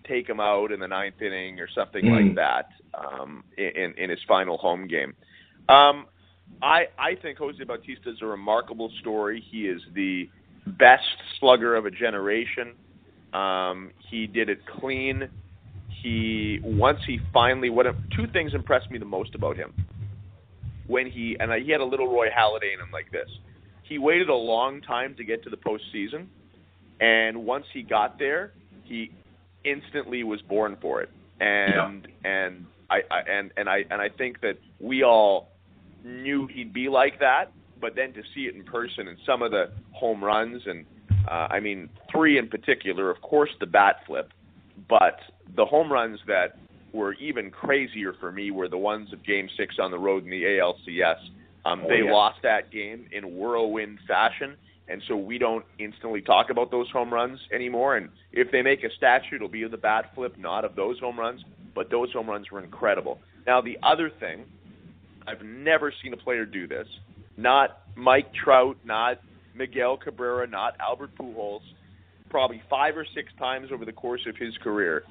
take 0.06 0.28
him 0.28 0.40
out 0.40 0.72
in 0.72 0.80
the 0.80 0.88
ninth 0.88 1.20
inning 1.20 1.60
or 1.60 1.68
something 1.74 2.04
mm. 2.04 2.26
like 2.26 2.34
that 2.36 2.68
um, 2.94 3.44
in 3.56 3.94
in 3.96 4.10
his 4.10 4.20
final 4.26 4.56
home 4.58 4.86
game. 4.86 5.14
Um, 5.68 6.06
I 6.62 6.86
I 6.98 7.14
think 7.20 7.38
Jose 7.38 7.62
Bautista 7.64 8.10
is 8.10 8.18
a 8.22 8.26
remarkable 8.26 8.90
story. 9.00 9.42
He 9.50 9.66
is 9.66 9.80
the 9.94 10.28
best 10.66 11.04
slugger 11.40 11.76
of 11.76 11.86
a 11.86 11.90
generation. 11.90 12.72
Um, 13.32 13.90
he 14.10 14.26
did 14.26 14.48
it 14.48 14.60
clean. 14.78 15.28
He 16.02 16.60
once 16.62 17.00
he 17.06 17.18
finally 17.32 17.70
what 17.70 17.86
two 18.16 18.26
things 18.32 18.54
impressed 18.54 18.90
me 18.90 18.98
the 18.98 19.04
most 19.04 19.34
about 19.34 19.56
him 19.56 19.72
when 20.86 21.10
he 21.10 21.36
and 21.40 21.52
I, 21.52 21.60
he 21.60 21.70
had 21.70 21.80
a 21.80 21.84
little 21.84 22.08
Roy 22.08 22.28
Halladay 22.28 22.74
in 22.74 22.80
him 22.80 22.90
like 22.92 23.10
this. 23.10 23.28
He 23.82 23.98
waited 23.98 24.28
a 24.28 24.34
long 24.34 24.80
time 24.80 25.14
to 25.16 25.24
get 25.24 25.42
to 25.44 25.50
the 25.50 25.56
postseason, 25.56 26.26
and 27.00 27.44
once 27.44 27.66
he 27.72 27.82
got 27.82 28.18
there, 28.18 28.52
he 28.84 29.10
instantly 29.64 30.22
was 30.22 30.40
born 30.42 30.76
for 30.80 31.02
it, 31.02 31.10
and 31.40 32.06
yeah. 32.24 32.30
and 32.30 32.66
I, 32.90 33.00
I 33.10 33.20
and 33.30 33.50
and 33.56 33.68
I 33.68 33.84
and 33.90 34.00
I 34.00 34.08
think 34.08 34.40
that 34.40 34.58
we 34.80 35.02
all 35.02 35.48
knew 36.04 36.46
he'd 36.46 36.72
be 36.72 36.88
like 36.88 37.18
that, 37.20 37.52
but 37.80 37.96
then 37.96 38.12
to 38.14 38.22
see 38.34 38.42
it 38.42 38.54
in 38.54 38.64
person 38.64 39.08
and 39.08 39.18
some 39.26 39.42
of 39.42 39.50
the 39.50 39.70
home 39.92 40.22
runs 40.22 40.62
and 40.66 40.84
uh, 41.28 41.48
I 41.50 41.60
mean 41.60 41.88
three 42.12 42.38
in 42.38 42.48
particular, 42.48 43.10
of 43.10 43.20
course 43.22 43.50
the 43.60 43.66
bat 43.66 43.96
flip, 44.06 44.32
but 44.88 45.18
the 45.56 45.64
home 45.64 45.92
runs 45.92 46.20
that 46.26 46.58
were 46.92 47.14
even 47.14 47.50
crazier 47.50 48.14
for 48.20 48.30
me 48.30 48.50
were 48.50 48.68
the 48.68 48.78
ones 48.78 49.12
of 49.12 49.24
Game 49.24 49.48
Six 49.56 49.76
on 49.80 49.90
the 49.90 49.98
road 49.98 50.24
in 50.24 50.30
the 50.30 50.42
ALCS. 50.42 51.16
Um, 51.66 51.82
oh, 51.84 51.88
they 51.88 52.04
yeah. 52.04 52.12
lost 52.12 52.38
that 52.42 52.70
game 52.70 53.06
in 53.10 53.36
whirlwind 53.36 53.98
fashion, 54.06 54.56
and 54.88 55.02
so 55.08 55.16
we 55.16 55.38
don't 55.38 55.64
instantly 55.78 56.20
talk 56.20 56.50
about 56.50 56.70
those 56.70 56.90
home 56.90 57.12
runs 57.12 57.40
anymore. 57.52 57.96
And 57.96 58.10
if 58.32 58.50
they 58.52 58.62
make 58.62 58.84
a 58.84 58.90
statue, 58.96 59.36
it'll 59.36 59.48
be 59.48 59.62
of 59.62 59.70
the 59.70 59.78
bat 59.78 60.10
flip, 60.14 60.36
not 60.38 60.64
of 60.64 60.76
those 60.76 60.98
home 61.00 61.18
runs. 61.18 61.42
But 61.74 61.90
those 61.90 62.12
home 62.12 62.28
runs 62.28 62.50
were 62.50 62.62
incredible. 62.62 63.18
Now 63.46 63.60
the 63.60 63.78
other 63.82 64.10
thing, 64.20 64.44
I've 65.26 65.42
never 65.42 65.92
seen 66.02 66.12
a 66.12 66.16
player 66.16 66.44
do 66.44 66.66
this. 66.66 66.86
Not 67.36 67.80
Mike 67.96 68.32
Trout, 68.34 68.76
not 68.84 69.20
Miguel 69.54 69.96
Cabrera, 69.96 70.46
not 70.46 70.76
Albert 70.78 71.16
Pujols. 71.18 71.62
Probably 72.28 72.62
five 72.68 72.96
or 72.96 73.06
six 73.14 73.32
times 73.38 73.70
over 73.72 73.84
the 73.84 73.92
course 73.92 74.22
of 74.26 74.36
his 74.36 74.56
career, 74.58 75.04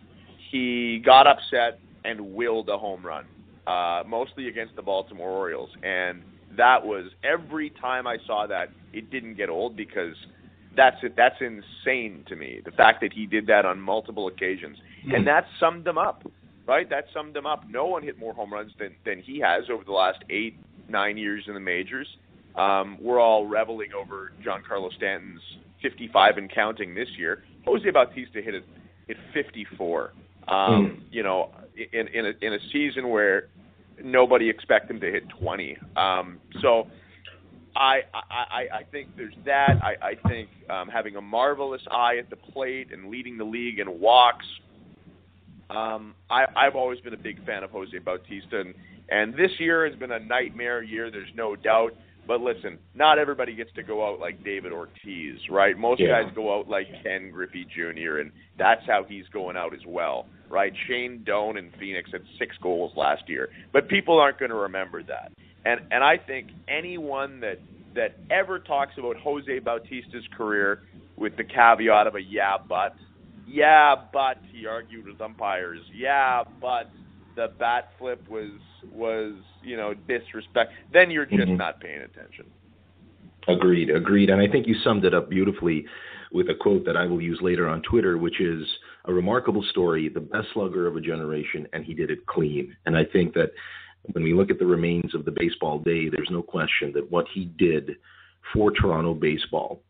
he 0.52 1.02
got 1.04 1.26
upset 1.26 1.80
and 2.06 2.34
willed 2.34 2.70
a 2.70 2.78
home 2.78 3.06
run, 3.06 3.26
uh, 3.66 4.04
mostly 4.06 4.48
against 4.50 4.76
the 4.76 4.82
Baltimore 4.82 5.30
Orioles. 5.30 5.70
And 5.84 6.22
that 6.58 6.86
was 6.86 7.06
every 7.24 7.70
time 7.70 8.08
I 8.08 8.18
saw 8.26 8.48
that, 8.48 8.70
it 8.92 9.10
didn't 9.10 9.36
get 9.36 9.50
old 9.50 9.76
because 9.76 10.16
that's 10.76 10.98
it. 11.04 11.16
That's 11.16 11.40
insane 11.40 12.24
to 12.28 12.36
me. 12.36 12.62
The 12.64 12.72
fact 12.72 13.02
that 13.02 13.14
he 13.14 13.26
did 13.26 13.48
that 13.48 13.66
on 13.66 13.80
multiple 13.80 14.28
occasions, 14.28 14.78
and 15.04 15.20
hmm. 15.20 15.26
that 15.26 15.46
summed 15.60 15.88
him 15.88 15.98
up, 15.98 16.24
right? 16.68 16.90
That 16.90 17.06
summed 17.14 17.36
him 17.36 17.46
up. 17.46 17.64
No 17.70 17.86
one 17.86 18.04
hit 18.04 18.18
more 18.18 18.34
home 18.34 18.54
runs 18.54 18.72
than 18.80 18.96
than 19.06 19.20
he 19.22 19.40
has 19.40 19.64
over 19.72 19.84
the 19.84 19.92
last 19.92 20.20
eight, 20.30 20.58
nine 20.90 21.18
years 21.18 21.46
in 21.48 21.54
the 21.54 21.60
majors. 21.60 22.08
Um, 22.56 22.98
we're 23.02 23.20
all 23.20 23.46
reveling 23.48 23.90
over 23.94 24.32
Giancarlo 24.46 24.94
Stanton's 24.94 25.42
55 25.82 26.38
and 26.38 26.52
counting 26.52 26.94
this 26.94 27.10
year. 27.18 27.44
Jose 27.66 27.90
Bautista 27.90 28.42
hit 28.42 28.54
it 28.54 28.64
at 29.10 29.16
54. 29.34 30.14
Um, 30.48 30.56
mm. 30.56 31.00
You 31.12 31.24
know, 31.24 31.52
in 31.76 32.08
in 32.10 32.26
a, 32.28 32.32
in 32.42 32.54
a 32.54 32.60
season 32.72 33.10
where 33.10 33.48
nobody 34.04 34.50
expect 34.50 34.90
him 34.92 35.00
to 35.00 35.12
hit 35.12 35.24
20. 35.40 35.78
Um, 35.96 36.40
so 36.62 36.88
I, 37.76 38.02
I 38.14 38.80
I 38.80 38.84
think 38.92 39.16
there's 39.18 39.34
that. 39.46 39.80
I, 39.82 40.10
I 40.10 40.30
think 40.30 40.50
um, 40.70 40.90
having 40.90 41.16
a 41.16 41.22
marvelous 41.22 41.82
eye 41.90 42.18
at 42.18 42.30
the 42.30 42.36
plate 42.36 42.92
and 42.92 43.10
leading 43.10 43.38
the 43.38 43.44
league 43.44 43.80
in 43.80 44.00
walks. 44.00 44.46
Um, 45.70 46.14
I, 46.30 46.46
I've 46.56 46.76
always 46.76 47.00
been 47.00 47.14
a 47.14 47.18
big 47.18 47.44
fan 47.46 47.64
of 47.64 47.72
Jose 47.72 47.98
Bautista, 47.98 48.62
and, 48.62 48.76
and 49.10 49.34
this 49.34 49.50
year 49.60 49.90
has 49.90 49.98
been 49.98 50.12
a 50.12 50.20
nightmare 50.20 50.84
year. 50.84 51.10
There's 51.10 51.32
no 51.36 51.56
doubt. 51.56 51.96
But 52.28 52.42
listen, 52.42 52.80
not 52.96 53.20
everybody 53.20 53.54
gets 53.54 53.72
to 53.76 53.84
go 53.84 54.08
out 54.08 54.20
like 54.20 54.44
David 54.44 54.72
Ortiz, 54.72 55.40
right? 55.50 55.78
Most 55.78 56.00
yeah. 56.02 56.24
guys 56.24 56.32
go 56.34 56.58
out 56.58 56.70
like 56.70 56.88
Ken 57.04 57.32
Griffey 57.32 57.66
Jr., 57.76 58.20
and 58.20 58.32
that's 58.58 58.82
how 58.88 59.04
he's 59.08 59.26
going 59.34 59.58
out 59.58 59.74
as 59.74 59.86
well, 59.86 60.28
right? 60.50 60.72
Shane 60.88 61.24
Doan 61.26 61.58
in 61.58 61.72
Phoenix 61.80 62.12
had 62.12 62.22
six 62.40 62.56
goals 62.62 62.94
last 62.96 63.24
year, 63.28 63.50
but 63.74 63.90
people 63.90 64.20
aren't 64.20 64.40
going 64.40 64.52
to 64.52 64.56
remember 64.56 65.04
that. 65.04 65.34
And 65.66 65.82
and 65.92 66.04
I 66.04 66.18
think 66.18 66.50
anyone 66.68 67.42
that 67.42 67.60
that 67.96 68.16
ever 68.32 68.60
talks 68.60 68.94
about 68.98 69.18
Jose 69.18 69.60
Bautista's 69.60 70.28
career 70.36 70.82
with 71.16 71.36
the 71.38 71.44
caveat 71.44 72.08
of 72.08 72.16
a 72.16 72.22
yeah, 72.22 72.58
but 72.58 72.96
yeah, 73.48 73.96
but 74.12 74.38
he 74.52 74.66
argued 74.66 75.08
with 75.08 75.22
umpires, 75.22 75.82
yeah, 75.94 76.44
but 76.62 76.90
the 77.36 77.52
bat 77.60 77.92
flip 77.98 78.28
was 78.30 78.52
was 78.92 79.34
you 79.64 79.78
know 79.78 79.94
disrespect, 79.94 80.74
then 80.92 81.12
you're 81.12 81.26
just 81.26 81.42
mm-hmm. 81.42 81.58
not 81.58 81.80
paying 81.80 82.02
attention. 82.02 82.46
Agreed, 83.48 83.90
agreed, 83.90 84.30
and 84.30 84.42
I 84.42 84.48
think 84.48 84.68
you 84.68 84.76
summed 84.84 85.04
it 85.04 85.14
up 85.14 85.30
beautifully 85.30 85.86
with 86.32 86.50
a 86.50 86.56
quote 86.56 86.86
that 86.86 86.96
I 86.96 87.06
will 87.06 87.22
use 87.22 87.40
later 87.42 87.68
on 87.68 87.82
Twitter, 87.82 88.18
which 88.18 88.40
is 88.40 88.66
a 89.06 89.14
remarkable 89.14 89.64
story, 89.70 90.10
the 90.10 90.22
best 90.22 90.48
slugger 90.54 90.88
of 90.88 90.96
a 90.96 91.02
generation, 91.02 91.68
and 91.74 91.84
he 91.84 91.94
did 91.94 92.10
it 92.10 92.26
clean. 92.26 92.76
And 92.86 92.98
I 92.98 93.04
think 93.04 93.34
that 93.34 93.52
when 94.14 94.24
we 94.24 94.34
look 94.34 94.50
at 94.50 94.60
the 94.60 94.66
remains 94.66 95.14
of 95.14 95.26
the 95.26 95.32
baseball 95.32 95.80
day, 95.80 96.10
there's 96.10 96.30
no 96.32 96.42
question 96.42 96.92
that 96.94 97.12
what 97.12 97.26
he 97.34 97.46
did 97.46 97.98
for 98.54 98.72
Toronto 98.72 99.14
baseball 99.14 99.82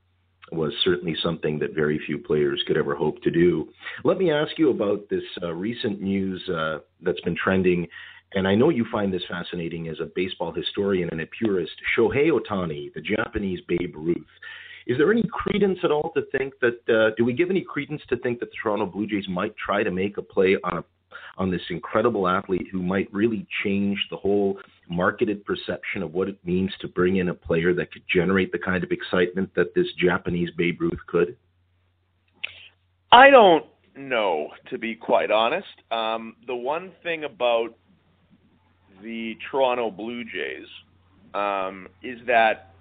was 0.54 0.74
certainly 0.84 1.16
something 1.22 1.60
that 1.60 1.74
very 1.74 2.00
few 2.06 2.18
players 2.18 2.64
could 2.68 2.78
ever 2.78 2.96
hope 2.96 3.22
to 3.24 3.32
do. 3.32 3.70
Let 4.04 4.18
me 4.18 4.32
ask 4.32 4.58
you 4.58 4.70
about 4.70 5.10
this 5.10 5.24
uh, 5.42 5.54
recent 5.54 6.02
news 6.02 6.42
uh, 6.50 6.80
that's 7.02 7.22
been 7.22 7.36
trending, 7.36 7.88
and 8.34 8.48
I 8.48 8.56
know 8.56 8.70
you 8.70 8.86
find 8.92 9.14
this 9.14 9.24
fascinating 9.30 9.88
as 9.88 9.98
a 10.00 10.10
baseball 10.16 10.52
historian 10.52 11.10
and 11.12 11.22
a 11.22 11.26
purist. 11.28 11.74
Shohei 11.98 12.30
Ohtani, 12.32 12.94
the 12.94 13.02
Japanese 13.02 13.60
Babe 13.68 13.96
Ruth. 13.96 14.18
Is 14.86 14.98
there 14.98 15.12
any 15.12 15.24
credence 15.32 15.80
at 15.84 15.92
all 15.92 16.12
to 16.14 16.24
think 16.38 16.54
that? 16.60 16.80
Uh, 16.90 17.16
do 17.16 17.24
we 17.24 17.34
give 17.34 17.50
any 17.50 17.62
credence 17.62 18.02
to 18.10 18.18
think 18.18 18.40
that 18.40 18.50
the 18.50 18.58
Toronto 18.62 18.86
Blue 18.86 19.08
Jays 19.08 19.28
might 19.30 19.56
try 19.56 19.82
to 19.84 19.92
make 19.92 20.18
a 20.18 20.22
play 20.22 20.58
on 20.64 20.80
a 20.80 20.84
on 21.38 21.52
this 21.52 21.62
incredible 21.70 22.28
athlete 22.28 22.68
who 22.72 22.82
might 22.82 23.12
really 23.14 23.48
change 23.64 23.98
the 24.10 24.18
whole 24.18 24.60
marketed 24.90 25.46
perception 25.46 26.04
of 26.04 26.14
what 26.14 26.28
it 26.28 26.38
means 26.46 26.72
to 26.82 26.88
bring 26.88 27.18
in 27.18 27.30
a 27.30 27.34
player 27.34 27.74
that 27.74 27.92
could 27.92 28.04
generate 28.14 28.52
the 28.52 28.60
kind 28.60 28.84
of 28.84 28.92
excitement 28.92 29.50
that 29.56 29.74
this 29.76 29.88
Japanese 30.00 30.50
Babe 30.58 30.82
Ruth 30.82 31.00
could? 31.08 31.36
I 33.12 33.30
don't 33.30 33.66
know, 33.96 34.50
to 34.70 34.78
be 34.78 34.96
quite 34.96 35.32
honest. 35.32 35.68
Um, 35.92 36.36
the 36.48 36.56
one 36.56 36.92
thing 37.04 37.24
about 37.24 37.76
the 39.02 39.38
Toronto 39.52 39.92
Blue 39.92 40.24
Jays 40.24 40.68
um, 41.34 41.88
is 42.02 42.20
that 42.28 42.74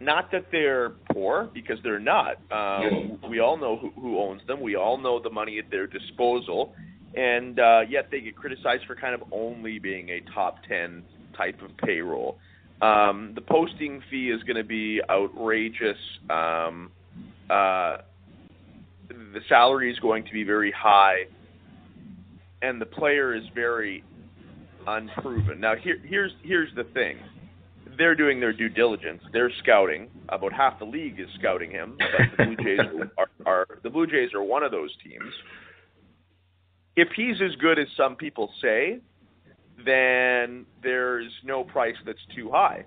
not 0.00 0.30
that 0.32 0.46
they're 0.52 0.90
poor 1.12 1.48
because 1.54 1.78
they're 1.82 1.98
not. 1.98 2.36
Um, 2.50 3.18
we 3.28 3.40
all 3.40 3.56
know 3.56 3.76
who, 3.76 3.90
who 4.00 4.18
owns 4.18 4.42
them. 4.46 4.60
We 4.60 4.76
all 4.76 4.98
know 4.98 5.20
the 5.20 5.30
money 5.30 5.58
at 5.58 5.70
their 5.70 5.86
disposal, 5.86 6.74
and 7.16 7.58
uh, 7.58 7.80
yet 7.88 8.08
they 8.10 8.20
get 8.20 8.36
criticized 8.36 8.84
for 8.86 8.94
kind 8.94 9.14
of 9.14 9.22
only 9.32 9.78
being 9.78 10.08
a 10.10 10.20
top 10.32 10.56
ten 10.68 11.02
type 11.36 11.60
of 11.62 11.76
payroll. 11.78 12.38
Um, 12.82 13.32
the 13.34 13.40
posting 13.40 14.02
fee 14.10 14.30
is 14.30 14.42
going 14.42 14.56
to 14.56 14.64
be 14.64 15.00
outrageous. 15.08 15.96
Um, 16.28 16.90
uh, 17.48 17.98
the 19.08 19.40
salary 19.48 19.92
is 19.92 19.98
going 20.00 20.24
to 20.24 20.32
be 20.32 20.44
very 20.44 20.72
high, 20.72 21.24
and 22.62 22.80
the 22.80 22.86
player 22.86 23.34
is 23.34 23.44
very 23.54 24.02
unproven. 24.86 25.60
Now, 25.60 25.74
here, 25.76 25.98
here's 26.04 26.32
here's 26.42 26.74
the 26.74 26.84
thing: 26.84 27.16
they're 27.96 28.14
doing 28.14 28.40
their 28.40 28.52
due 28.52 28.68
diligence. 28.68 29.22
They're 29.32 29.52
scouting. 29.62 30.08
About 30.28 30.52
half 30.52 30.78
the 30.78 30.84
league 30.84 31.20
is 31.20 31.28
scouting 31.38 31.70
him. 31.70 31.96
But 31.98 32.38
the 32.38 32.44
Blue 32.44 32.56
Jays 32.56 33.10
are, 33.18 33.28
are 33.46 33.66
the 33.82 33.90
Blue 33.90 34.06
Jays 34.06 34.34
are 34.34 34.42
one 34.42 34.62
of 34.62 34.70
those 34.70 34.90
teams. 35.04 35.32
If 36.96 37.08
he's 37.16 37.36
as 37.42 37.56
good 37.56 37.78
as 37.78 37.86
some 37.96 38.16
people 38.16 38.50
say, 38.62 39.00
then 39.84 40.66
there's 40.82 41.30
no 41.44 41.64
price 41.64 41.96
that's 42.06 42.24
too 42.34 42.50
high, 42.50 42.84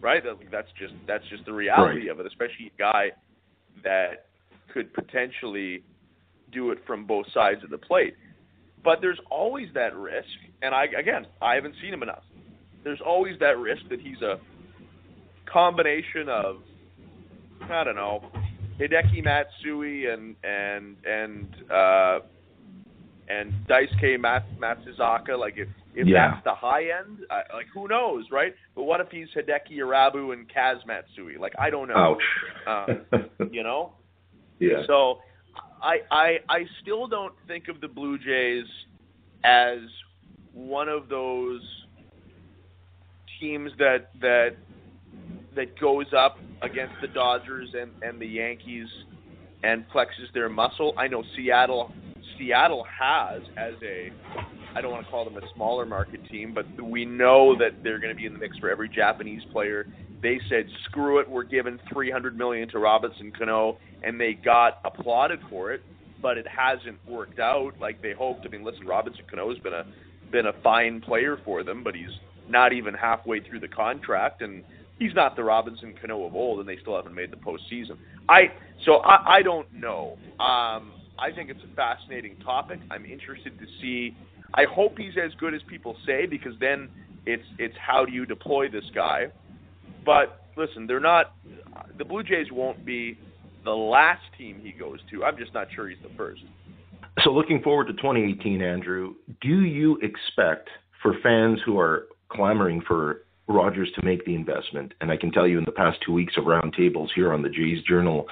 right? 0.00 0.22
That's 0.50 0.68
just 0.78 0.94
that's 1.06 1.24
just 1.30 1.44
the 1.46 1.52
reality 1.52 2.00
right. 2.00 2.10
of 2.10 2.20
it. 2.20 2.26
Especially 2.26 2.72
a 2.74 2.78
guy 2.78 3.10
that 3.82 4.26
could 4.72 4.92
potentially 4.92 5.82
do 6.52 6.70
it 6.70 6.78
from 6.86 7.06
both 7.06 7.26
sides 7.32 7.64
of 7.64 7.70
the 7.70 7.78
plate. 7.78 8.14
But 8.84 9.00
there's 9.00 9.20
always 9.30 9.68
that 9.74 9.96
risk, 9.96 10.28
and 10.62 10.74
I 10.74 10.84
again 10.84 11.26
I 11.40 11.54
haven't 11.54 11.74
seen 11.82 11.92
him 11.92 12.02
enough. 12.02 12.24
There's 12.84 13.00
always 13.04 13.38
that 13.40 13.58
risk 13.58 13.82
that 13.90 14.00
he's 14.00 14.20
a 14.22 14.38
combination 15.46 16.28
of 16.28 16.56
I 17.62 17.84
don't 17.84 17.96
know 17.96 18.22
Hideki 18.78 19.24
Matsui 19.24 20.06
and 20.06 20.36
and 20.44 20.96
and 21.04 21.48
uh, 21.70 22.20
and 23.28 23.52
Daisuke 23.68 24.18
Mat- 24.18 24.46
Matsuzaka. 24.58 25.38
Like 25.38 25.54
if 25.56 25.68
if 25.94 26.06
yeah. 26.06 26.30
that's 26.32 26.44
the 26.44 26.54
high 26.54 26.84
end, 26.84 27.18
uh, 27.30 27.42
like 27.54 27.66
who 27.72 27.88
knows, 27.88 28.24
right? 28.30 28.54
But 28.74 28.84
what 28.84 29.00
if 29.00 29.08
he's 29.10 29.28
Hideki 29.36 29.78
Irabu 29.78 30.32
and 30.32 30.48
Kaz 30.48 30.84
Matsui? 30.86 31.38
Like 31.38 31.52
I 31.58 31.70
don't 31.70 31.88
know. 31.88 32.18
Ouch. 32.66 32.98
Uh, 33.10 33.16
you 33.50 33.62
know. 33.62 33.92
Yeah. 34.58 34.82
So 34.86 35.18
I 35.82 35.98
I 36.10 36.38
I 36.48 36.58
still 36.82 37.06
don't 37.06 37.34
think 37.46 37.68
of 37.68 37.80
the 37.80 37.88
Blue 37.88 38.18
Jays 38.18 38.66
as 39.44 39.78
one 40.52 40.88
of 40.88 41.08
those 41.08 41.62
teams 43.40 43.70
that 43.78 44.10
that 44.20 44.56
that 45.54 45.78
goes 45.78 46.06
up 46.16 46.38
against 46.62 46.94
the 47.00 47.08
Dodgers 47.08 47.68
and 47.74 47.90
and 48.02 48.20
the 48.20 48.26
Yankees 48.26 48.88
and 49.62 49.84
flexes 49.90 50.32
their 50.34 50.48
muscle. 50.48 50.94
I 50.96 51.08
know 51.08 51.24
Seattle 51.36 51.92
Seattle 52.38 52.84
has 52.98 53.42
as 53.56 53.74
a 53.82 54.10
I 54.74 54.80
don't 54.80 54.92
want 54.92 55.04
to 55.04 55.10
call 55.10 55.24
them 55.24 55.36
a 55.36 55.54
smaller 55.54 55.86
market 55.86 56.20
team, 56.30 56.54
but 56.54 56.66
we 56.82 57.04
know 57.04 57.56
that 57.58 57.82
they're 57.82 57.98
going 57.98 58.14
to 58.14 58.16
be 58.16 58.26
in 58.26 58.32
the 58.32 58.38
mix 58.38 58.56
for 58.58 58.70
every 58.70 58.88
Japanese 58.88 59.42
player. 59.50 59.86
They 60.22 60.40
said, 60.48 60.66
"Screw 60.84 61.18
it, 61.20 61.28
we're 61.28 61.44
giving 61.44 61.78
300 61.92 62.36
million 62.36 62.68
to 62.70 62.78
Robinson 62.78 63.32
Cano," 63.36 63.78
and 64.02 64.20
they 64.20 64.34
got 64.34 64.78
applauded 64.84 65.40
for 65.48 65.72
it. 65.72 65.82
But 66.20 66.36
it 66.36 66.46
hasn't 66.48 66.98
worked 67.08 67.38
out 67.38 67.72
like 67.80 68.02
they 68.02 68.12
hoped. 68.12 68.44
I 68.44 68.48
mean, 68.48 68.64
listen, 68.64 68.86
Robinson 68.86 69.24
Cano's 69.28 69.58
been 69.60 69.72
a 69.72 69.84
been 70.30 70.46
a 70.46 70.52
fine 70.62 71.00
player 71.00 71.38
for 71.44 71.62
them, 71.62 71.82
but 71.82 71.94
he's 71.94 72.18
not 72.48 72.72
even 72.72 72.94
halfway 72.94 73.40
through 73.40 73.60
the 73.60 73.68
contract, 73.68 74.42
and 74.42 74.64
he's 74.98 75.14
not 75.14 75.36
the 75.36 75.44
Robinson 75.44 75.94
Cano 76.00 76.24
of 76.24 76.34
old, 76.34 76.60
and 76.60 76.68
they 76.68 76.76
still 76.80 76.96
haven't 76.96 77.14
made 77.14 77.30
the 77.30 77.36
postseason. 77.36 77.96
I 78.28 78.52
so 78.84 78.96
I, 78.96 79.36
I 79.38 79.42
don't 79.42 79.72
know. 79.72 80.18
Um, 80.40 80.92
I 81.18 81.32
think 81.32 81.50
it's 81.50 81.60
a 81.70 81.74
fascinating 81.74 82.36
topic. 82.44 82.80
I'm 82.90 83.04
interested 83.04 83.58
to 83.58 83.66
see. 83.80 84.16
I 84.54 84.64
hope 84.64 84.96
he's 84.96 85.14
as 85.22 85.32
good 85.34 85.54
as 85.54 85.60
people 85.68 85.96
say 86.06 86.26
because 86.26 86.52
then 86.60 86.88
it's 87.26 87.44
it's 87.58 87.74
how 87.84 88.04
do 88.04 88.12
you 88.12 88.24
deploy 88.24 88.68
this 88.68 88.84
guy. 88.94 89.26
But 90.04 90.44
listen, 90.56 90.86
they're 90.86 91.00
not. 91.00 91.34
The 91.98 92.04
Blue 92.04 92.22
Jays 92.22 92.46
won't 92.50 92.84
be 92.84 93.18
the 93.64 93.70
last 93.70 94.22
team 94.36 94.60
he 94.62 94.72
goes 94.72 95.00
to. 95.10 95.24
I'm 95.24 95.36
just 95.36 95.52
not 95.52 95.68
sure 95.74 95.88
he's 95.88 95.98
the 96.02 96.14
first. 96.16 96.42
So 97.24 97.30
looking 97.30 97.60
forward 97.62 97.88
to 97.88 97.92
2018, 97.94 98.62
Andrew, 98.62 99.14
do 99.40 99.62
you 99.62 99.98
expect 100.02 100.68
for 101.02 101.14
fans 101.22 101.58
who 101.66 101.78
are 101.78 102.06
clamoring 102.30 102.80
for 102.86 103.22
Rogers 103.48 103.90
to 103.94 104.04
make 104.04 104.24
the 104.24 104.34
investment. 104.34 104.92
And 105.00 105.10
I 105.10 105.16
can 105.16 105.32
tell 105.32 105.46
you 105.46 105.58
in 105.58 105.64
the 105.64 105.72
past 105.72 105.98
two 106.04 106.12
weeks 106.12 106.34
of 106.36 106.44
roundtables 106.44 107.08
here 107.14 107.32
on 107.32 107.42
the 107.42 107.48
Jays 107.48 107.82
Journal 107.82 108.26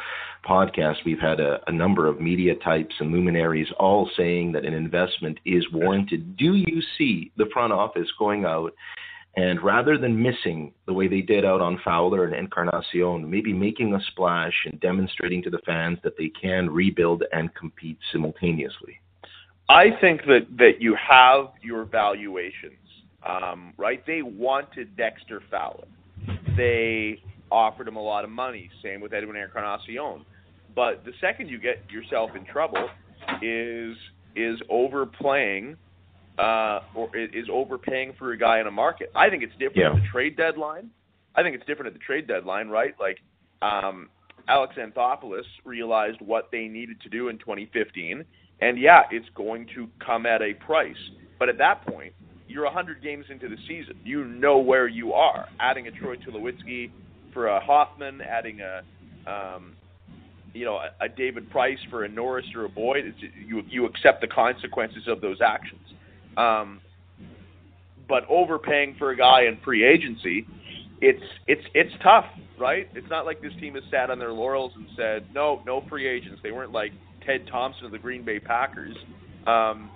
podcast, 0.46 0.96
we've 1.04 1.18
had 1.18 1.40
a, 1.40 1.58
a, 1.66 1.72
number 1.72 2.06
of 2.06 2.20
media 2.20 2.54
types 2.56 2.94
and 3.00 3.10
luminaries 3.10 3.68
all 3.78 4.08
saying 4.16 4.52
that 4.52 4.64
an 4.64 4.74
investment 4.74 5.38
is 5.44 5.64
warranted. 5.72 6.36
Do 6.36 6.54
you 6.54 6.82
see 6.96 7.32
the 7.36 7.48
front 7.52 7.72
office 7.72 8.08
going 8.18 8.44
out 8.44 8.72
and 9.36 9.62
rather 9.62 9.98
than 9.98 10.22
missing 10.22 10.72
the 10.86 10.92
way 10.92 11.08
they 11.08 11.20
did 11.20 11.44
out 11.44 11.60
on 11.60 11.80
Fowler 11.84 12.24
and 12.24 12.34
Encarnacion, 12.34 13.28
maybe 13.28 13.52
making 13.52 13.94
a 13.94 14.00
splash 14.10 14.54
and 14.64 14.80
demonstrating 14.80 15.42
to 15.42 15.50
the 15.50 15.60
fans 15.66 15.98
that 16.04 16.16
they 16.16 16.30
can 16.40 16.70
rebuild 16.70 17.24
and 17.32 17.54
compete 17.54 17.98
simultaneously? 18.12 19.00
I 19.68 19.90
think 20.00 20.22
that, 20.26 20.46
that 20.58 20.80
you 20.80 20.94
have 20.94 21.48
your 21.62 21.84
valuations 21.84 22.85
um, 23.26 23.72
right? 23.76 24.04
They 24.06 24.22
wanted 24.22 24.96
Dexter 24.96 25.42
Fowler. 25.50 25.86
They 26.56 27.22
offered 27.50 27.88
him 27.88 27.96
a 27.96 28.02
lot 28.02 28.24
of 28.24 28.30
money. 28.30 28.70
Same 28.82 29.00
with 29.00 29.12
Edwin 29.12 29.36
Encarnacion. 29.36 30.24
But 30.74 31.04
the 31.04 31.12
second 31.20 31.48
you 31.48 31.58
get 31.58 31.90
yourself 31.90 32.30
in 32.36 32.44
trouble 32.44 32.88
is 33.42 33.96
is 34.34 34.60
overplaying 34.68 35.76
uh, 36.38 36.80
or 36.94 37.16
is 37.16 37.46
overpaying 37.50 38.12
for 38.18 38.32
a 38.32 38.38
guy 38.38 38.60
in 38.60 38.66
a 38.66 38.70
market. 38.70 39.10
I 39.14 39.30
think 39.30 39.42
it's 39.42 39.52
different 39.54 39.76
yeah. 39.76 39.96
at 39.96 40.02
the 40.02 40.08
trade 40.12 40.36
deadline. 40.36 40.90
I 41.34 41.42
think 41.42 41.56
it's 41.56 41.64
different 41.66 41.88
at 41.88 41.92
the 41.94 42.04
trade 42.04 42.26
deadline, 42.26 42.68
right? 42.68 42.94
Like 43.00 43.18
um, 43.62 44.10
Alex 44.48 44.74
Anthopoulos 44.78 45.44
realized 45.64 46.20
what 46.20 46.48
they 46.52 46.68
needed 46.68 47.00
to 47.02 47.08
do 47.08 47.28
in 47.28 47.38
2015, 47.38 48.24
and 48.60 48.78
yeah, 48.78 49.02
it's 49.10 49.28
going 49.34 49.66
to 49.74 49.88
come 50.04 50.26
at 50.26 50.42
a 50.42 50.54
price. 50.54 50.96
But 51.38 51.48
at 51.48 51.58
that 51.58 51.86
point, 51.86 52.12
you're 52.48 52.64
100 52.64 53.02
games 53.02 53.26
into 53.30 53.48
the 53.48 53.56
season. 53.68 53.98
You 54.04 54.24
know 54.24 54.58
where 54.58 54.88
you 54.88 55.12
are. 55.12 55.46
Adding 55.60 55.88
a 55.88 55.90
Troy 55.90 56.16
Tulowitzki 56.16 56.90
for 57.32 57.48
a 57.48 57.60
Hoffman, 57.60 58.20
adding 58.20 58.60
a 58.60 58.82
um, 59.30 59.74
you 60.54 60.64
know 60.64 60.76
a, 60.76 61.04
a 61.04 61.08
David 61.08 61.50
Price 61.50 61.78
for 61.90 62.04
a 62.04 62.08
Norris 62.08 62.46
or 62.54 62.64
a 62.64 62.68
Boyd. 62.68 63.04
It's, 63.06 63.34
you 63.46 63.62
you 63.68 63.86
accept 63.86 64.20
the 64.20 64.28
consequences 64.28 65.02
of 65.08 65.20
those 65.20 65.38
actions. 65.44 65.80
Um, 66.36 66.80
but 68.08 68.24
overpaying 68.28 68.96
for 68.98 69.10
a 69.10 69.16
guy 69.16 69.42
in 69.42 69.58
free 69.64 69.84
agency, 69.84 70.46
it's 71.00 71.22
it's 71.46 71.62
it's 71.74 71.92
tough, 72.02 72.26
right? 72.58 72.88
It's 72.94 73.08
not 73.10 73.26
like 73.26 73.42
this 73.42 73.52
team 73.60 73.74
has 73.74 73.84
sat 73.90 74.10
on 74.10 74.18
their 74.18 74.32
laurels 74.32 74.72
and 74.76 74.86
said 74.96 75.26
no, 75.34 75.62
no 75.66 75.84
free 75.88 76.08
agents. 76.08 76.40
They 76.42 76.52
weren't 76.52 76.72
like 76.72 76.92
Ted 77.24 77.46
Thompson 77.50 77.86
of 77.86 77.92
the 77.92 77.98
Green 77.98 78.24
Bay 78.24 78.38
Packers. 78.38 78.96
Um, 79.46 79.90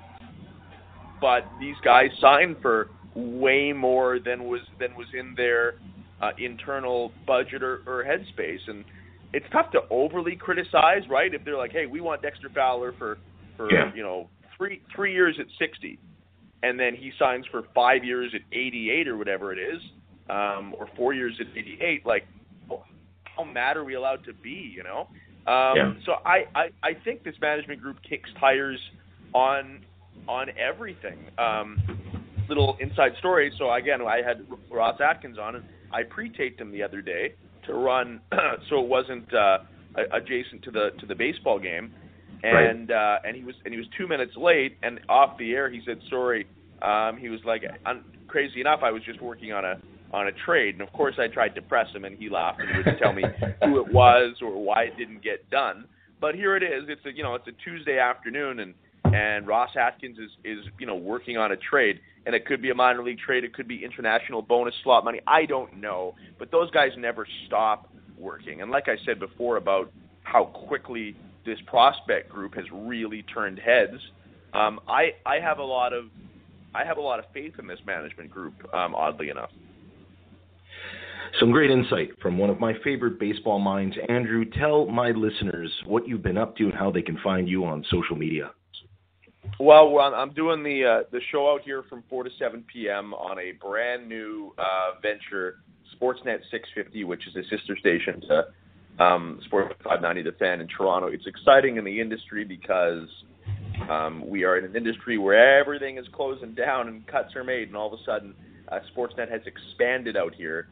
but 1.21 1.45
these 1.61 1.77
guys 1.85 2.11
signed 2.21 2.57
for 2.63 2.89
way 3.15 3.73
more 3.73 4.19
than 4.19 4.45
was 4.45 4.61
than 4.79 4.95
was 4.95 5.07
in 5.19 5.35
their 5.37 5.75
uh, 6.21 6.31
internal 6.39 7.13
budget 7.27 7.63
or, 7.63 7.83
or 7.87 8.05
headspace, 8.05 8.61
and 8.69 8.85
it's 9.33 9.47
tough 9.53 9.71
to 9.73 9.81
overly 9.91 10.37
criticize, 10.37 11.03
right? 11.09 11.33
If 11.33 11.45
they're 11.45 11.57
like, 11.57 11.73
"Hey, 11.73 11.87
we 11.87 12.01
want 12.01 12.23
Dexter 12.23 12.51
Fowler 12.55 12.93
for 12.99 13.19
for 13.57 13.73
yeah. 13.73 13.93
you 13.95 14.03
know 14.03 14.29
three 14.57 14.83
three 14.95 15.13
years 15.13 15.37
at 15.39 15.47
sixty, 15.59 15.99
and 16.63 16.79
then 16.79 16.95
he 16.95 17.13
signs 17.19 17.47
for 17.51 17.63
five 17.75 18.05
years 18.05 18.33
at 18.35 18.43
eighty 18.53 18.91
eight 18.91 19.09
or 19.09 19.17
whatever 19.17 19.53
it 19.53 19.59
is, 19.59 19.81
um, 20.29 20.75
or 20.79 20.89
four 20.97 21.15
years 21.15 21.35
at 21.41 21.47
eighty 21.57 21.79
eight, 21.81 22.07
like 22.07 22.27
how 23.37 23.45
mad 23.45 23.77
are 23.77 23.85
we 23.85 23.95
allowed 23.95 24.25
to 24.25 24.33
be? 24.33 24.73
You 24.75 24.83
know. 24.83 25.09
Um, 25.47 25.77
yeah. 25.77 25.93
So 26.05 26.13
I, 26.25 26.45
I 26.55 26.69
I 26.83 26.91
think 27.05 27.25
this 27.25 27.35
management 27.41 27.81
group 27.81 27.97
kicks 28.09 28.29
tires 28.39 28.79
on 29.33 29.85
on 30.29 30.49
everything. 30.59 31.19
Um, 31.39 31.81
little 32.49 32.77
inside 32.81 33.13
story. 33.19 33.53
So 33.59 33.73
again, 33.73 34.01
I 34.03 34.23
had 34.27 34.47
Ross 34.71 35.01
Atkins 35.01 35.39
on, 35.39 35.57
and 35.57 35.65
I 35.93 36.03
pre-taped 36.03 36.61
him 36.61 36.73
the 36.73 36.83
other 36.83 37.01
day 37.01 37.35
to 37.67 37.75
run, 37.75 38.21
so 38.69 38.81
it 38.81 38.89
wasn't 38.89 39.33
uh, 39.33 39.59
adjacent 40.13 40.63
to 40.65 40.71
the 40.71 40.91
to 41.01 41.07
the 41.07 41.15
baseball 41.15 41.59
game, 41.59 41.93
and 42.43 42.91
right. 42.91 43.17
uh, 43.17 43.27
and 43.27 43.37
he 43.37 43.45
was 43.45 43.55
and 43.65 43.73
he 43.73 43.79
was 43.79 43.87
two 43.97 44.07
minutes 44.07 44.33
late, 44.37 44.77
and 44.83 45.01
off 45.09 45.39
the 45.39 45.53
air 45.53 45.71
he 45.71 45.81
said 45.87 46.01
sorry. 46.11 46.47
Um, 46.83 47.19
he 47.19 47.29
was 47.29 47.41
like, 47.45 47.63
crazy 48.27 48.63
enough, 48.63 48.81
I 48.83 48.91
was 48.91 49.03
just 49.05 49.21
working 49.21 49.53
on 49.53 49.65
a 49.65 49.81
on 50.13 50.27
a 50.27 50.33
trade, 50.45 50.75
and 50.75 50.83
of 50.83 50.93
course 50.93 51.15
I 51.19 51.29
tried 51.29 51.55
to 51.55 51.63
press 51.63 51.87
him, 51.95 52.05
and 52.05 52.19
he 52.19 52.29
laughed 52.29 52.61
and 52.61 52.77
wouldn't 52.77 52.99
tell 52.99 53.13
me 53.13 53.23
who 53.65 53.81
it 53.81 53.93
was 53.93 54.37
or 54.43 54.63
why 54.63 54.85
it 54.85 54.97
didn't 54.97 55.23
get 55.23 55.49
done. 55.51 55.85
But 56.21 56.35
here 56.35 56.57
it 56.57 56.63
is. 56.63 56.85
It's 56.89 57.05
a 57.07 57.13
you 57.13 57.23
know 57.23 57.35
it's 57.35 57.47
a 57.47 57.53
Tuesday 57.65 57.99
afternoon, 57.99 58.61
and 58.61 58.75
and 59.15 59.47
Ross 59.47 59.71
Atkins 59.77 60.19
is 60.19 60.31
is 60.45 60.65
you 60.79 60.87
know 60.87 60.95
working 60.95 61.37
on 61.37 61.53
a 61.53 61.57
trade, 61.57 62.01
and 62.27 62.35
it 62.35 62.47
could 62.47 62.63
be 62.63 62.71
a 62.71 62.75
minor 62.75 63.03
league 63.03 63.19
trade, 63.19 63.45
it 63.45 63.55
could 63.55 63.69
be 63.69 63.85
international 63.85 64.43
bonus 64.43 64.75
slot 64.83 65.05
money. 65.05 65.21
I 65.27 65.47
don't 65.47 65.79
know, 65.79 66.15
but 66.39 66.51
those 66.51 66.71
guys 66.71 66.91
never 66.97 67.27
stop 67.47 67.93
working. 68.19 68.63
And 68.63 68.71
like 68.71 68.89
I 68.89 68.97
said 69.05 69.19
before 69.19 69.57
about 69.57 69.93
how 70.23 70.45
quickly 70.45 71.17
this 71.45 71.59
prospect 71.67 72.29
group 72.29 72.55
has 72.55 72.65
really 72.73 73.23
turned 73.23 73.59
heads, 73.59 74.01
um, 74.53 74.81
I 74.89 75.15
I 75.27 75.41
have 75.41 75.59
a 75.59 75.65
lot 75.65 75.93
of 75.93 76.07
I 76.75 76.85
have 76.85 76.99
a 76.99 77.03
lot 77.03 77.19
of 77.19 77.25
faith 77.33 77.55
in 77.59 77.67
this 77.67 77.81
management 77.87 78.31
group. 78.31 78.55
Um, 78.75 78.95
oddly 78.95 79.31
enough. 79.31 79.51
Some 81.39 81.53
great 81.53 81.71
insight 81.71 82.11
from 82.21 82.39
one 82.39 82.51
of 82.51 82.59
my 82.59 82.75
favorite 82.83 83.21
baseball 83.21 83.61
minds. 83.61 83.97
Andrew, 84.09 84.45
tell 84.45 84.87
my 84.87 85.11
listeners 85.11 85.71
what 85.87 86.09
you've 86.09 86.23
been 86.23 86.37
up 86.37 86.57
to 86.57 86.65
and 86.65 86.75
how 86.75 86.91
they 86.91 87.03
can 87.03 87.19
find 87.23 87.49
you 87.49 87.65
on 87.65 87.85
social 87.89 88.17
media. 88.17 88.51
Well, 89.59 89.99
I'm 89.99 90.33
doing 90.33 90.63
the 90.63 90.85
uh, 90.85 91.03
the 91.13 91.21
show 91.31 91.53
out 91.53 91.63
here 91.63 91.83
from 91.89 92.03
4 92.09 92.25
to 92.25 92.31
7 92.39 92.65
p.m. 92.73 93.15
on 93.15 93.39
a 93.39 93.53
brand 93.53 94.09
new 94.09 94.55
uh, 94.59 94.99
venture, 95.03 95.57
Sportsnet 95.95 96.41
650, 96.51 97.05
which 97.05 97.27
is 97.27 97.37
a 97.37 97.43
sister 97.55 97.77
station 97.79 98.21
to 98.23 99.03
um, 99.03 99.41
Sportsnet 99.51 99.83
590, 99.83 100.23
The 100.23 100.33
Fan 100.33 100.61
in 100.61 100.69
Toronto. 100.69 101.09
It's 101.09 101.27
exciting 101.27 101.77
in 101.77 101.85
the 101.85 102.01
industry 102.01 102.45
because 102.45 103.09
um, 103.89 104.29
we 104.29 104.45
are 104.45 104.59
in 104.59 104.65
an 104.65 104.77
industry 104.77 105.19
where 105.19 105.59
everything 105.59 105.99
is 105.99 106.07
closing 106.13 106.55
down 106.55 106.89
and 106.89 107.07
cuts 107.07 107.35
are 107.37 107.45
made, 107.45 107.69
and 107.69 107.77
all 107.77 107.93
of 107.93 107.99
a 107.99 108.05
sudden, 108.05 108.35
uh, 108.71 108.79
Sportsnet 108.95 109.31
has 109.31 109.41
expanded 109.47 110.17
out 110.17 110.35
here 110.35 110.69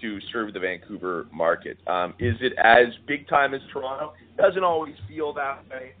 to 0.00 0.18
serve 0.32 0.52
the 0.52 0.60
Vancouver 0.60 1.26
market. 1.32 1.78
Um, 1.86 2.14
is 2.18 2.34
it 2.40 2.54
as 2.58 2.86
big 3.06 3.28
time 3.28 3.54
as 3.54 3.60
Toronto? 3.72 4.14
Doesn't 4.36 4.64
always 4.64 4.94
feel 5.08 5.32
that 5.34 5.62
way. 5.70 5.92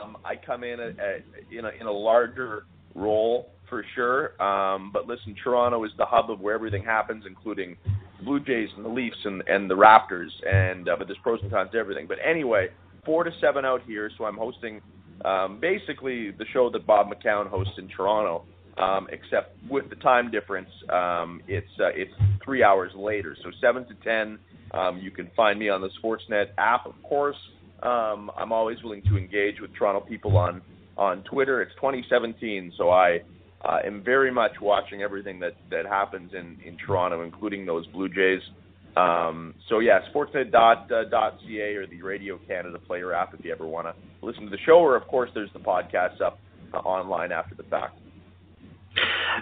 Um, 0.00 0.16
I 0.24 0.34
come 0.36 0.64
in 0.64 0.80
a, 0.80 0.88
a, 0.88 1.58
in, 1.58 1.64
a, 1.64 1.70
in 1.80 1.86
a 1.86 1.92
larger 1.92 2.64
role 2.94 3.50
for 3.68 3.84
sure. 3.94 4.40
Um, 4.42 4.90
but 4.92 5.06
listen, 5.06 5.34
Toronto 5.42 5.84
is 5.84 5.90
the 5.98 6.06
hub 6.06 6.30
of 6.30 6.40
where 6.40 6.54
everything 6.54 6.84
happens, 6.84 7.24
including 7.26 7.76
the 8.18 8.24
Blue 8.24 8.40
Jays 8.40 8.68
and 8.76 8.84
the 8.84 8.90
Leafs 8.90 9.16
and, 9.24 9.42
and 9.48 9.70
the 9.70 9.74
Raptors. 9.74 10.30
And 10.46 10.88
uh, 10.88 10.96
but 10.98 11.08
there's 11.08 11.18
pros 11.22 11.40
and 11.42 11.50
cons 11.50 11.70
to 11.72 11.78
everything. 11.78 12.06
But 12.06 12.18
anyway, 12.24 12.68
four 13.04 13.24
to 13.24 13.30
seven 13.40 13.64
out 13.64 13.82
here. 13.86 14.10
So 14.18 14.24
I'm 14.24 14.36
hosting 14.36 14.80
um, 15.24 15.58
basically 15.60 16.30
the 16.30 16.46
show 16.52 16.70
that 16.70 16.86
Bob 16.86 17.08
McCown 17.08 17.48
hosts 17.48 17.74
in 17.78 17.88
Toronto 17.88 18.44
um, 18.78 19.06
except 19.10 19.56
with 19.68 19.88
the 19.90 19.96
time 19.96 20.30
difference, 20.30 20.70
um, 20.90 21.40
it's 21.46 21.68
uh, 21.78 21.88
it's 21.94 22.12
three 22.44 22.62
hours 22.62 22.90
later. 22.94 23.36
So 23.42 23.50
seven 23.60 23.86
to 23.86 23.94
ten, 24.02 24.38
um, 24.72 24.98
you 24.98 25.10
can 25.10 25.30
find 25.36 25.58
me 25.58 25.68
on 25.68 25.80
the 25.80 25.90
Sportsnet 26.02 26.46
app, 26.58 26.86
of 26.86 26.94
course. 27.02 27.36
Um, 27.82 28.30
I'm 28.36 28.52
always 28.52 28.82
willing 28.82 29.02
to 29.02 29.16
engage 29.16 29.60
with 29.60 29.74
Toronto 29.74 30.00
people 30.00 30.36
on 30.36 30.62
on 30.96 31.22
Twitter. 31.24 31.62
It's 31.62 31.74
2017, 31.76 32.72
so 32.76 32.90
I 32.90 33.20
uh, 33.64 33.78
am 33.84 34.02
very 34.04 34.30
much 34.30 34.52
watching 34.60 35.02
everything 35.02 35.40
that 35.40 35.54
that 35.70 35.86
happens 35.86 36.32
in 36.32 36.58
in 36.64 36.76
Toronto, 36.76 37.22
including 37.22 37.66
those 37.66 37.86
Blue 37.88 38.08
Jays. 38.08 38.42
Um, 38.96 39.54
so 39.68 39.78
yeah, 39.78 40.00
sportsnet.ca 40.14 40.52
uh, 40.92 41.78
or 41.78 41.86
the 41.86 42.02
Radio 42.02 42.38
Canada 42.46 42.78
Player 42.78 43.14
app 43.14 43.32
if 43.34 43.44
you 43.44 43.50
ever 43.50 43.66
want 43.66 43.86
to 43.86 43.94
listen 44.24 44.44
to 44.44 44.50
the 44.50 44.58
show, 44.66 44.78
or 44.78 44.96
of 44.96 45.06
course 45.08 45.30
there's 45.34 45.52
the 45.52 45.60
podcast 45.60 46.20
up 46.20 46.38
uh, 46.74 46.78
online 46.78 47.32
after 47.32 47.54
the 47.54 47.62
fact. 47.64 47.98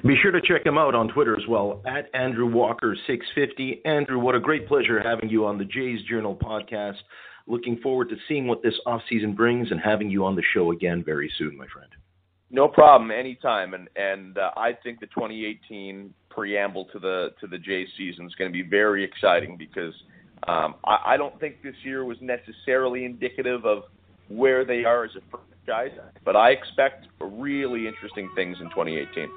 Be 0.07 0.17
sure 0.23 0.31
to 0.31 0.41
check 0.41 0.65
him 0.65 0.79
out 0.79 0.95
on 0.95 1.09
Twitter 1.09 1.37
as 1.37 1.47
well, 1.49 1.83
at 1.85 2.09
Andrew 2.15 2.49
Walker650. 2.49 3.85
Andrew, 3.85 4.19
what 4.19 4.37
a 4.37 4.41
great 4.41 4.69
pleasure 4.69 5.03
having 5.03 5.29
you 5.29 5.47
on 5.47 5.59
the 5.59 5.65
Jays 5.65 6.01
Journal 6.09 6.37
podcast. 6.37 6.99
Looking 7.51 7.79
forward 7.79 8.09
to 8.11 8.17
seeing 8.29 8.47
what 8.47 8.63
this 8.63 8.75
offseason 8.87 9.35
brings 9.35 9.73
and 9.73 9.81
having 9.81 10.09
you 10.09 10.25
on 10.25 10.37
the 10.37 10.43
show 10.55 10.71
again 10.71 11.03
very 11.05 11.29
soon, 11.37 11.57
my 11.57 11.67
friend. 11.67 11.91
No 12.49 12.69
problem, 12.69 13.11
anytime. 13.11 13.75
And 13.75 13.89
and 13.97 14.39
uh, 14.39 14.53
I 14.57 14.73
think 14.85 15.01
the 15.01 15.07
2018 15.07 16.15
preamble 16.29 16.85
to 16.93 17.01
the 17.01 17.31
to 17.41 17.49
the 17.49 17.59
Jays 17.59 17.89
season 17.99 18.27
is 18.27 18.35
going 18.37 18.49
to 18.49 18.53
be 18.53 18.63
very 18.63 19.03
exciting 19.03 19.57
because 19.57 19.93
um, 20.47 20.77
I, 20.85 21.15
I 21.15 21.17
don't 21.17 21.39
think 21.41 21.61
this 21.61 21.75
year 21.83 22.05
was 22.05 22.19
necessarily 22.21 23.05
indicative 23.05 23.67
of 23.67 23.83
where 24.29 24.65
they 24.65 24.85
are 24.85 25.05
as 25.05 25.11
a 25.17 25.37
franchise, 25.67 25.99
but 26.25 26.37
I 26.37 26.51
expect 26.51 27.09
really 27.21 27.89
interesting 27.89 28.31
things 28.37 28.59
in 28.61 28.69
2018. 28.71 29.29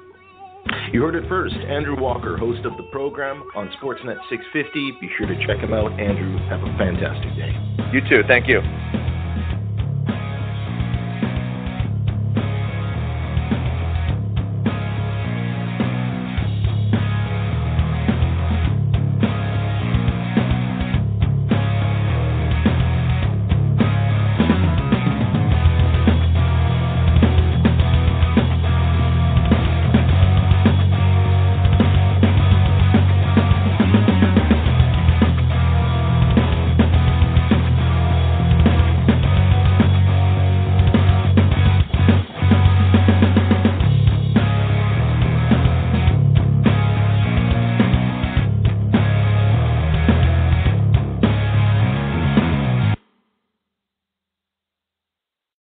You 0.92 1.02
heard 1.02 1.16
it 1.16 1.28
first. 1.28 1.54
Andrew 1.54 2.00
Walker, 2.00 2.36
host 2.36 2.64
of 2.64 2.76
the 2.76 2.84
program 2.92 3.42
on 3.56 3.68
Sportsnet 3.82 4.18
650. 4.30 4.98
Be 5.00 5.10
sure 5.18 5.26
to 5.26 5.34
check 5.46 5.58
him 5.58 5.74
out. 5.74 5.90
Andrew, 5.98 6.38
have 6.48 6.62
a 6.62 6.78
fantastic 6.78 7.34
day. 7.36 7.73
You 7.94 8.00
too. 8.00 8.24
Thank 8.26 8.48
you. 8.48 8.83